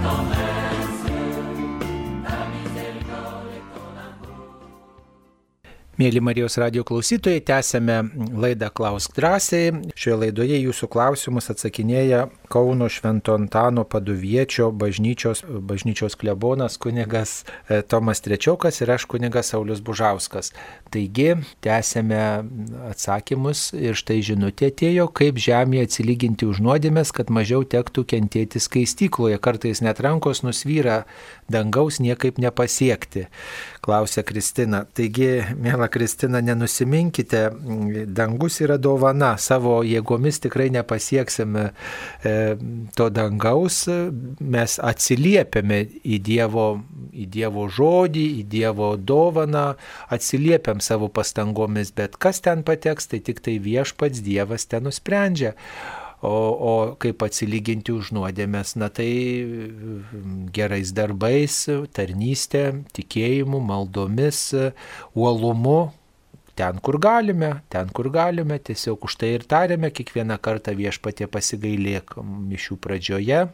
[5.97, 7.95] Mėly Marijos radio klausytojai, tęsėme
[8.37, 9.71] laidą Klausk drąsiai.
[9.97, 18.21] Šioje laidoje jūsų klausimus atsakinėja Kauno Švento Antano paduviečio bažnyčios, bažnyčios klebonas kunigas e, Tomas
[18.21, 20.53] Trečiokas ir aš kunigas Saulis Bužauskas.
[20.95, 21.35] Taigi,
[21.65, 22.21] tęsėme
[22.91, 29.41] atsakymus ir štai žinutė atėjo, kaip žemėje atsilyginti už nuodėmės, kad mažiau tektų kentėti skaistykloje.
[29.43, 31.03] Kartais net rankos nusvyra,
[31.51, 33.27] dangaus niekaip nepasiekti,
[33.83, 34.85] klausia Kristina.
[34.87, 37.43] Taigi, mėla Kristina, nenusiminkite,
[38.07, 42.36] dangus yra dovana, savo jėgomis tikrai nepasieksime e,
[42.97, 43.85] to dangaus
[44.41, 46.69] mes atsiliepiame į Dievo,
[47.13, 49.67] į Dievo žodį, į Dievo dovaną,
[50.13, 55.57] atsiliepiam savo pastangomis, bet kas ten pateks, tai tik tai viešpats Dievas ten nusprendžia.
[56.25, 59.11] O, o kaip atsilyginti už nuodėmės, na tai
[60.57, 61.59] gerais darbais,
[61.93, 62.63] tarnystė,
[62.97, 64.49] tikėjimu, maldomis,
[65.13, 65.93] uolumu,
[66.57, 72.17] ten, kur galime, ten, kur galime, tiesiog už tai ir tarėme kiekvieną kartą viešpatė pasigailėk
[72.25, 73.45] mišių pradžioje.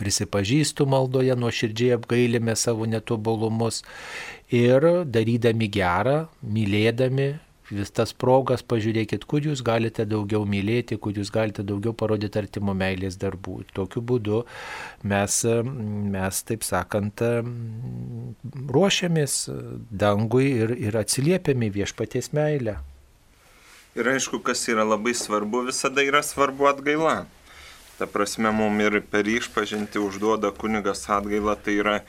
[0.00, 3.82] Prisipažįstu maldoje, nuoširdžiai apgailime savo netobulumus
[4.48, 7.34] ir darydami gerą, mylėdami,
[7.70, 12.74] vis tas progas, pažiūrėkit, kur jūs galite daugiau mylėti, kur jūs galite daugiau parodyti artimo
[12.76, 13.62] meilės darbų.
[13.76, 14.42] Tokiu būdu
[15.08, 15.38] mes,
[16.16, 17.22] mes taip sakant,
[18.74, 19.38] ruošiamės
[19.90, 22.80] dangui ir, ir atsiliepiame viešpaties meilę.
[23.94, 27.24] Ir aišku, kas yra labai svarbu, visada yra svarbu atgaila.
[27.94, 32.00] Ta prasme, mums ir per išpažinti užduoda kunigas atgaila, tai yra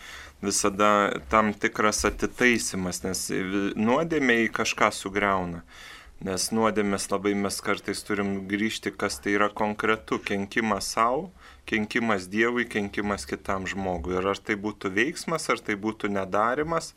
[0.41, 3.27] visada tam tikras atitaisimas, nes
[3.75, 5.63] nuodėmė į kažką sugriauna.
[6.25, 11.31] Nes nuodėmės labai mes kartais turim grįžti, kas tai yra konkretu- kenkimas savo,
[11.67, 14.15] kenkimas Dievui, kenkimas kitam žmogui.
[14.15, 16.93] Ir ar tai būtų veiksmas, ar tai būtų nedarimas,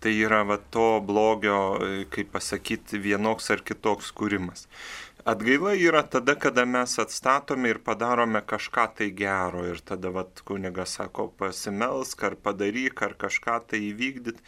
[0.00, 4.66] tai yra va to blogio, kaip pasakyti, vienoks ar kitoks kūrimas.
[5.24, 9.66] Atgaila yra tada, kada mes atstatome ir padarome kažką tai gero.
[9.68, 14.40] Ir tada vat, kunigas sako pasimelsk ar padaryk ar kažką tai įvykdyt,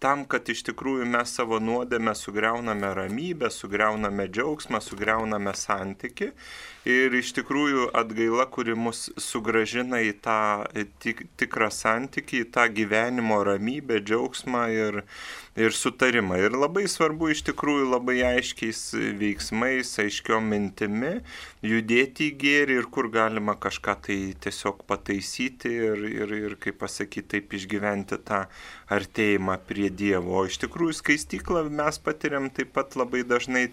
[0.00, 6.30] tam, kad iš tikrųjų mes savo nuodėmę sugriauname ramybę, sugriauname džiaugsmą, sugriauname santyki
[6.88, 10.40] ir iš tikrųjų atgaila, kuri mus sugražina į tą
[11.02, 15.02] tik, tikrą santyki, į tą gyvenimo ramybę, džiaugsmą ir,
[15.60, 16.38] ir sutarimą.
[16.40, 18.82] Ir labai svarbu iš tikrųjų labai aiškiais
[19.20, 21.18] veiksmais, aiškiom mintimi
[21.60, 27.28] judėti į gėrį ir kur galima kažką tai tiesiog pataisyti ir, ir, ir kaip pasakyti,
[27.36, 28.46] taip išgyventi tą
[28.90, 30.44] artėjimą prie Dievo.
[30.48, 33.66] Iš tikrųjų skaistyklą mes patiriam taip pat labai dažnai,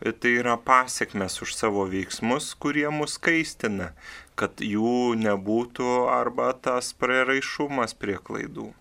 [0.00, 3.92] tai yra pasiekmes už savo veiksmus, kurie mus skaistina,
[4.38, 8.72] kad jų nebūtų arba tas prieraišumas prie klaidų.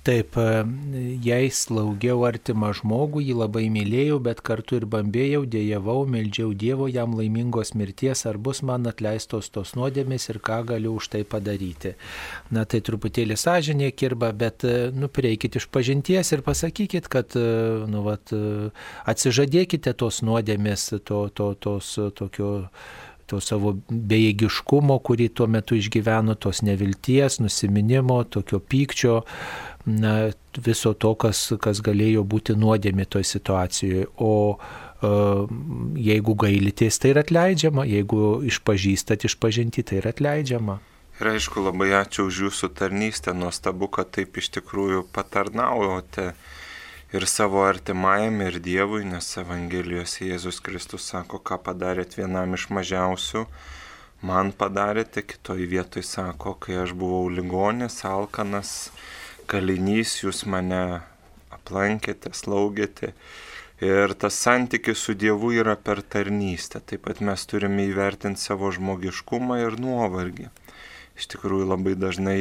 [0.00, 0.36] Taip,
[1.20, 7.12] jei slaugiau artimą žmogų, jį labai mylėjau, bet kartu ir bambėjau, dėjavau, meldžiau Dievo jam
[7.18, 11.92] laimingos mirties, ar bus man atleistos tos nuodėmės ir ką galiu už tai padaryti.
[12.48, 14.64] Na tai truputėlį sąžinė kirba, bet
[14.96, 18.32] nu, prieikit iš pažinties ir pasakykit, kad nu, vat,
[19.04, 22.54] atsižadėkite tos nuodėmės, to, to, tos tokio
[23.30, 29.20] to savo bejėgiškumo, kurį tuo metu išgyveno, tos nevilties, nusiminimo, tokio pykčio,
[29.86, 30.14] na,
[30.58, 34.10] viso to, kas, kas galėjo būti nuodėmi toj situacijoje.
[34.18, 35.50] O uh,
[36.10, 40.80] jeigu gailitės, tai yra atleidžiama, jeigu išpažįstat išpažinti, tai yra atleidžiama.
[41.20, 46.30] Ir aišku, labai ačiū už jūsų tarnystę, nuostabu, kad taip iš tikrųjų patarnaujote
[47.12, 53.44] ir savo artimajam, ir Dievui, nes Evangelijos Jėzus Kristus sako, ką padarėt vienam iš mažiausių,
[54.26, 58.92] man padarėte, kitoj vietoj sako, kai aš buvau ligonis, alkanas,
[59.50, 61.00] kalinys, jūs mane
[61.50, 63.14] aplankėte, slaugėte.
[63.80, 66.82] Ir tas santykis su Dievu yra per tarnystę.
[66.84, 70.50] Taip pat mes turime įvertinti savo žmogiškumą ir nuovargį
[71.20, 72.40] iš tikrųjų labai dažnai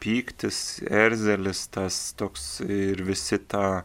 [0.00, 3.84] pyktis, erzelis, tas toks ir visi ta,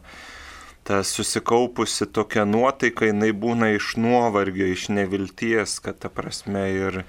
[0.88, 7.02] ta susikaupusi tokia nuotaika, jinai būna iš nuovargio, iš nevilties, kad ta prasme ir,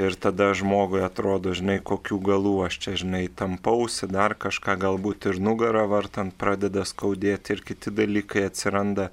[0.00, 5.42] ir tada žmogui atrodo, žinai, kokių galų aš čia, žinai, tampausi, dar kažką galbūt ir
[5.42, 9.12] nugarą vartant pradeda skaudėti ir kiti dalykai atsiranda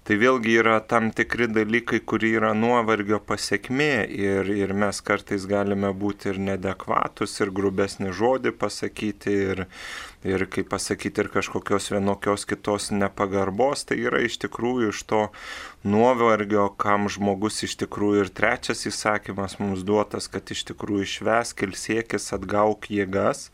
[0.00, 5.90] Tai vėlgi yra tam tikri dalykai, kurie yra nuovargio pasiekmė ir, ir mes kartais galime
[5.92, 9.62] būti ir nedekvatus, ir grubesnį žodį pasakyti, ir,
[10.24, 13.84] ir kaip pasakyti, ir kažkokios vienokios kitos nepagarbos.
[13.90, 15.22] Tai yra iš tikrųjų iš to
[15.84, 21.76] nuovargio, kam žmogus iš tikrųjų ir trečias įsakymas mums duotas, kad iš tikrųjų išvesk ir
[21.76, 23.50] siekis atgauk jėgas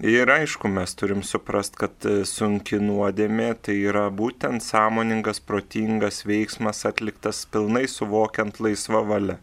[0.00, 6.86] Ir aišku, mes turim suprast, kad e, sunki nuodėmė tai yra būtent sąmoningas, protingas veiksmas
[6.88, 9.34] atliktas pilnai suvokiant laisvą valią.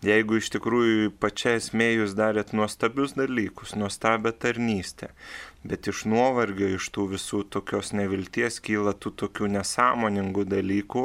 [0.00, 5.10] Jeigu iš tikrųjų pačia esmė jūs darėt nuostabius dalykus, nuostabią tarnystę,
[5.60, 11.02] bet iš nuovargio, iš tų visų tokios nevilties kyla tų tokių nesąmoningų dalykų,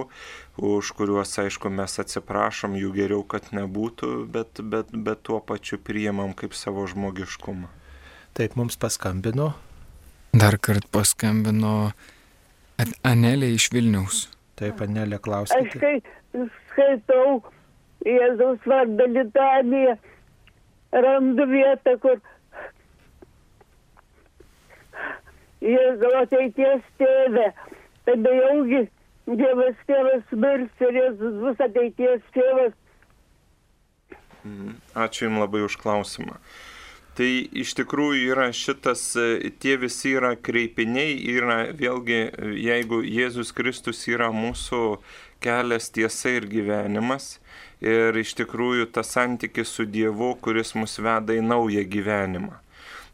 [0.64, 6.32] už kuriuos, aišku, mes atsiprašom, jų geriau, kad nebūtų, bet, bet, bet tuo pačiu priimam
[6.32, 7.68] kaip savo žmogiškumą.
[8.38, 9.52] Taip mums paskambino.
[10.38, 11.92] Dar kart paskambino
[13.08, 14.28] Anelė iš Vilniaus.
[14.60, 15.80] Taip, Anelė Aš klausykite.
[15.82, 17.40] kai skaitau
[18.06, 19.96] Jėzaus vardą litaniją,
[20.94, 22.22] randu vietą, kur
[25.66, 27.48] Jėzau ateities tėvė,
[28.06, 28.86] tada jaugi
[29.28, 32.76] Dievas tėvas mirs ir Jėzus bus ateities tėvas.
[34.46, 34.78] Mhm.
[34.96, 36.38] Ačiū Jums labai už klausimą.
[37.18, 37.28] Tai
[37.58, 44.04] iš tikrųjų yra šitas, e, tie visi yra kreipiniai, yra vėlgi, e, jeigu Jėzus Kristus
[44.06, 45.00] yra mūsų
[45.42, 47.40] kelias tiesa ir gyvenimas,
[47.82, 52.62] ir iš tikrųjų tas santykis su Dievu, kuris mus veda į naują gyvenimą.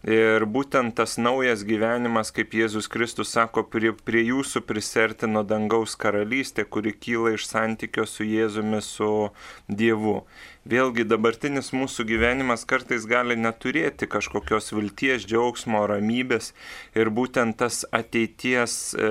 [0.03, 6.65] Ir būtent tas naujas gyvenimas, kaip Jėzus Kristus sako, prie, prie jūsų prisertino dangaus karalystė,
[6.67, 9.29] kuri kyla iš santykio su Jėzumi, su
[9.71, 10.25] Dievu.
[10.63, 16.53] Vėlgi dabartinis mūsų gyvenimas kartais gali neturėti kažkokios vilties, džiaugsmo, ramybės
[16.95, 19.09] ir būtent tas ateities, e,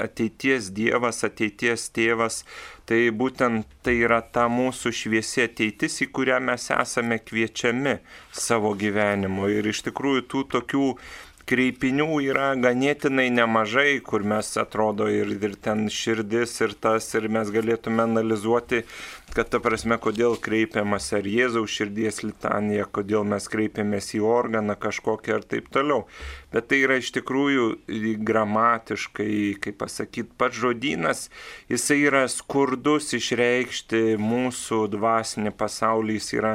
[0.00, 2.40] ateities Dievas, ateities tėvas
[2.86, 7.96] Tai būtent tai yra ta mūsų šviesi ateitis, į kurią mes esame kviečiami
[8.30, 9.48] savo gyvenimu.
[9.50, 10.90] Ir iš tikrųjų tų tokių
[11.46, 17.52] kreipinių yra ganėtinai nemažai, kur mes atrodo ir, ir ten širdis ir tas, ir mes
[17.54, 18.82] galėtume analizuoti
[19.36, 25.34] kad ta prasme, kodėl kreipiamas ar Jėzaus širdies litanija, kodėl mes kreipiamės į organą kažkokią
[25.36, 26.06] ar taip toliau.
[26.54, 27.64] Bet tai yra iš tikrųjų
[28.26, 31.24] gramatiškai, kaip pasakyti, pats žodynas,
[31.68, 36.52] jisai yra skurdus išreikšti mūsų dvasinį pasaulį, jis yra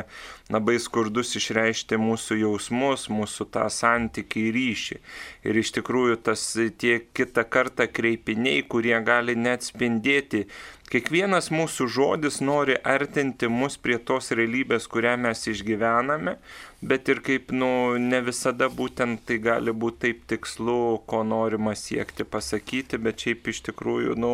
[0.51, 4.99] labai skurdus išreikšti mūsų jausmus, mūsų tą santykį ir ryšį.
[5.47, 6.45] Ir iš tikrųjų tas
[6.81, 10.45] tie kitą kartą kreipiniai, kurie gali net spindėti
[10.91, 16.33] Kiekvienas mūsų žodis nori artinti mus prie tos realybės, kurią mes išgyvename,
[16.83, 20.75] bet ir kaip, nu, ne visada būtent tai gali būti taip tikslu,
[21.07, 24.33] ko norima siekti pasakyti, bet šiaip iš tikrųjų, nu,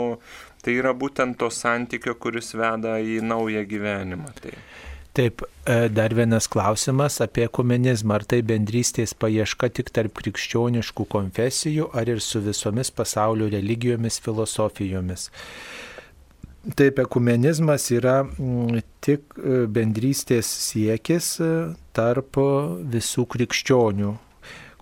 [0.65, 4.33] tai yra būtent to santykio, kuris veda į naują gyvenimą.
[4.41, 4.57] Tai.
[5.17, 8.17] Taip, e, dar vienas klausimas apie ekumenizmą.
[8.17, 15.29] Ar tai bendrystės paieška tik tarp krikščioniškų konfesijų, ar ir su visomis pasaulio religijomis, filosofijomis?
[16.75, 21.51] Taip, ekumenizmas yra mm, tik e, bendrystės siekis e,
[21.95, 22.35] tarp
[22.91, 24.11] visų krikščionių,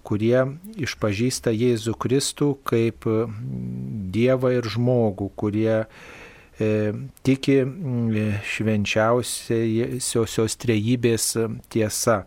[0.05, 0.39] kurie
[0.81, 5.85] išpažįsta Jėzų Kristų kaip mm, Dievą ir žmogų, kurie e,
[7.21, 11.29] tiki mm, švenčiausiosios trejybės
[11.69, 12.23] tiesa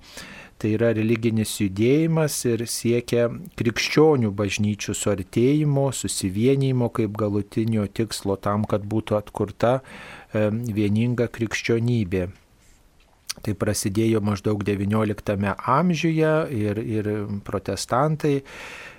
[0.59, 3.29] tai yra religinis judėjimas ir siekia
[3.59, 9.79] krikščionių bažnyčių suartėjimo, susivienijimo kaip galutinio tikslo tam, kad būtų atkurta
[10.35, 12.27] vieninga krikščionybė.
[13.39, 17.11] Tai prasidėjo maždaug XIX amžiuje ir, ir
[17.47, 18.41] protestantai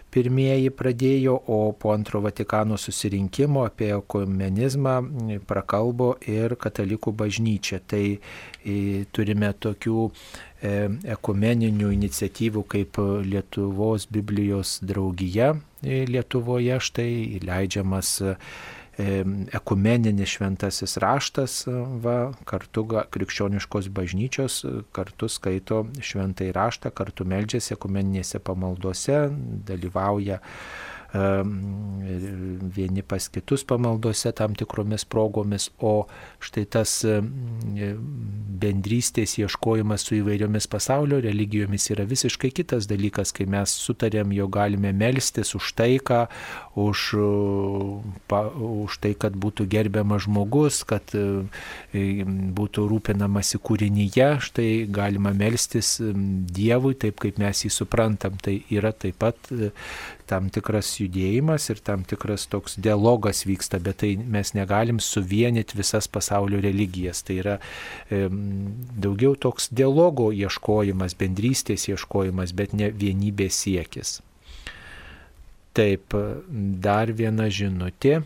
[0.09, 4.95] pirmieji pradėjo, o po antro Vatikano susirinkimo apie ekumenizmą
[5.45, 7.77] prakalbo ir katalikų bažnyčia.
[7.85, 8.03] Tai
[9.13, 10.07] turime tokių
[10.48, 15.53] E, ekumeninių iniciatyvų kaip Lietuvos Biblijos draugija
[15.83, 16.79] e, Lietuvoje.
[16.83, 18.35] Štai leidžiamas e,
[19.55, 21.61] ekumeninis šventasis raštas,
[22.03, 24.59] va, kartu krikščioniškos bažnyčios,
[24.91, 29.29] kartu skaito šventai raštą, kartu meldžiasi ekumeninėse pamaldose,
[29.69, 30.41] dalyvauja
[31.13, 36.05] vieni pas kitus pamaldose tam tikromis progomis, o
[36.43, 36.99] štai tas
[38.59, 44.91] bendrystės ieškojimas su įvairiomis pasaulio religijomis yra visiškai kitas dalykas, kai mes sutarėm, jo galime
[44.93, 46.27] melstis už taiką,
[46.79, 47.05] už,
[48.29, 51.09] pa, už tai, kad būtų gerbiamas žmogus, kad
[52.59, 58.37] būtų rūpinamasi kūrinyje, štai galima melstis Dievui taip, kaip mes jį suprantam.
[58.43, 59.37] Tai yra taip pat
[60.29, 66.07] tam tikras judėjimas ir tam tikras toks dialogas vyksta, bet tai mes negalim suvienyti visas
[66.11, 67.23] pasaulio religijas.
[67.25, 68.27] Tai yra e,
[69.05, 74.19] daugiau toks dialogo ieškojimas, bendrystės ieškojimas, bet ne vienybės siekis.
[75.77, 76.15] Taip,
[76.83, 78.23] dar viena žinutė.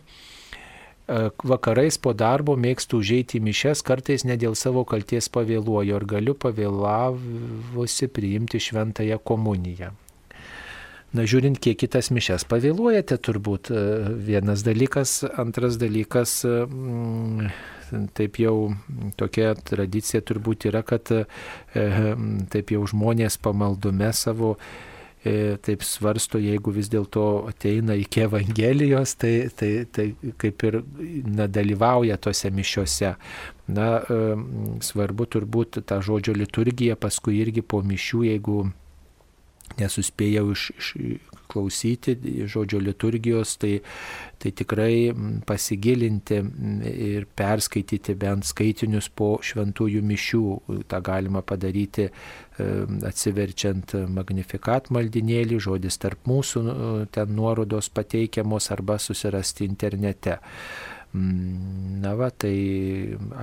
[1.43, 6.35] Vakarais po darbo mėgstu užeiti į mišes, kartais ne dėl savo kalties pavėluoju, ar galiu
[6.39, 9.91] pavėlavusi priimti šventąją komuniją.
[11.13, 13.81] Na, žiūrint, kiek kitas mišes pavėluojate, turbūt e,
[14.25, 17.51] vienas dalykas, antras dalykas, mm,
[18.17, 18.55] taip jau
[19.19, 21.21] tokia tradicija turbūt yra, kad e,
[22.49, 24.55] taip jau žmonės pamaldume savo
[25.21, 30.09] e, taip svarsto, jeigu vis dėlto ateina iki Evangelijos, tai, tai, tai
[30.41, 30.81] kaip ir
[31.29, 33.13] na, dalyvauja tose mišiuose.
[33.69, 33.89] Na,
[34.81, 38.63] svarbu turbūt tą žodžio liturgiją, paskui irgi po mišių, jeigu
[39.79, 40.93] nesuspėjau iš, iš
[41.53, 42.15] klausyti
[42.49, 43.77] žodžio liturgijos, tai,
[44.41, 45.13] tai tikrai
[45.47, 46.39] pasigilinti
[46.93, 50.45] ir perskaityti bent skaitinius po šventųjų mišių.
[50.89, 52.07] Ta galima padaryti
[53.09, 56.65] atsiverčiant magnifikat maldinėlį, žodis tarp mūsų
[57.13, 60.39] ten nuorodos pateikiamos arba susirasti internete.
[61.13, 62.55] Mm, na va, tai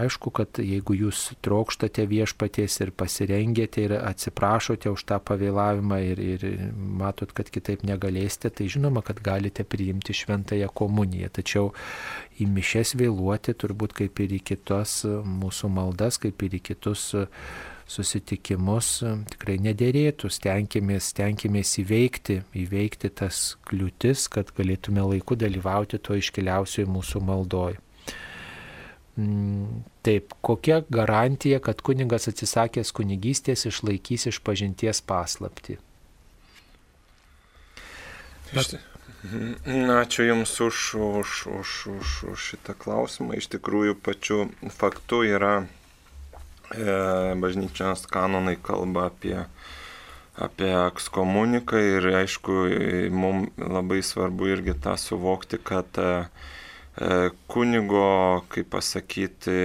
[0.02, 6.46] aišku, kad jeigu jūs trokštate viešpaties ir pasirengėte ir atsiprašote už tą pavėlavimą ir, ir
[6.74, 11.30] matot, kad kitaip negalėsite, tai žinoma, kad galite priimti šventąją komuniją.
[11.38, 11.70] Tačiau
[12.42, 17.12] į mišes vėluoti turbūt kaip ir į kitos mūsų maldas, kaip ir į kitus
[17.90, 19.00] susitikimus
[19.32, 27.22] tikrai nedėrėtų, stenkimės, stenkimės įveikti, įveikti tas kliūtis, kad galėtume laiku dalyvauti to iškiliausioje mūsų
[27.26, 27.80] maldoje.
[29.18, 35.80] Mm, taip, kokia garantija, kad kunigas atsisakęs kunigystės išlaikys iš pažinties paslapti?
[38.54, 38.78] Bet...
[39.20, 43.36] Ačiū Jums už, už, už, už, už šitą klausimą.
[43.36, 44.46] Iš tikrųjų, pačiu
[44.78, 45.79] faktu yra E,
[46.70, 49.38] bažnyčios kanonai kalba apie,
[50.38, 52.58] apie ekskomuniką ir aišku,
[53.10, 56.12] mums labai svarbu irgi tą suvokti, kad e,
[56.96, 59.58] e, kunigo, kaip pasakyti,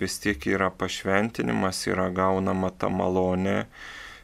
[0.00, 3.58] vis tiek yra pašventinimas, yra gaunama ta malonė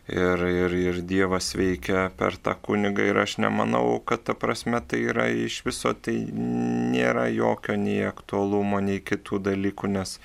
[0.08, 5.04] ir, ir, ir Dievas veikia per tą kunigą ir aš nemanau, kad ta prasme tai
[5.12, 10.18] yra iš viso tai nėra jokio nei aktualumo, nei kitų dalykų, nes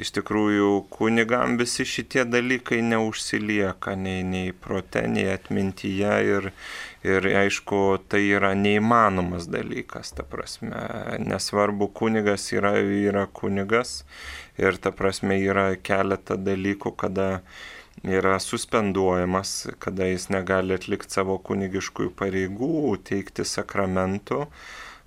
[0.00, 6.48] iš tikrųjų kunigam visi šitie dalykai neužsilieka nei, nei prote, nei atmintyje ir,
[7.06, 10.82] ir aišku, tai yra neįmanomas dalykas, ta prasme,
[11.22, 14.02] nesvarbu, kunigas yra, yra kunigas
[14.58, 17.28] ir ta prasme yra keletą dalykų, kada
[18.02, 24.48] yra suspenduojamas, kada jis negali atlikti savo kunigiškųjų pareigų, teikti sakramentų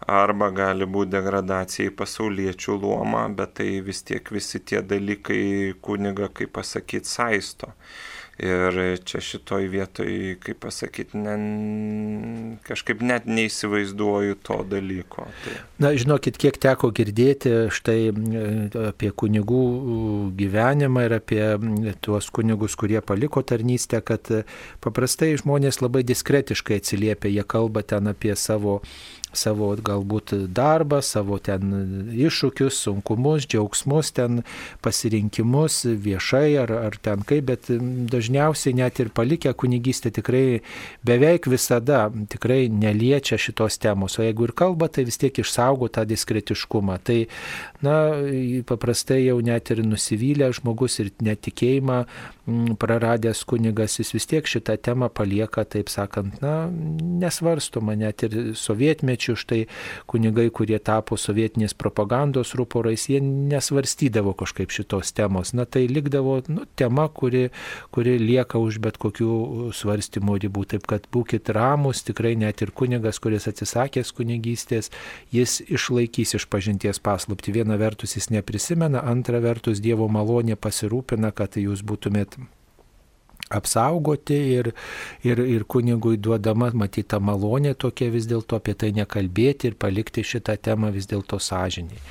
[0.08, 6.32] arba gali būti degradacija į pasauliečių luomą, bet tai vis tiek visi tie dalykai kuniga,
[6.34, 7.74] kaip pasakyti, saisto.
[8.38, 10.10] Ir čia šitoj vietoj,
[10.44, 11.38] kaip pasakyti, ne,
[12.68, 15.26] kažkaip net neįsivaizduoju to dalyko.
[15.42, 15.56] Tai.
[15.82, 18.44] Na, žinokit, kiek teko girdėti štai e,
[18.92, 19.64] apie kunigų
[20.38, 21.42] gyvenimą ir apie
[22.06, 24.30] tuos kunigus, kurie paliko tarnystę, kad
[24.86, 28.84] paprastai žmonės labai diskretiškai atsiliepia, jie kalba ten apie savo
[29.36, 31.74] savo galbūt darbą, savo ten
[32.16, 34.42] iššūkius, sunkumus, džiaugsmus, ten
[34.86, 37.70] pasirinkimus viešai ar, ar ten kaip, bet
[38.12, 40.62] dažniausiai net ir palikę kunigystę tikrai
[41.08, 46.08] beveik visada tikrai neliečia šitos temos, o jeigu ir kalba, tai vis tiek išsaugo tą
[46.08, 46.98] diskretiškumą.
[47.08, 47.20] Tai,
[47.86, 47.98] na,
[48.68, 52.02] paprastai jau net ir nusivylę žmogus ir netikėjimą
[52.80, 56.70] praradęs kunigas, jis vis tiek šitą temą palieka, taip sakant, na,
[57.22, 59.66] nesvarstoma, net ir sovietmečių sovietmečių štai
[60.08, 65.54] kunigai, kurie tapo sovietinės propagandos ruporais, jie nesvarstydavo kažkaip šitos temos.
[65.54, 67.50] Na tai likdavo nu, tema, kuri,
[67.92, 70.66] kuri lieka už bet kokių svarstymų ribų.
[70.68, 74.92] Taip kad būkite ramus, tikrai net ir kunigas, kuris atsisakęs kunigystės,
[75.32, 77.52] jis išlaikys iš pažinties paslapti.
[77.52, 82.38] Viena vertus jis neprisimena, antra vertus Dievo malonė pasirūpina, kad jūs būtumėt
[83.50, 84.72] apsaugoti ir,
[85.24, 90.58] ir, ir kunigui duodama matyta malonė tokia vis dėlto apie tai nekalbėti ir palikti šitą
[90.70, 92.02] temą vis dėlto sąžiniai.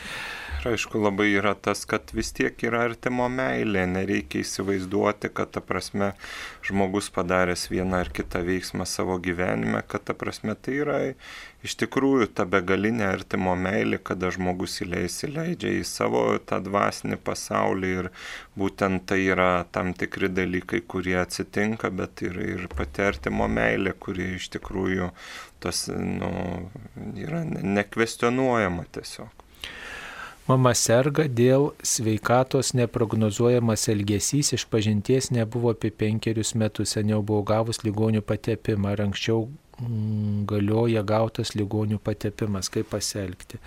[0.67, 6.09] Aišku, labai yra tas, kad vis tiek yra artimo meilė, nereikia įsivaizduoti, kad ta prasme
[6.67, 10.99] žmogus padaręs vieną ar kitą veiksmą savo gyvenime, kad ta prasme tai yra
[11.67, 18.11] iš tikrųjų ta begalinė artimo meilė, kada žmogus įleidžia į savo tą dvasinį pasaulį ir
[18.59, 24.33] būtent tai yra tam tikri dalykai, kurie atsitinka, bet ir, ir pati artimo meilė, kuri
[24.41, 25.13] iš tikrųjų
[25.63, 26.33] tas, nu,
[27.23, 29.36] yra nekvestionuojama tiesiog.
[30.47, 37.83] Mama serga dėl sveikatos neprognozuojamas elgesys, iš pažinties nebuvo apie penkerius metus, seniau buvo gavus
[37.83, 39.49] ligonių patepimą, ar anksčiau
[39.83, 43.59] mm, galioja gautas ligonių patepimas, kaip pasielgti.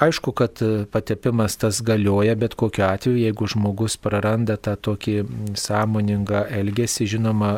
[0.00, 0.58] Aišku, kad
[0.90, 5.16] patepimas tas galioja, bet kokiu atveju, jeigu žmogus praranda tą tokį
[5.60, 7.50] sąmoningą elgesį, žinoma,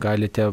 [0.00, 0.46] galite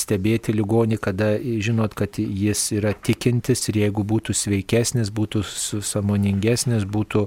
[0.00, 5.42] stebėti ligonį, kada žinot, kad jis yra tikintis ir jeigu būtų sveikesnis, būtų
[5.90, 7.26] sąmoningesnis, būtų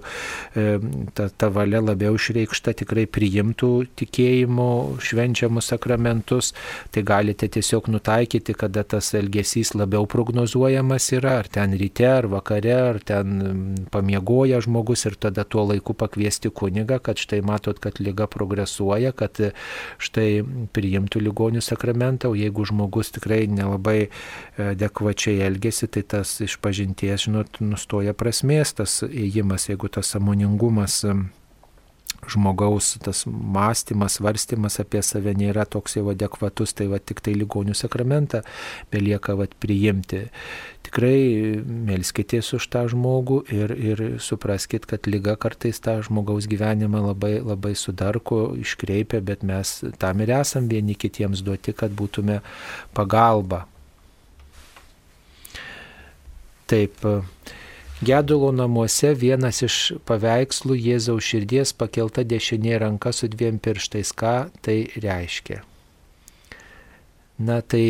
[1.13, 3.71] ta, ta valia labiau išreikšta, tikrai priimtų
[4.01, 4.71] tikėjimo
[5.05, 6.55] švenčiamus sakramentus,
[6.89, 12.75] tai galite tiesiog nutaikyti, kada tas elgesys labiau prognozuojamas yra, ar ten ryte, ar vakare,
[12.89, 18.27] ar ten pamiegoja žmogus ir tada tuo laiku pakviesti kunigą, kad štai matot, kad lyga
[18.31, 19.39] progresuoja, kad
[20.01, 20.43] štai
[20.75, 24.09] priimtų ligonių sakramentą, o jeigu žmogus tikrai nelabai
[24.57, 31.01] adekvačiai elgesi, tai tas išpažinties, žinot, nustoja prasmės tas įėjimas, jeigu tas samoningumas
[32.31, 37.75] žmogaus tas mąstymas, svarstymas apie save nėra toks jau adekvatus, tai va tik tai ligonių
[37.77, 38.43] sakramentą
[38.93, 40.25] belieka va priimti.
[40.83, 47.37] Tikrai melskitės už tą žmogų ir, ir supraskite, kad lyga kartais tą žmogaus gyvenimą labai,
[47.41, 52.41] labai sudarko, iškreipia, bet mes tam ir esam vieni kitiems duoti, kad būtume
[52.93, 53.65] pagalba.
[56.67, 56.99] Taip.
[58.01, 59.75] Gedulo namuose vienas iš
[60.09, 64.11] paveikslų Jėzaus širdies pakelta dešinė ranka su dviem pirštais.
[64.17, 65.61] Ką tai reiškia?
[67.43, 67.85] Na tai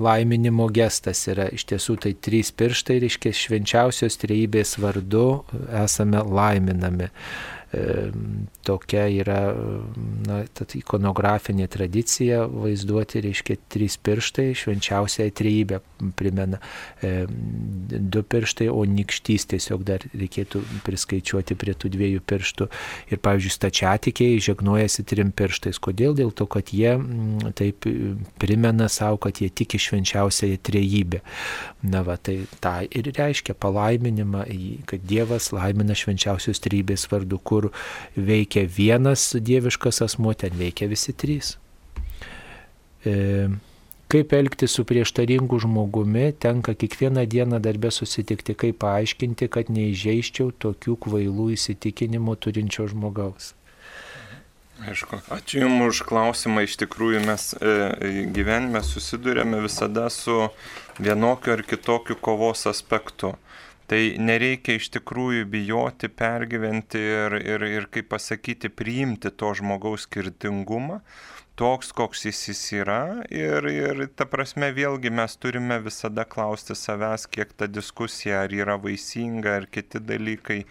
[0.00, 5.42] laiminimo gestas yra iš tiesų tai trys pirštai, reiškia švenčiausios trejybės vardu
[5.82, 7.10] esame laiminami
[8.66, 9.38] tokia yra
[10.26, 10.42] na,
[10.76, 15.80] ikonografinė tradicija vaizduoti, reiškia, trys pirštai švenčiausiai trejybę
[16.18, 16.60] primena.
[17.00, 22.68] Du pirštai, o nikštys tiesiog dar reikėtų priskaičiuoti prie tų dviejų pirštų.
[23.12, 25.80] Ir, pavyzdžiui, stačiatikiai žegnojasi trim pirštais.
[25.82, 26.16] Kodėl?
[26.18, 27.88] Dėl to, kad jie m, taip
[28.42, 31.22] primena savo, kad jie tiki švenčiausiai trejybę.
[31.88, 34.44] Na, va, tai tą ir reiškia palaiminimą,
[34.90, 37.70] kad Dievas laimina švenčiausios trejybės vardu, kur kur
[38.16, 41.56] veikia vienas dieviškas asmuo, ten veikia visi trys.
[43.04, 43.48] E,
[44.12, 50.98] kaip elgti su prieštaringu žmogumi, tenka kiekvieną dieną darbę susitikti, kaip paaiškinti, kad neižeiščiau tokių
[51.06, 53.54] kvailų įsitikinimų turinčio žmogaus.
[54.82, 56.64] Aišku, ačiū Jums už klausimą.
[56.66, 57.74] Iš tikrųjų mes e,
[58.34, 60.48] gyvenime susidurėme visada su
[60.98, 63.36] vienokiu ar kitokiu kovos aspektu.
[63.92, 71.02] Tai nereikia iš tikrųjų bijoti, pergyventi ir, ir, ir kaip pasakyti, priimti to žmogaus skirtingumą,
[71.56, 73.02] toks, koks jis, jis yra.
[73.30, 78.78] Ir, ir ta prasme vėlgi mes turime visada klausti savęs, kiek ta diskusija ar yra
[78.80, 80.62] vaisinga, ar kiti dalykai.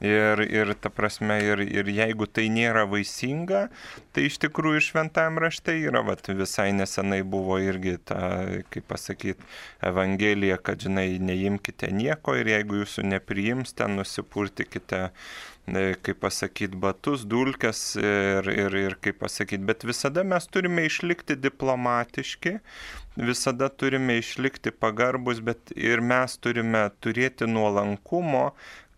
[0.00, 3.66] Ir, ir ta prasme, ir, ir jeigu tai nėra vaisinga,
[4.16, 8.22] tai iš tikrųjų šventajame rašte yra, vat, visai nesenai buvo irgi ta,
[8.72, 9.44] kaip pasakyti,
[9.84, 15.10] Evangelija, kad, žinai, neimkite nieko ir jeigu jūsų nepriims, ten nusipurtikite
[16.02, 22.56] kaip pasakyti, batus, dulkes ir, ir, ir kaip pasakyti, bet visada mes turime išlikti diplomatiški,
[23.20, 28.50] visada turime išlikti pagarbus, bet ir mes turime turėti nuolankumo,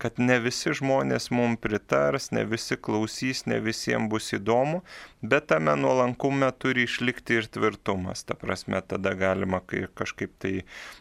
[0.03, 4.81] kad ne visi žmonės mums pritars, ne visi klausys, ne visiems bus įdomu,
[5.23, 8.25] bet tame nuolankume turi išlikti ir tvirtumas.
[8.27, 10.55] Ta prasme, tada galima kažkaip tai,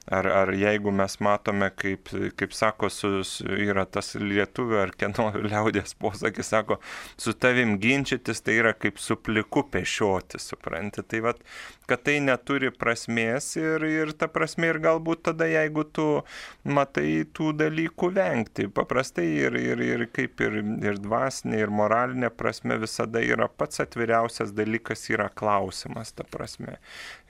[0.06, 3.11] ar, ar jeigu mes matome, kaip, kaip sako, su,
[3.57, 6.78] yra tas lietuvių ar kieno liaudės posakis, sako,
[7.18, 11.02] su tavim ginčytis, tai yra kaip su pliku pešioti, supranti.
[11.02, 11.41] Tai vad,
[11.90, 16.07] kad tai neturi prasmės ir, ir ta prasme ir galbūt tada, jeigu tu
[16.64, 22.76] matai tų dalykų vengti, paprastai ir, ir, ir kaip ir, ir dvasinė, ir moralinė prasme
[22.81, 26.76] visada yra pats atviriausias dalykas yra klausimas, ta prasme.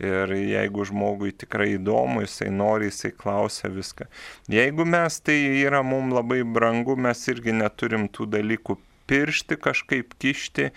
[0.01, 4.09] Ir jeigu žmogui tikrai įdomu, jisai nori, jisai klausia viską.
[4.49, 8.79] Jeigu mes tai yra mums labai brangu, mes irgi neturim tų dalykų
[9.11, 10.69] piršti, kažkaip kišti.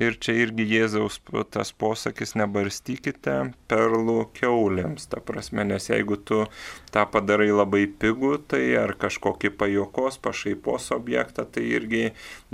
[0.00, 1.18] Ir čia irgi Jėzaus
[1.52, 3.34] tas posakis nebarstykite
[3.68, 5.04] perlų keuliams.
[5.12, 6.46] Ta prasme, nes jeigu tu
[6.94, 12.02] tą padarai labai pigų, tai ar kažkokį pajokos, pašaipos objektą, tai irgi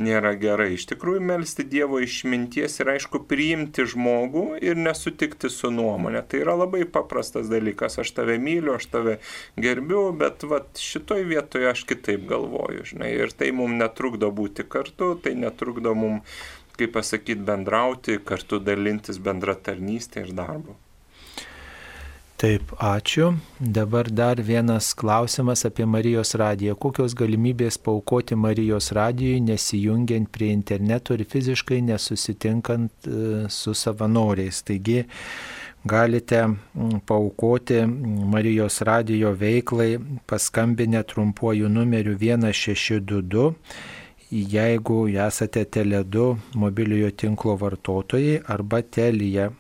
[0.03, 0.73] nėra gerai.
[0.75, 6.25] Iš tikrųjų, melstį Dievo išminties ir aišku priimti žmogų ir nesutikti su nuomonė.
[6.27, 8.01] Tai yra labai paprastas dalykas.
[8.03, 9.19] Aš tave myliu, aš tave
[9.61, 12.87] gerbiu, bet vat, šitoj vietoje aš kitaip galvoju.
[12.93, 16.41] Žinai, ir tai mums netrukdo būti kartu, tai netrukdo mums,
[16.79, 20.77] kaip pasakyti, bendrauti, kartu dalintis bendra tarnystė ir darbu.
[22.39, 23.33] Taip, ačiū.
[23.59, 26.77] Dabar dar vienas klausimas apie Marijos radiją.
[26.79, 34.63] Kokios galimybės paukoti Marijos radijui, nesijungiant prie interneto ir fiziškai nesusitinkant e, su savanoriais.
[34.63, 35.03] Taigi
[35.83, 36.45] galite
[37.11, 37.83] paukoti
[38.37, 39.99] Marijos radijo veiklai
[40.31, 43.51] paskambinę trumpuoju numeriu 1622
[44.31, 49.51] jeigu esate Tele2 mobiliojo tinklo vartotojai arba Telija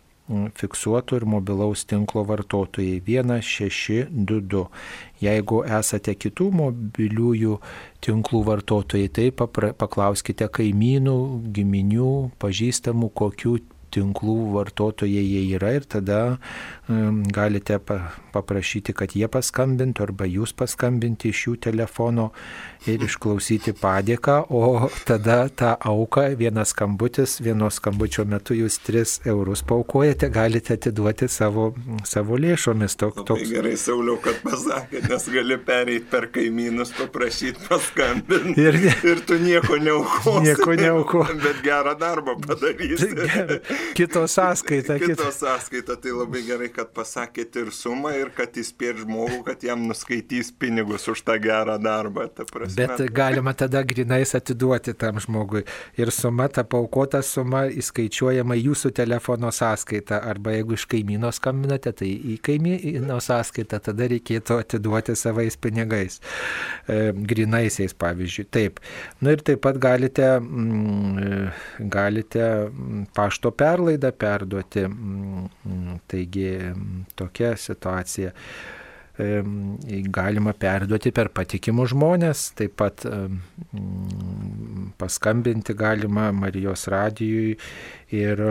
[0.54, 4.66] fiksuoto ir mobilaus tinklo vartotojai 1622.
[5.24, 7.56] Jeigu esate kitų mobiliųjų
[8.04, 11.16] tinklų vartotojai, tai paklauskite kaimynų,
[11.56, 13.56] giminių, pažįstamų, kokių
[13.94, 16.20] tinklų vartotojai jie yra ir tada
[17.34, 17.98] galite pa,
[18.32, 22.30] paprašyti, kad jie paskambintų arba jūs paskambinti iš jų telefono
[22.88, 29.64] ir išklausyti padėką, o tada tą auką, vienas skambutis, vienos skambučio metu jūs 3 eurus
[29.66, 31.72] paukojate, galite atiduoti savo,
[32.08, 32.96] savo lėšomis.
[32.98, 33.42] Tok, toks...
[33.42, 38.64] Tai gerai, Sauliau, kad pasakė, nes gali pereiti per kaimynus, paprašyti paskambinti.
[38.64, 38.80] Ir,
[39.12, 40.46] ir tu nieko neaukosi.
[40.46, 41.24] Nieko neauko.
[41.42, 43.12] Bet gerą darbą padarysi.
[43.94, 44.98] Kito sąskaita.
[44.98, 49.64] Kito kito sąskaita, tai labai gerai, kad pasakėte ir sumą ir kad įspėt žmogų, kad
[49.66, 52.28] jam nuskaitys pinigus už tą gerą darbą.
[52.30, 52.86] Ta prasme.
[52.86, 55.64] Bet galima tada grinais atiduoti tam žmogui.
[55.98, 60.20] Ir suma, ta paukota suma įskaičiuojama jūsų telefono sąskaita.
[60.30, 66.20] Arba jeigu iš kaimyno skambinate, tai į kaimyno sąskaitą tada reikėtų atiduoti savais pinigais.
[66.86, 68.46] E, grinaisiais, pavyzdžiui.
[68.54, 68.80] Taip.
[69.20, 72.46] Na nu ir taip pat galite, mm, galite
[73.14, 74.88] pašto perlaidą perduoti.
[74.88, 76.50] Mm, taigi
[77.16, 78.32] tokia situacija
[80.14, 83.02] galima perduoti per patikimus žmonės, taip pat
[84.98, 87.56] paskambinti galima Marijos radijui
[88.14, 88.44] ir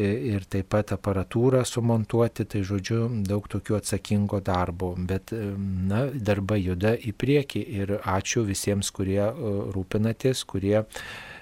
[0.00, 6.94] ir taip pat aparatūrą sumontuoti, tai žodžiu, daug tokių atsakingo darbo, bet na, darbai juda
[6.96, 9.32] į priekį ir ačiū visiems, kurie e,
[9.74, 10.78] rūpinatės, kurie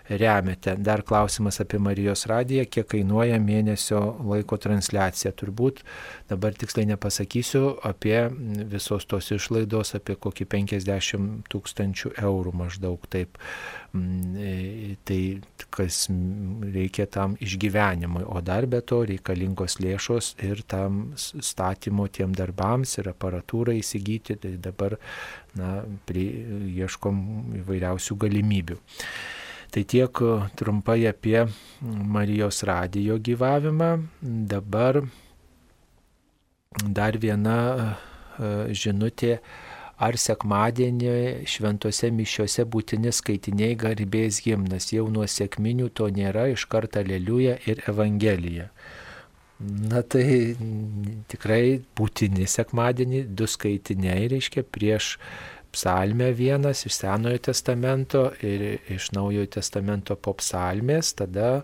[0.09, 0.75] remiate.
[0.77, 5.33] Dar klausimas apie Marijos radiją, kiek kainuoja mėnesio laiko transliacija.
[5.37, 5.83] Turbūt
[6.31, 8.21] dabar tiksliai nepasakysiu apie
[8.73, 13.39] visos tos išlaidos, apie kokį 50 tūkstančių eurų maždaug taip.
[13.97, 15.21] Mm, e, tai
[15.73, 22.99] kas reikia tam išgyvenimui, o dar be to reikalingos lėšos ir tam statymo tiem darbams
[23.01, 24.99] ir aparatūrą įsigyti, tai dabar
[25.57, 26.29] na, prie,
[26.85, 27.25] ieškom
[27.63, 28.79] įvairiausių galimybių.
[29.69, 30.21] Tai tiek
[30.57, 31.43] trumpai apie
[31.83, 33.91] Marijos radijo gyvavimą.
[34.23, 35.03] Dabar
[36.85, 39.39] dar viena e, žinutė
[39.99, 41.13] ar sekmadienį
[41.51, 44.93] šventose mišiuose būtini skaitiniai garbės gimnas.
[44.95, 48.71] Jau nuo sėkminių to nėra, iš karto Aleliuja ir Evangelija.
[49.59, 50.55] Na tai
[51.27, 55.17] tikrai būtini sekmadienį, du skaitiniai reiškia prieš
[55.73, 61.63] psalmę vienas iš Senojo testamento ir iš Naujojo testamento po psalmės, tada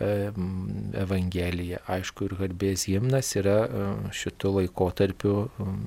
[0.00, 1.78] Evangelija.
[1.86, 3.68] Aišku, ir garbės himnas yra
[4.14, 5.34] šitų laikotarpių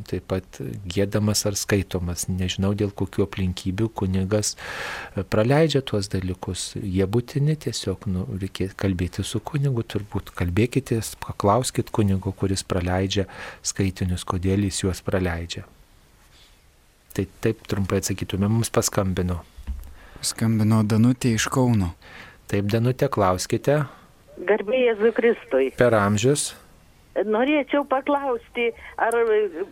[0.07, 2.27] taip pat gėdamas ar skaitomas.
[2.31, 6.69] Nežinau dėl kokių aplinkybių kunigas e, praleidžia tuos dalykus.
[6.79, 13.27] Jie būtini tiesiog, nu, reikia kalbėti su kunigu, turbūt kalbėkite, paklauskite kunigo, kuris praleidžia
[13.59, 15.67] skaitinius, kodėl jis juos praleidžia.
[17.17, 19.39] Tai taip trumpai atsakytume, mums paskambino.
[20.21, 21.95] Skambino Danutė iš Kauno.
[22.45, 23.79] Taip, Danutė, klauskite.
[24.37, 25.71] Garbė Jėzui Kristui.
[25.79, 26.51] Per amžius.
[27.17, 28.67] Norėčiau paklausti,
[29.01, 29.17] ar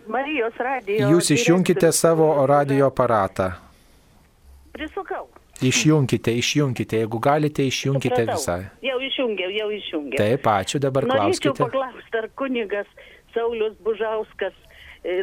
[0.09, 1.11] Marijos radijo.
[1.13, 3.51] Jūs išjungkite savo radio aparatą.
[4.73, 5.27] Prisukau.
[5.61, 8.41] Išjungkite, išjungkite, jeigu galite, išjungkite Supratau.
[8.41, 8.61] visai.
[8.89, 10.17] Jau išjungiau, jau išjungiau.
[10.19, 11.61] Taip, ačiū, dabar Norėčiau klauskite.
[11.61, 12.89] paklausti, ar kunigas
[13.38, 14.57] Saulis Bužauskas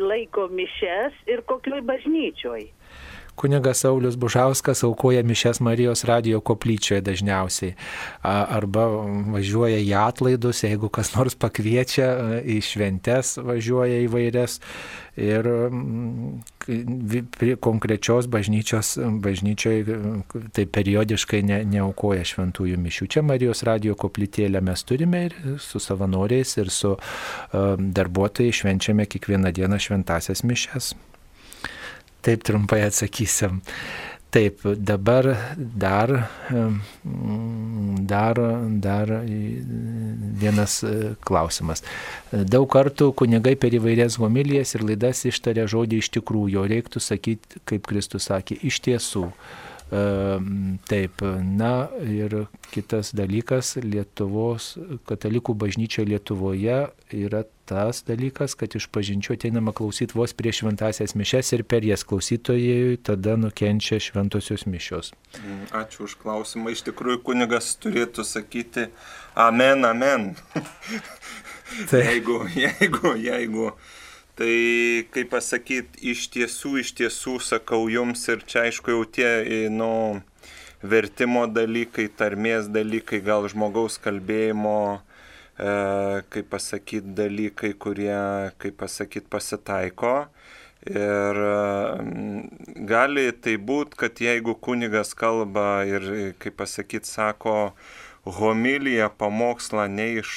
[0.01, 2.69] laiko mišes ir kokioj bažnyčioj.
[3.35, 7.73] Kunigas Saulis Bužauskas aukoja mišes Marijos radio koplyčioje dažniausiai.
[8.23, 8.85] Arba
[9.33, 14.61] važiuoja į atlaidus, jeigu kas nors pakviečia, a, į šventes važiuoja įvairias.
[15.21, 16.41] Ir mm,
[17.37, 19.99] prie konkrečios bažnyčios, bažnyčioje
[20.57, 23.09] tai periodiškai ne, neaukoja šventųjų mišių.
[23.13, 29.53] Čia Marijos radio koplytėlę mes turime ir su savanoriais, ir su a, darbuotojais švenčiame kiekvieną
[29.53, 30.95] dieną šventasias mišes.
[32.23, 33.61] Taip trumpai atsakysim.
[34.33, 35.27] Taip, dabar
[35.59, 36.31] dar,
[38.01, 38.39] dar,
[38.81, 39.11] dar
[40.41, 41.85] vienas e, klausimas.
[42.33, 47.85] Daug kartų kunigai per įvairias homilijas ir laidas ištarė žodį iš tikrųjų, reiktų sakyti, kaip
[47.91, 49.27] Kristus sakė, iš tiesų.
[50.89, 51.21] Taip,
[51.61, 57.43] na ir kitas dalykas, Lietuvos katalikų bažnyčia Lietuvoje yra
[57.73, 62.99] tas dalykas, kad iš pažinčių ateinama klausyti vos prieš šventasias mišes ir per jas klausytojai
[63.09, 65.13] tada nukenčia šventosios mišios.
[65.41, 66.75] Mm, Ačiū už klausimą.
[66.77, 68.91] Iš tikrųjų, kunigas turėtų sakyti
[69.49, 70.35] amen, amen.
[71.91, 73.71] Tai- jeigu, jeigu, jeigu.
[74.37, 74.53] Tai
[75.13, 80.21] kaip pasakyti, iš tiesų, iš tiesų sakau jums ir čia aišku jau tie, e, nu,
[80.83, 85.01] vertimo dalykai, tarmės dalykai, gal žmogaus kalbėjimo,
[85.57, 88.17] kaip pasakyti, dalykai, kurie,
[88.59, 90.15] kaip pasakyti, pasitaiko.
[90.91, 97.77] Ir mm, gali tai būti, kad jeigu kunigas kalba ir, kaip pasakyti, sako
[98.27, 100.33] homiliją, pamokslą ne iš,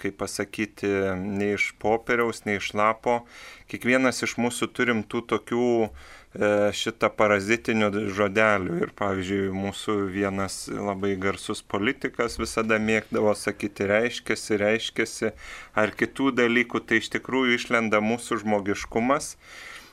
[0.00, 0.88] kaip pasakyti,
[1.20, 3.22] ne iš popieriaus, ne iš lapo,
[3.68, 5.90] kiekvienas iš mūsų turim tų tokių e,
[6.30, 8.76] šitą parazitinių žodelių.
[8.84, 15.32] Ir pavyzdžiui, mūsų vienas labai garsus politikas visada mėgdavo sakyti reiškėsi, reiškėsi,
[15.74, 19.34] ar kitų dalykų, tai iš tikrųjų išlenda mūsų žmogiškumas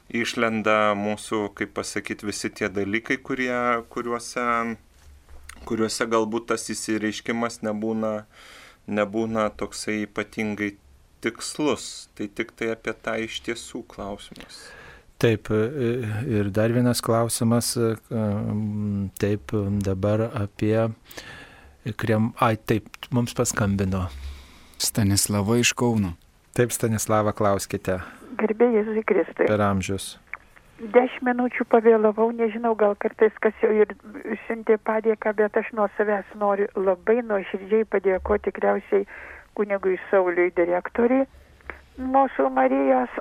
[0.08, 4.78] išlenda mūsų, kaip pasakyti, visi tie dalykai, kurie, kuriuose,
[5.68, 8.14] kuriuose galbūt tas įsireiškimas nebūna,
[8.88, 10.76] nebūna toksai ypatingai
[11.26, 12.08] tikslus.
[12.16, 14.68] Tai tik tai apie tą iš tiesų klausimas.
[15.18, 15.88] Taip, e,
[16.30, 17.95] ir dar vienas klausimas, e,
[19.18, 20.89] taip, dabar apie
[21.98, 22.31] krem...
[22.38, 24.06] Ai, taip, mums paskambino.
[24.77, 26.14] Stanislava iš Kauno.
[26.53, 27.98] Taip, Stanislava, klauskite
[28.38, 29.48] Gerbė Jėzui Kristui.
[29.49, 30.18] per amžius.
[30.77, 33.95] Dešimt minučių pavėlavau, nežinau, gal kartais kas jau ir
[34.45, 39.07] siuntė padėką, bet aš nuo savęs noriu labai nuoširdžiai padėkoti tikriausiai
[39.57, 41.26] kunigui Sauliui direktoriui
[41.98, 43.14] mūsų Marijos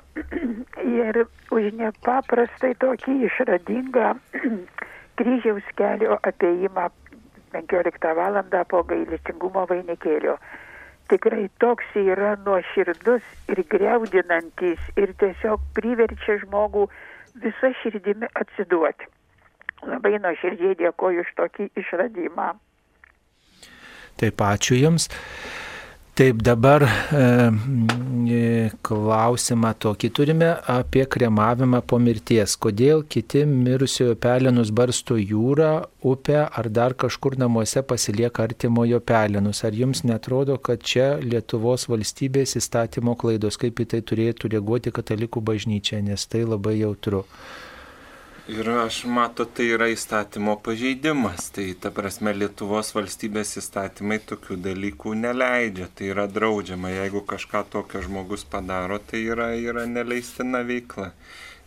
[1.01, 1.23] ir
[1.53, 4.13] už nepaprastai tokį išradingą
[5.19, 6.87] kryžiaus kelio ateimą
[7.53, 8.39] 15 val.
[8.69, 10.37] po gailestingumo vainikėlio.
[11.07, 13.23] Tikrai toks yra nuoširdus
[13.53, 16.87] ir greudinantis ir tiesiog priverčia žmogų
[17.43, 19.07] visą širdimi atsiduoti.
[19.87, 22.51] Labai nuoširdžiai dėkoju už tokį išradimą.
[24.17, 25.07] Taip, ačiū Jums.
[26.17, 27.17] Taip, dabar e,
[28.33, 32.55] e, klausimą tokį turime apie kremavimą po mirties.
[32.57, 35.69] Kodėl kiti mirusiojo pelenus barsto jūrą,
[36.01, 39.61] upę ar dar kažkur namuose pasilieka artimojo pelenus?
[39.69, 45.45] Ar jums netrodo, kad čia Lietuvos valstybės įstatymo klaidos, kaip į tai turėtų reaguoti katalikų
[45.53, 47.27] bažnyčia, nes tai labai jautru?
[48.47, 51.49] Ir aš matau, tai yra įstatymo pažeidimas.
[51.51, 55.89] Tai ta prasme Lietuvos valstybės įstatymai tokių dalykų neleidžia.
[55.91, 56.93] Tai yra draudžiama.
[56.93, 61.09] Jeigu kažką tokio žmogus padaro, tai yra, yra neleistina veikla.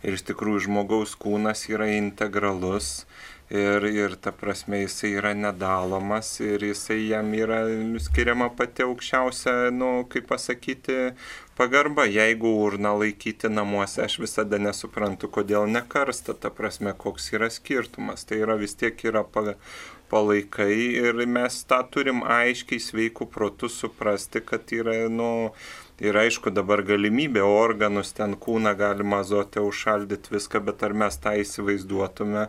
[0.01, 3.05] Ir iš tikrųjų žmogaus kūnas yra integralus.
[3.53, 7.65] Ir, ir ta prasme jisai yra nedalomas ir jisai jam yra
[7.99, 11.11] skiriama pati aukščiausia, nu, kaip pasakyti,
[11.57, 12.05] pagarba.
[12.05, 18.25] Jeigu urną laikyti namuose, aš visada nesuprantu, kodėl nekarsta, ta prasme, koks yra skirtumas.
[18.27, 19.55] Tai yra vis tiek yra pa-
[20.11, 20.75] palaikai
[21.07, 25.29] ir mes tą turim aiškiai sveikų protų suprasti, kad yra, nu,
[26.01, 31.35] Ir aišku, dabar galimybė organus ten kūną galima azotę užšaldyti viską, bet ar mes tą
[31.37, 32.47] įsivaizduotume.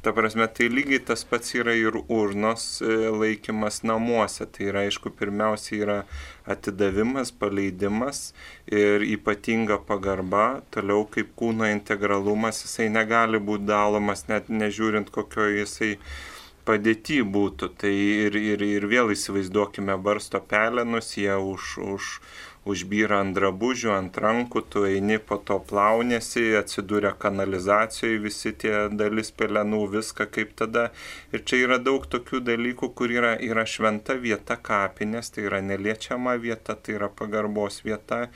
[0.00, 4.46] Ta prasme, tai lygiai tas pats yra ir urnos e, laikymas namuose.
[4.48, 5.98] Tai yra, aišku, pirmiausia yra
[6.48, 8.30] atidavimas, paleidimas
[8.72, 10.46] ir ypatinga pagarba.
[10.72, 15.98] Toliau kaip kūno integralumas, jisai negali būti dalomas, net nežiūrint kokio jisai
[16.66, 17.70] padėti būtų.
[17.80, 22.10] Tai ir, ir, ir vėl įsivaizduokime barsto pelenus, jie už, už,
[22.66, 29.32] užbyra ant drabužių, ant rankų, tu eini po to plaunėsi, atsidūrė kanalizacijoje visi tie dalis
[29.38, 30.88] pelenų, viską kaip tada.
[31.32, 36.36] Ir čia yra daug tokių dalykų, kur yra, yra šventa vieta kapinės, tai yra neliečiama
[36.42, 38.26] vieta, tai yra pagarbos vieta.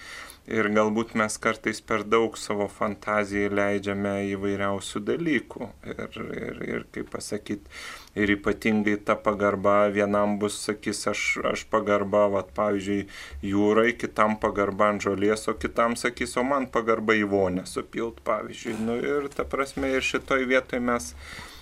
[0.49, 5.69] Ir galbūt mes kartais per daug savo fantazijai leidžiame įvairiausių dalykų.
[5.93, 7.69] Ir, ir, ir kaip pasakyti,
[8.17, 13.05] ir ypatingai ta pagarba vienam bus, sakys, aš, aš pagarba, vat, pavyzdžiui,
[13.47, 18.81] jūrai, kitam pagarba ant žolės, o kitam sakys, o man pagarba į vonę supilt, pavyzdžiui.
[18.89, 21.13] Nu, ir ta prasme, ir šitoj vietoj mes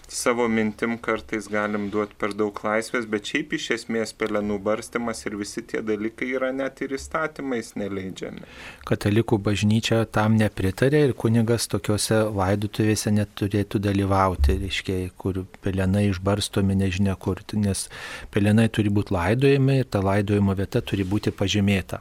[0.08, 5.36] savo mintim kartais galim duoti per daug laisvės, bet šiaip iš esmės pelenų barstimas ir
[5.40, 8.44] visi tie dalykai yra net ir įstatymais neleidžiami.
[8.88, 17.16] Katalikų bažnyčia tam nepritarė ir kunigas tokiuose laidutuvėse neturėtų dalyvauti, reiškia, kur pelenai išbarstomi nežinia
[17.20, 17.88] kur, nes
[18.34, 22.00] pelenai turi būti laidojami ir ta laidojimo vieta turi būti pažymėta.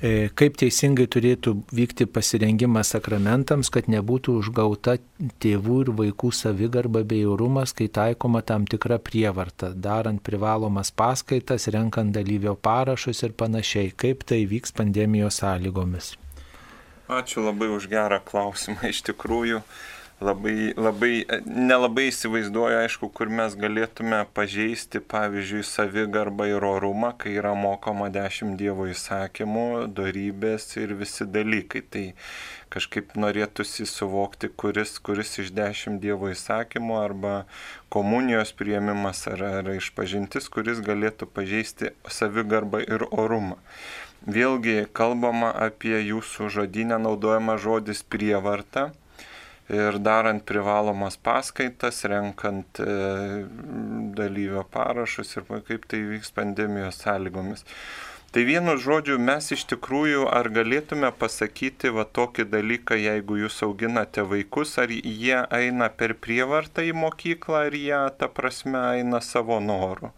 [0.00, 4.94] E, kaip teisingai turėtų vykti pasirengimas sakramentams, kad nebūtų užgauta
[5.44, 12.16] tėvų ir vaikų savigarba bei orumas, kai taikoma tam tikra prievarta, darant privalomas paskaitas, renkant
[12.16, 13.92] dalyvio parašus ir panašiai.
[13.92, 16.14] Kaip tai vyks pandemijos sąlygomis?
[17.10, 18.80] Ačiū labai už gerą klausimą.
[18.88, 19.60] Iš tikrųjų,
[20.20, 27.54] labai, labai, nelabai įsivaizduoju, aišku, kur mes galėtume pažeisti, pavyzdžiui, savigarbą ir orumą, kai yra
[27.56, 31.82] mokoma dešimt Dievo įsakymų, darybės ir visi dalykai.
[31.90, 32.04] Tai
[32.70, 37.34] kažkaip norėtųsi suvokti, kuris, kuris iš dešimt Dievo įsakymų arba
[37.88, 43.56] komunijos prieimimas ar, ar išpažintis, kuris galėtų pažeisti savigarbą ir orumą.
[44.20, 48.90] Vėlgi kalbama apie jūsų žodinę naudojamą žodis prievarta
[49.70, 52.92] ir darant privalomas paskaitas, renkant e,
[54.18, 57.64] dalyvio parašus ir kaip tai vyks pandemijos sąlygomis.
[58.30, 64.22] Tai vienu žodžiu, mes iš tikrųjų ar galėtume pasakyti va tokį dalyką, jeigu jūs auginate
[64.22, 70.12] vaikus, ar jie eina per prievartą į mokyklą, ar jie, ta prasme, eina savo noru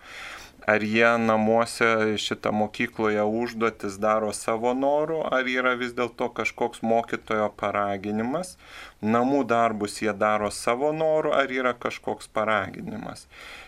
[0.66, 7.48] ar jie namuose šitą mokykloje užduotis daro savo noru, ar yra vis dėlto kažkoks mokytojo
[7.58, 8.54] paraginimas,
[9.02, 13.26] namų darbus jie daro savo noru, ar yra kažkoks paraginimas.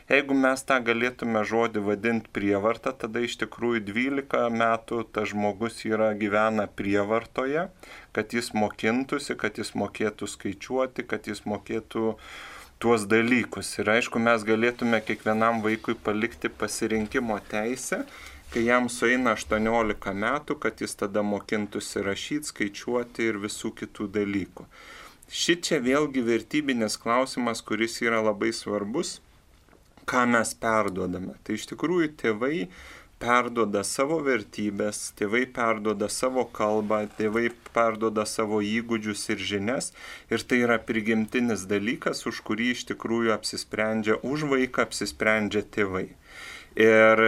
[0.09, 6.13] Jeigu mes tą galėtume žodį vadinti prievartą, tada iš tikrųjų 12 metų tas žmogus yra
[6.15, 7.71] gyvena prievartoje,
[8.13, 12.29] kad jis mokintųsi, kad jis mokėtų skaičiuoti, kad jis mokėtų uh,
[12.79, 13.71] tuos dalykus.
[13.81, 18.05] Ir aišku, mes galėtume kiekvienam vaikui palikti pasirinkimo teisę,
[18.53, 24.67] kai jam sueina 18 metų, kad jis tada mokintųsi rašyti, skaičiuoti ir visų kitų dalykų.
[25.35, 29.17] Šičia vėlgi vertybinis klausimas, kuris yra labai svarbus,
[30.07, 31.35] ką mes perduodame.
[31.43, 32.69] Tai iš tikrųjų tėvai
[33.25, 37.47] perduoda savo vertybės, tėvai perduoda savo kalbą, tėvai
[37.77, 39.93] perduoda savo įgūdžius ir žinias
[40.33, 46.11] ir tai yra prigimtinis dalykas, už kurį iš tikrųjų apsisprendžia, už vaiką apsisprendžia tėvai.
[46.75, 47.21] Ir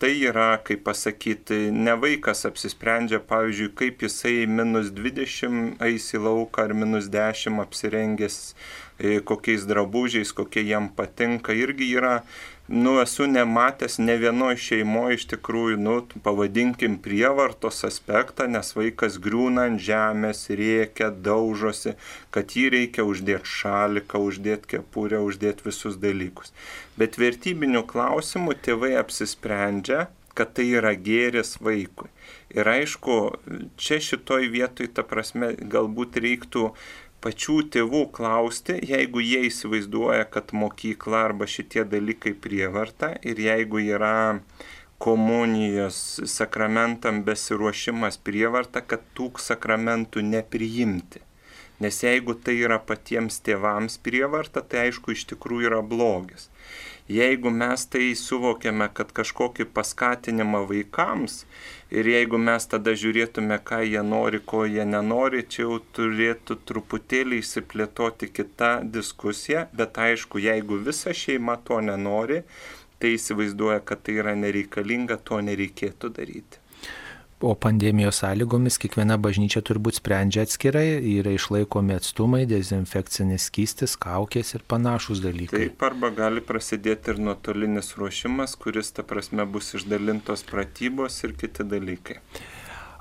[0.00, 6.64] tai yra, kaip pasakyti, ne vaikas apsisprendžia, pavyzdžiui, kaip jisai minus 20 eis į lauką
[6.64, 8.38] ar minus 10 apsirengęs
[8.96, 11.52] e, kokiais drabužiais, kokie jam patinka.
[11.52, 12.22] Irgi yra
[12.68, 19.64] nu, esu nematęs ne vienoje šeimoje iš tikrųjų, nu, pavadinkim prievartos aspektą, nes vaikas griūna
[19.70, 21.96] ant žemės, rėkia, daužosi,
[22.34, 26.52] kad jį reikia uždėti šaliką, uždėti kepurę, uždėti visus dalykus.
[27.00, 30.06] Bet vertybinių klausimų tėvai apsisprendžia,
[30.38, 32.12] kad tai yra gėris vaikui.
[32.54, 33.16] Ir aišku,
[33.80, 36.70] čia šitoj vietoj, ta prasme, galbūt reiktų
[37.24, 44.16] pačių tėvų klausti, jeigu jie įsivaizduoja, kad mokykla arba šitie dalykai prievarta ir jeigu yra
[45.02, 51.22] komunijos sakramentam besiruošimas prievarta, kad tų sakramentų nepriimti.
[51.78, 56.48] Nes jeigu tai yra patiems tėvams prievarta, tai aišku iš tikrųjų yra blogis.
[57.08, 61.36] Jeigu mes tai suvokiame, kad kažkokį paskatinimą vaikams
[61.98, 67.40] ir jeigu mes tada žiūrėtume, ką jie nori, ko jie nenori, čia jau turėtų truputėlį
[67.44, 72.42] įsiplėtoti kita diskusija, bet aišku, jeigu visa šeima to nenori,
[73.00, 76.57] tai įsivaizduoja, kad tai yra nereikalinga, to nereikėtų daryti.
[77.40, 84.64] O pandemijos sąlygomis kiekviena bažnyčia turbūt sprendžia atskirai, yra išlaikomi atstumai, dezinfekcinis skystis, kaukės ir
[84.66, 85.60] panašus dalykai.
[85.68, 91.62] Taip, arba gali prasidėti ir nuotolinis ruošimas, kuris, ta prasme, bus išdalintos pratybos ir kiti
[91.62, 92.18] dalykai.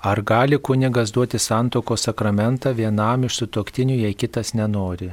[0.05, 5.09] Ar gali kunigas duoti santoko sakramentą vienam iš sutoktinių, jei kitas nenori?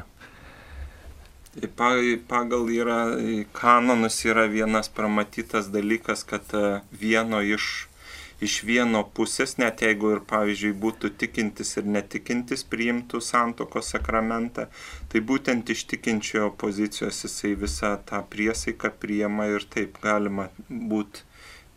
[1.80, 3.01] Pagal yra
[3.56, 6.52] kanonus yra vienas pramatytas dalykas, kad
[6.92, 7.86] vieno iš
[8.43, 14.66] iš vieno pusės, net jeigu ir, pavyzdžiui, būtų tikintis ir netikintis priimtų santokos sakramentą,
[15.09, 21.27] tai būtent iš tikinčiojo pozicijos jisai visą tą priesaiką priema ir taip galima būti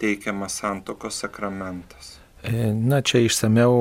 [0.02, 2.17] teikiamas santokos sakramentas.
[2.44, 3.74] E, na, čia išsameu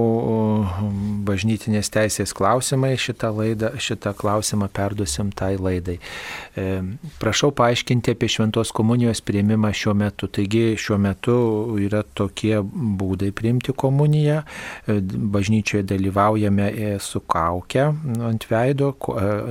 [1.28, 5.98] bažnytinės teisės klausimai, šitą, laidą, šitą klausimą perduosim tai laidai.
[6.56, 6.64] E,
[7.20, 10.30] prašau paaiškinti apie šventos komunijos prieimimą šiuo metu.
[10.32, 11.36] Taigi šiuo metu
[11.84, 14.40] yra tokie būdai priimti komuniją.
[14.40, 14.98] E,
[15.36, 16.72] bažnyčioje dalyvaujame
[17.04, 17.90] su kauke
[18.30, 18.94] ant veido,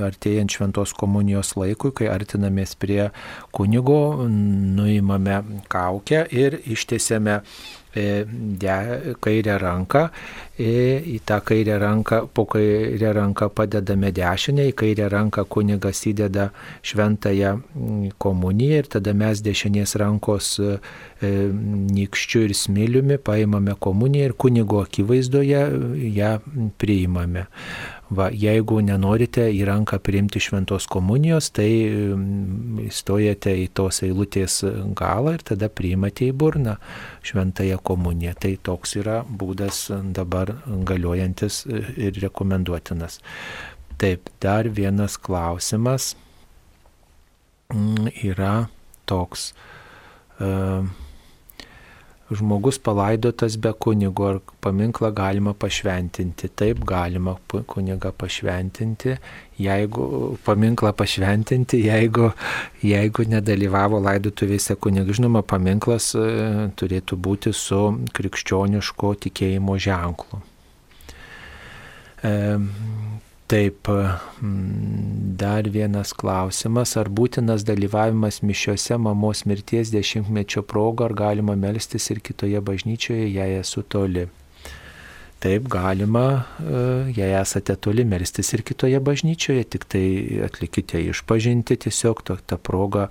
[0.10, 3.11] artėjant šventos komunijos laikui, kai artinamės prie
[3.53, 7.84] kunigo, nuimame kaukę ir ištiesiame E, de,
[9.22, 10.07] kairę ranką,
[10.59, 16.49] e, į tą kairę ranką, po kairę ranką padedame dešinę, į kairę ranką kunigas įdeda
[16.84, 17.55] šventąją
[18.17, 20.77] komuniją ir tada mes dešinės rankos e,
[21.95, 25.61] nikščių ir smiliumi paimame komuniją ir kunigo akivaizdoje
[26.15, 26.38] ją
[26.77, 27.47] priimame.
[28.14, 34.60] Va, jeigu nenorite į ranką priimti šventos komunijos, tai mm, stojate į tos eilutės
[34.98, 36.76] galą ir tada priimate į burną
[37.26, 38.36] šventąją komuniją.
[38.38, 40.53] Tai toks yra būdas dabar
[40.86, 43.18] galiojantis ir rekomenduotinas.
[43.98, 46.14] Taip, dar vienas klausimas
[47.73, 48.68] mm, yra
[49.10, 49.49] toks.
[50.36, 50.86] Uh,
[52.31, 56.49] žmogus palaidotas be kunigo, ar paminklą galima pašventinti.
[56.57, 57.35] Taip, galima
[57.69, 59.18] kunigą pašventinti,
[59.61, 62.31] jeigu paminklą pašventinti, jeigu,
[62.81, 65.19] jeigu nedalyvavo laidotuvėse kunigas.
[65.19, 66.26] Žinoma, paminklas e,
[66.80, 67.81] turėtų būti su
[68.18, 70.41] krikščioniško tikėjimo ženklu.
[72.26, 72.35] E,
[73.47, 73.88] Taip,
[74.41, 76.95] mm, dar vienas klausimas.
[76.97, 83.59] Ar būtinas dalyvavimas mišiuose mamos mirties dešimtmečio proga, ar galima melstis ir kitoje bažnyčioje, jei
[83.59, 84.26] esu toli?
[85.43, 90.05] Taip galima, e, jei esate toli, melstis ir kitoje bažnyčioje, tik tai
[90.47, 93.07] atlikite išpažinti tiesiog tą, tą progą,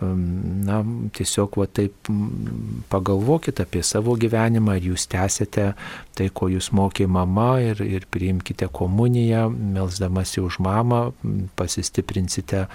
[0.00, 0.80] na,
[1.16, 2.10] tiesiog va taip
[2.92, 5.70] pagalvokite apie savo gyvenimą, ar jūs tęsite
[6.16, 11.02] tai, ko jūs mokė mama ir, ir priimkite komuniją, melsdamasi už mamą,
[11.60, 12.66] pasistiprinsite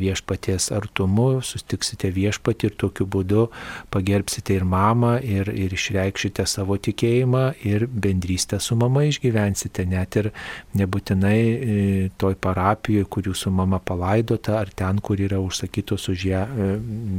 [0.00, 3.46] viešpaties artumu, sustiksite viešpatį ir tokiu būdu
[3.92, 10.30] pagerbsite ir mamą, ir, ir išreikšite savo tikėjimą, ir bendrystę su mama išgyvensite, net ir
[10.78, 11.78] nebūtinai e,
[12.20, 16.70] toj parapijoje, kur jūsų mama palaidota, ar ten, kur yra užsakytos už ją e,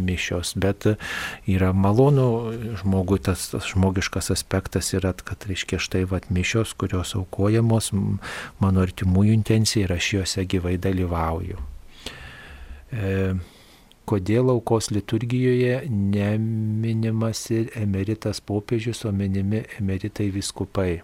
[0.08, 0.56] mišios.
[0.62, 0.90] Bet
[1.50, 2.30] yra malonu
[2.82, 7.92] žmogui, tas, tas žmogiškas aspektas yra, kad, reiškia, štai vat mišios, kurios aukojamos
[8.62, 11.61] mano artimųjų intencija ir aš juose gyvai dalyvauju
[14.12, 21.02] kodėl aukos liturgijoje neminimas ir emeritas popiežius, o minimi emeritai viskupai.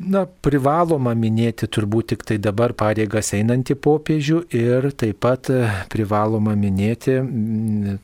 [0.00, 5.58] Na, privaloma minėti turbūt tik tai dabar pareigas einantį popiežių ir taip pat e,
[5.92, 7.18] privaloma minėti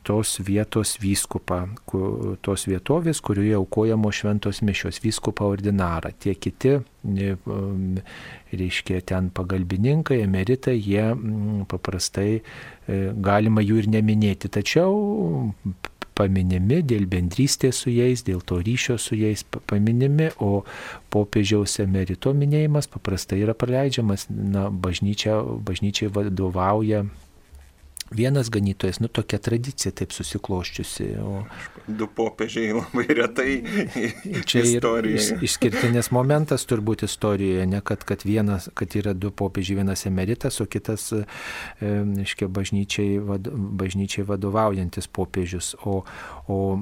[0.05, 1.63] tos vietos vyskupą,
[2.45, 6.13] tos vietovės, kurioje aukojamo šventos mišios vyskupą ordinarą.
[6.21, 7.33] Tie kiti, e,
[8.53, 11.09] reiškia, ten pagalbininkai, emeritai, jie
[11.71, 14.53] paprastai e, galima jų ir neminėti.
[14.53, 14.93] Tačiau
[16.17, 20.63] paminimi dėl bendrystės su jais, dėl to ryšio su jais paminimi, o
[21.13, 27.05] popiežiaus emerito minėjimas paprastai yra praleidžiamas, na, bažnyčia, bažnyčiai vadovauja
[28.11, 31.07] vienas ganytojas, nu tokia tradicija taip susikloščiusi.
[31.23, 31.43] O...
[31.87, 33.51] Du popiežiai labai retai.
[34.49, 39.81] Čia yra iš, išskirtinis momentas turbūt istorijoje, ne kad, kad, vienas, kad yra du popiežiai,
[39.81, 41.09] vienas emeritas, o kitas,
[41.81, 43.49] aiškiai, bažnyčiai, vad,
[43.81, 45.73] bažnyčiai vadovaujantis popiežius.
[45.83, 46.01] O,
[46.47, 46.77] o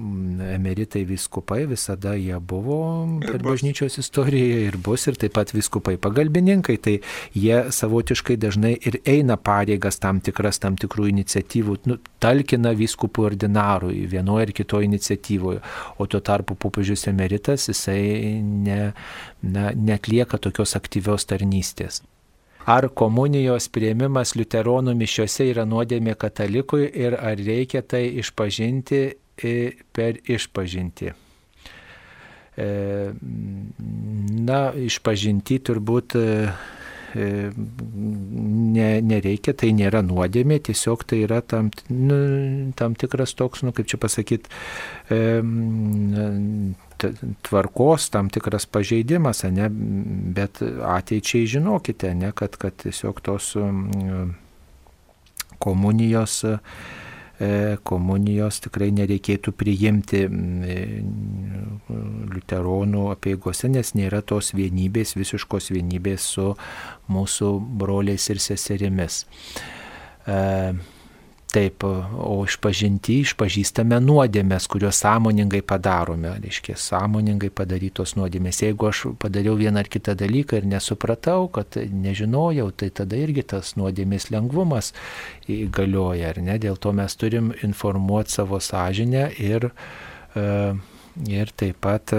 [0.53, 2.77] emeritai viskupai visada jie buvo
[3.23, 6.77] per bažnyčios istorijoje ir bus, ir taip pat viskupai pagalbininkai.
[6.85, 6.95] Tai
[7.33, 14.05] jie savotiškai dažnai ir eina pareigas tam tikras, tam tikrų iniciatyvų, nu, talkina vyskupų ordinarui
[14.11, 15.63] vienoje ar kitoje iniciatyvoje,
[15.97, 18.91] o tuo tarpu popiežius emeritas jisai ne,
[19.41, 22.03] ne, netlieka tokios aktyvios tarnystės.
[22.65, 29.03] Ar komunijos prieimimas liuteronų mišiuose yra nuodėmė katalikui ir ar reikia tai išpažinti
[29.35, 31.11] per išpažinti?
[32.55, 32.69] E,
[34.47, 36.15] na, išpažinti turbūt
[37.15, 42.17] E, ne, nereikia, tai nėra nuodėmė, tiesiog tai yra tam, nu,
[42.75, 44.51] tam tikras toks, nu, kaip čia pasakyti,
[45.07, 45.19] e,
[47.47, 49.69] tvarkos, tam tikras pažeidimas, ne,
[50.35, 53.53] bet ateičiai žinokite, ne, kad, kad tiesiog tos
[55.63, 56.57] komunijos e,
[57.83, 60.21] komunijos tikrai nereikėtų priimti
[62.31, 66.53] liuteronų apieigose, nes nėra tos vienybės, visiškos vienybės su
[67.11, 67.51] mūsų
[67.81, 69.25] broliais ir seserimis.
[71.55, 78.59] Taip, o išpažinti išpažįstame nuodėmės, kurios sąmoningai padarome, reiškia, sąmoningai padarytos nuodėmės.
[78.65, 83.71] Jeigu aš padariau vieną ar kitą dalyką ir nesupratau, kad nežinojau, tai tada irgi tas
[83.79, 84.91] nuodėmės lengvumas
[85.47, 86.57] galioja, ar ne?
[86.59, 89.69] Dėl to mes turim informuoti savo sąžinę ir,
[90.35, 90.49] e,
[91.37, 92.17] ir taip pat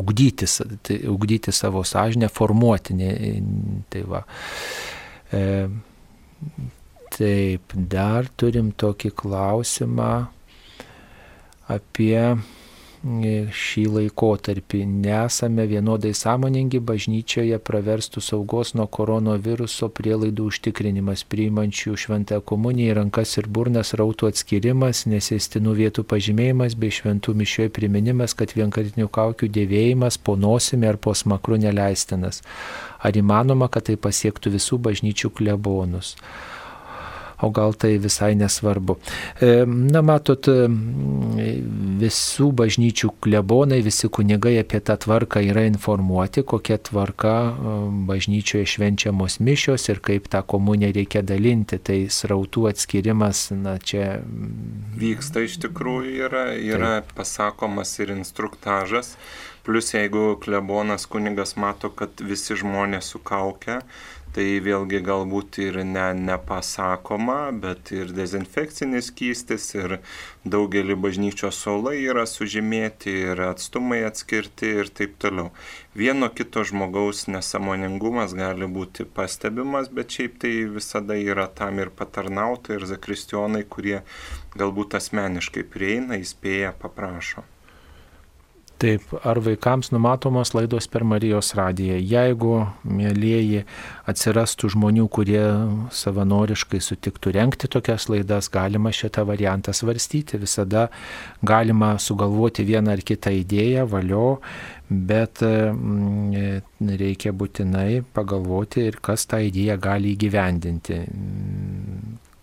[0.00, 0.48] ugdyti,
[0.80, 2.96] tai, ugdyti savo sąžinę, formuoti.
[2.96, 3.12] Ne,
[3.92, 4.24] tai va.
[5.28, 5.68] E,
[7.18, 10.28] Taip, dar turim tokį klausimą
[11.66, 14.84] apie e, šį laikotarpį.
[15.02, 23.34] Nesame vienodai sąmoningi bažnyčioje praverstų saugos nuo koronaviruso prielaidų užtikrinimas, priimančių šventą komuniją į rankas
[23.40, 30.20] ir burnas rautų atskirimas, nesėstinų vietų pažymėjimas bei šventų mišioje priminimas, kad vienkartinių kaukių dėvėjimas
[30.22, 32.44] po nosimi ar po smakru neleistinas.
[33.02, 36.14] Ar įmanoma, kad tai pasiektų visų bažnyčių klebonus?
[37.40, 38.98] O gal tai visai nesvarbu.
[39.40, 40.66] E, na, matot, e,
[42.02, 47.76] visų bažnyčių klebonai, visi kunigai apie tą tvarką yra informuoti, kokia tvarka e,
[48.10, 51.78] bažnyčioje švenčiamos mišios ir kaip tą komuniją reikia dalinti.
[51.88, 54.18] Tai srautų atskirimas, na, čia.
[54.98, 57.14] Vyksta iš tikrųjų yra, yra Taip.
[57.20, 59.14] pasakomas ir instruktažas.
[59.68, 63.82] Plus jeigu klebonas kunigas mato, kad visi žmonės sukaukia,
[64.36, 69.98] tai vėlgi galbūt ir ne, nepasakoma, bet ir dezinfekcinis kystis, ir
[70.48, 75.50] daugelį bažnyčios solai yra sužymėti, ir atstumai atskirti ir taip toliau.
[75.98, 82.78] Vieno kito žmogaus nesamoningumas gali būti pastebimas, bet šiaip tai visada yra tam ir patarnautai,
[82.78, 84.00] ir zakristionai, kurie
[84.56, 87.48] galbūt asmeniškai prieina, įspėja, paprašo.
[88.78, 91.96] Taip, ar vaikams numatomos laidos per Marijos radiją.
[91.98, 92.52] Jeigu,
[92.86, 93.64] mėlyjeji,
[94.06, 95.40] atsirastų žmonių, kurie
[95.98, 100.38] savanoriškai sutiktų renkti tokias laidas, galima šitą variantą svarstyti.
[100.38, 100.86] Visada
[101.42, 104.28] galima sugalvoti vieną ar kitą idėją, valio,
[104.86, 111.02] bet mm, reikia būtinai pagalvoti ir kas tą idėją gali įgyvendinti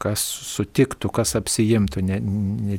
[0.02, 0.24] kas
[0.56, 2.20] sutiktų, kas apsijimtų, ne,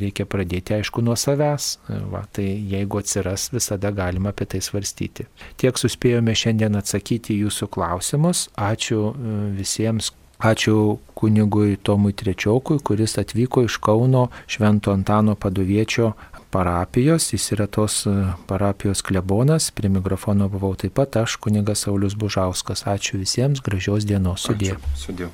[0.00, 1.76] reikia pradėti aišku nuo savęs.
[2.12, 5.28] Va, tai jeigu atsiras, visada galima apie tai svarstyti.
[5.60, 8.46] Tiek suspėjome šiandien atsakyti jūsų klausimus.
[8.56, 10.12] Ačiū e, visiems.
[10.36, 16.10] Ačiū kunigui Tomui Trečiokui, kuris atvyko iš Kauno Švento Antano padoviečio
[16.52, 18.12] parapijos, jis yra tos e,
[18.48, 22.84] parapijos klebonas, prie mikrofono buvau taip pat aš, kunigas Saulis Bužauskas.
[22.84, 24.76] Ačiū visiems, gražios dienos, sudė.
[25.00, 25.32] Sudė.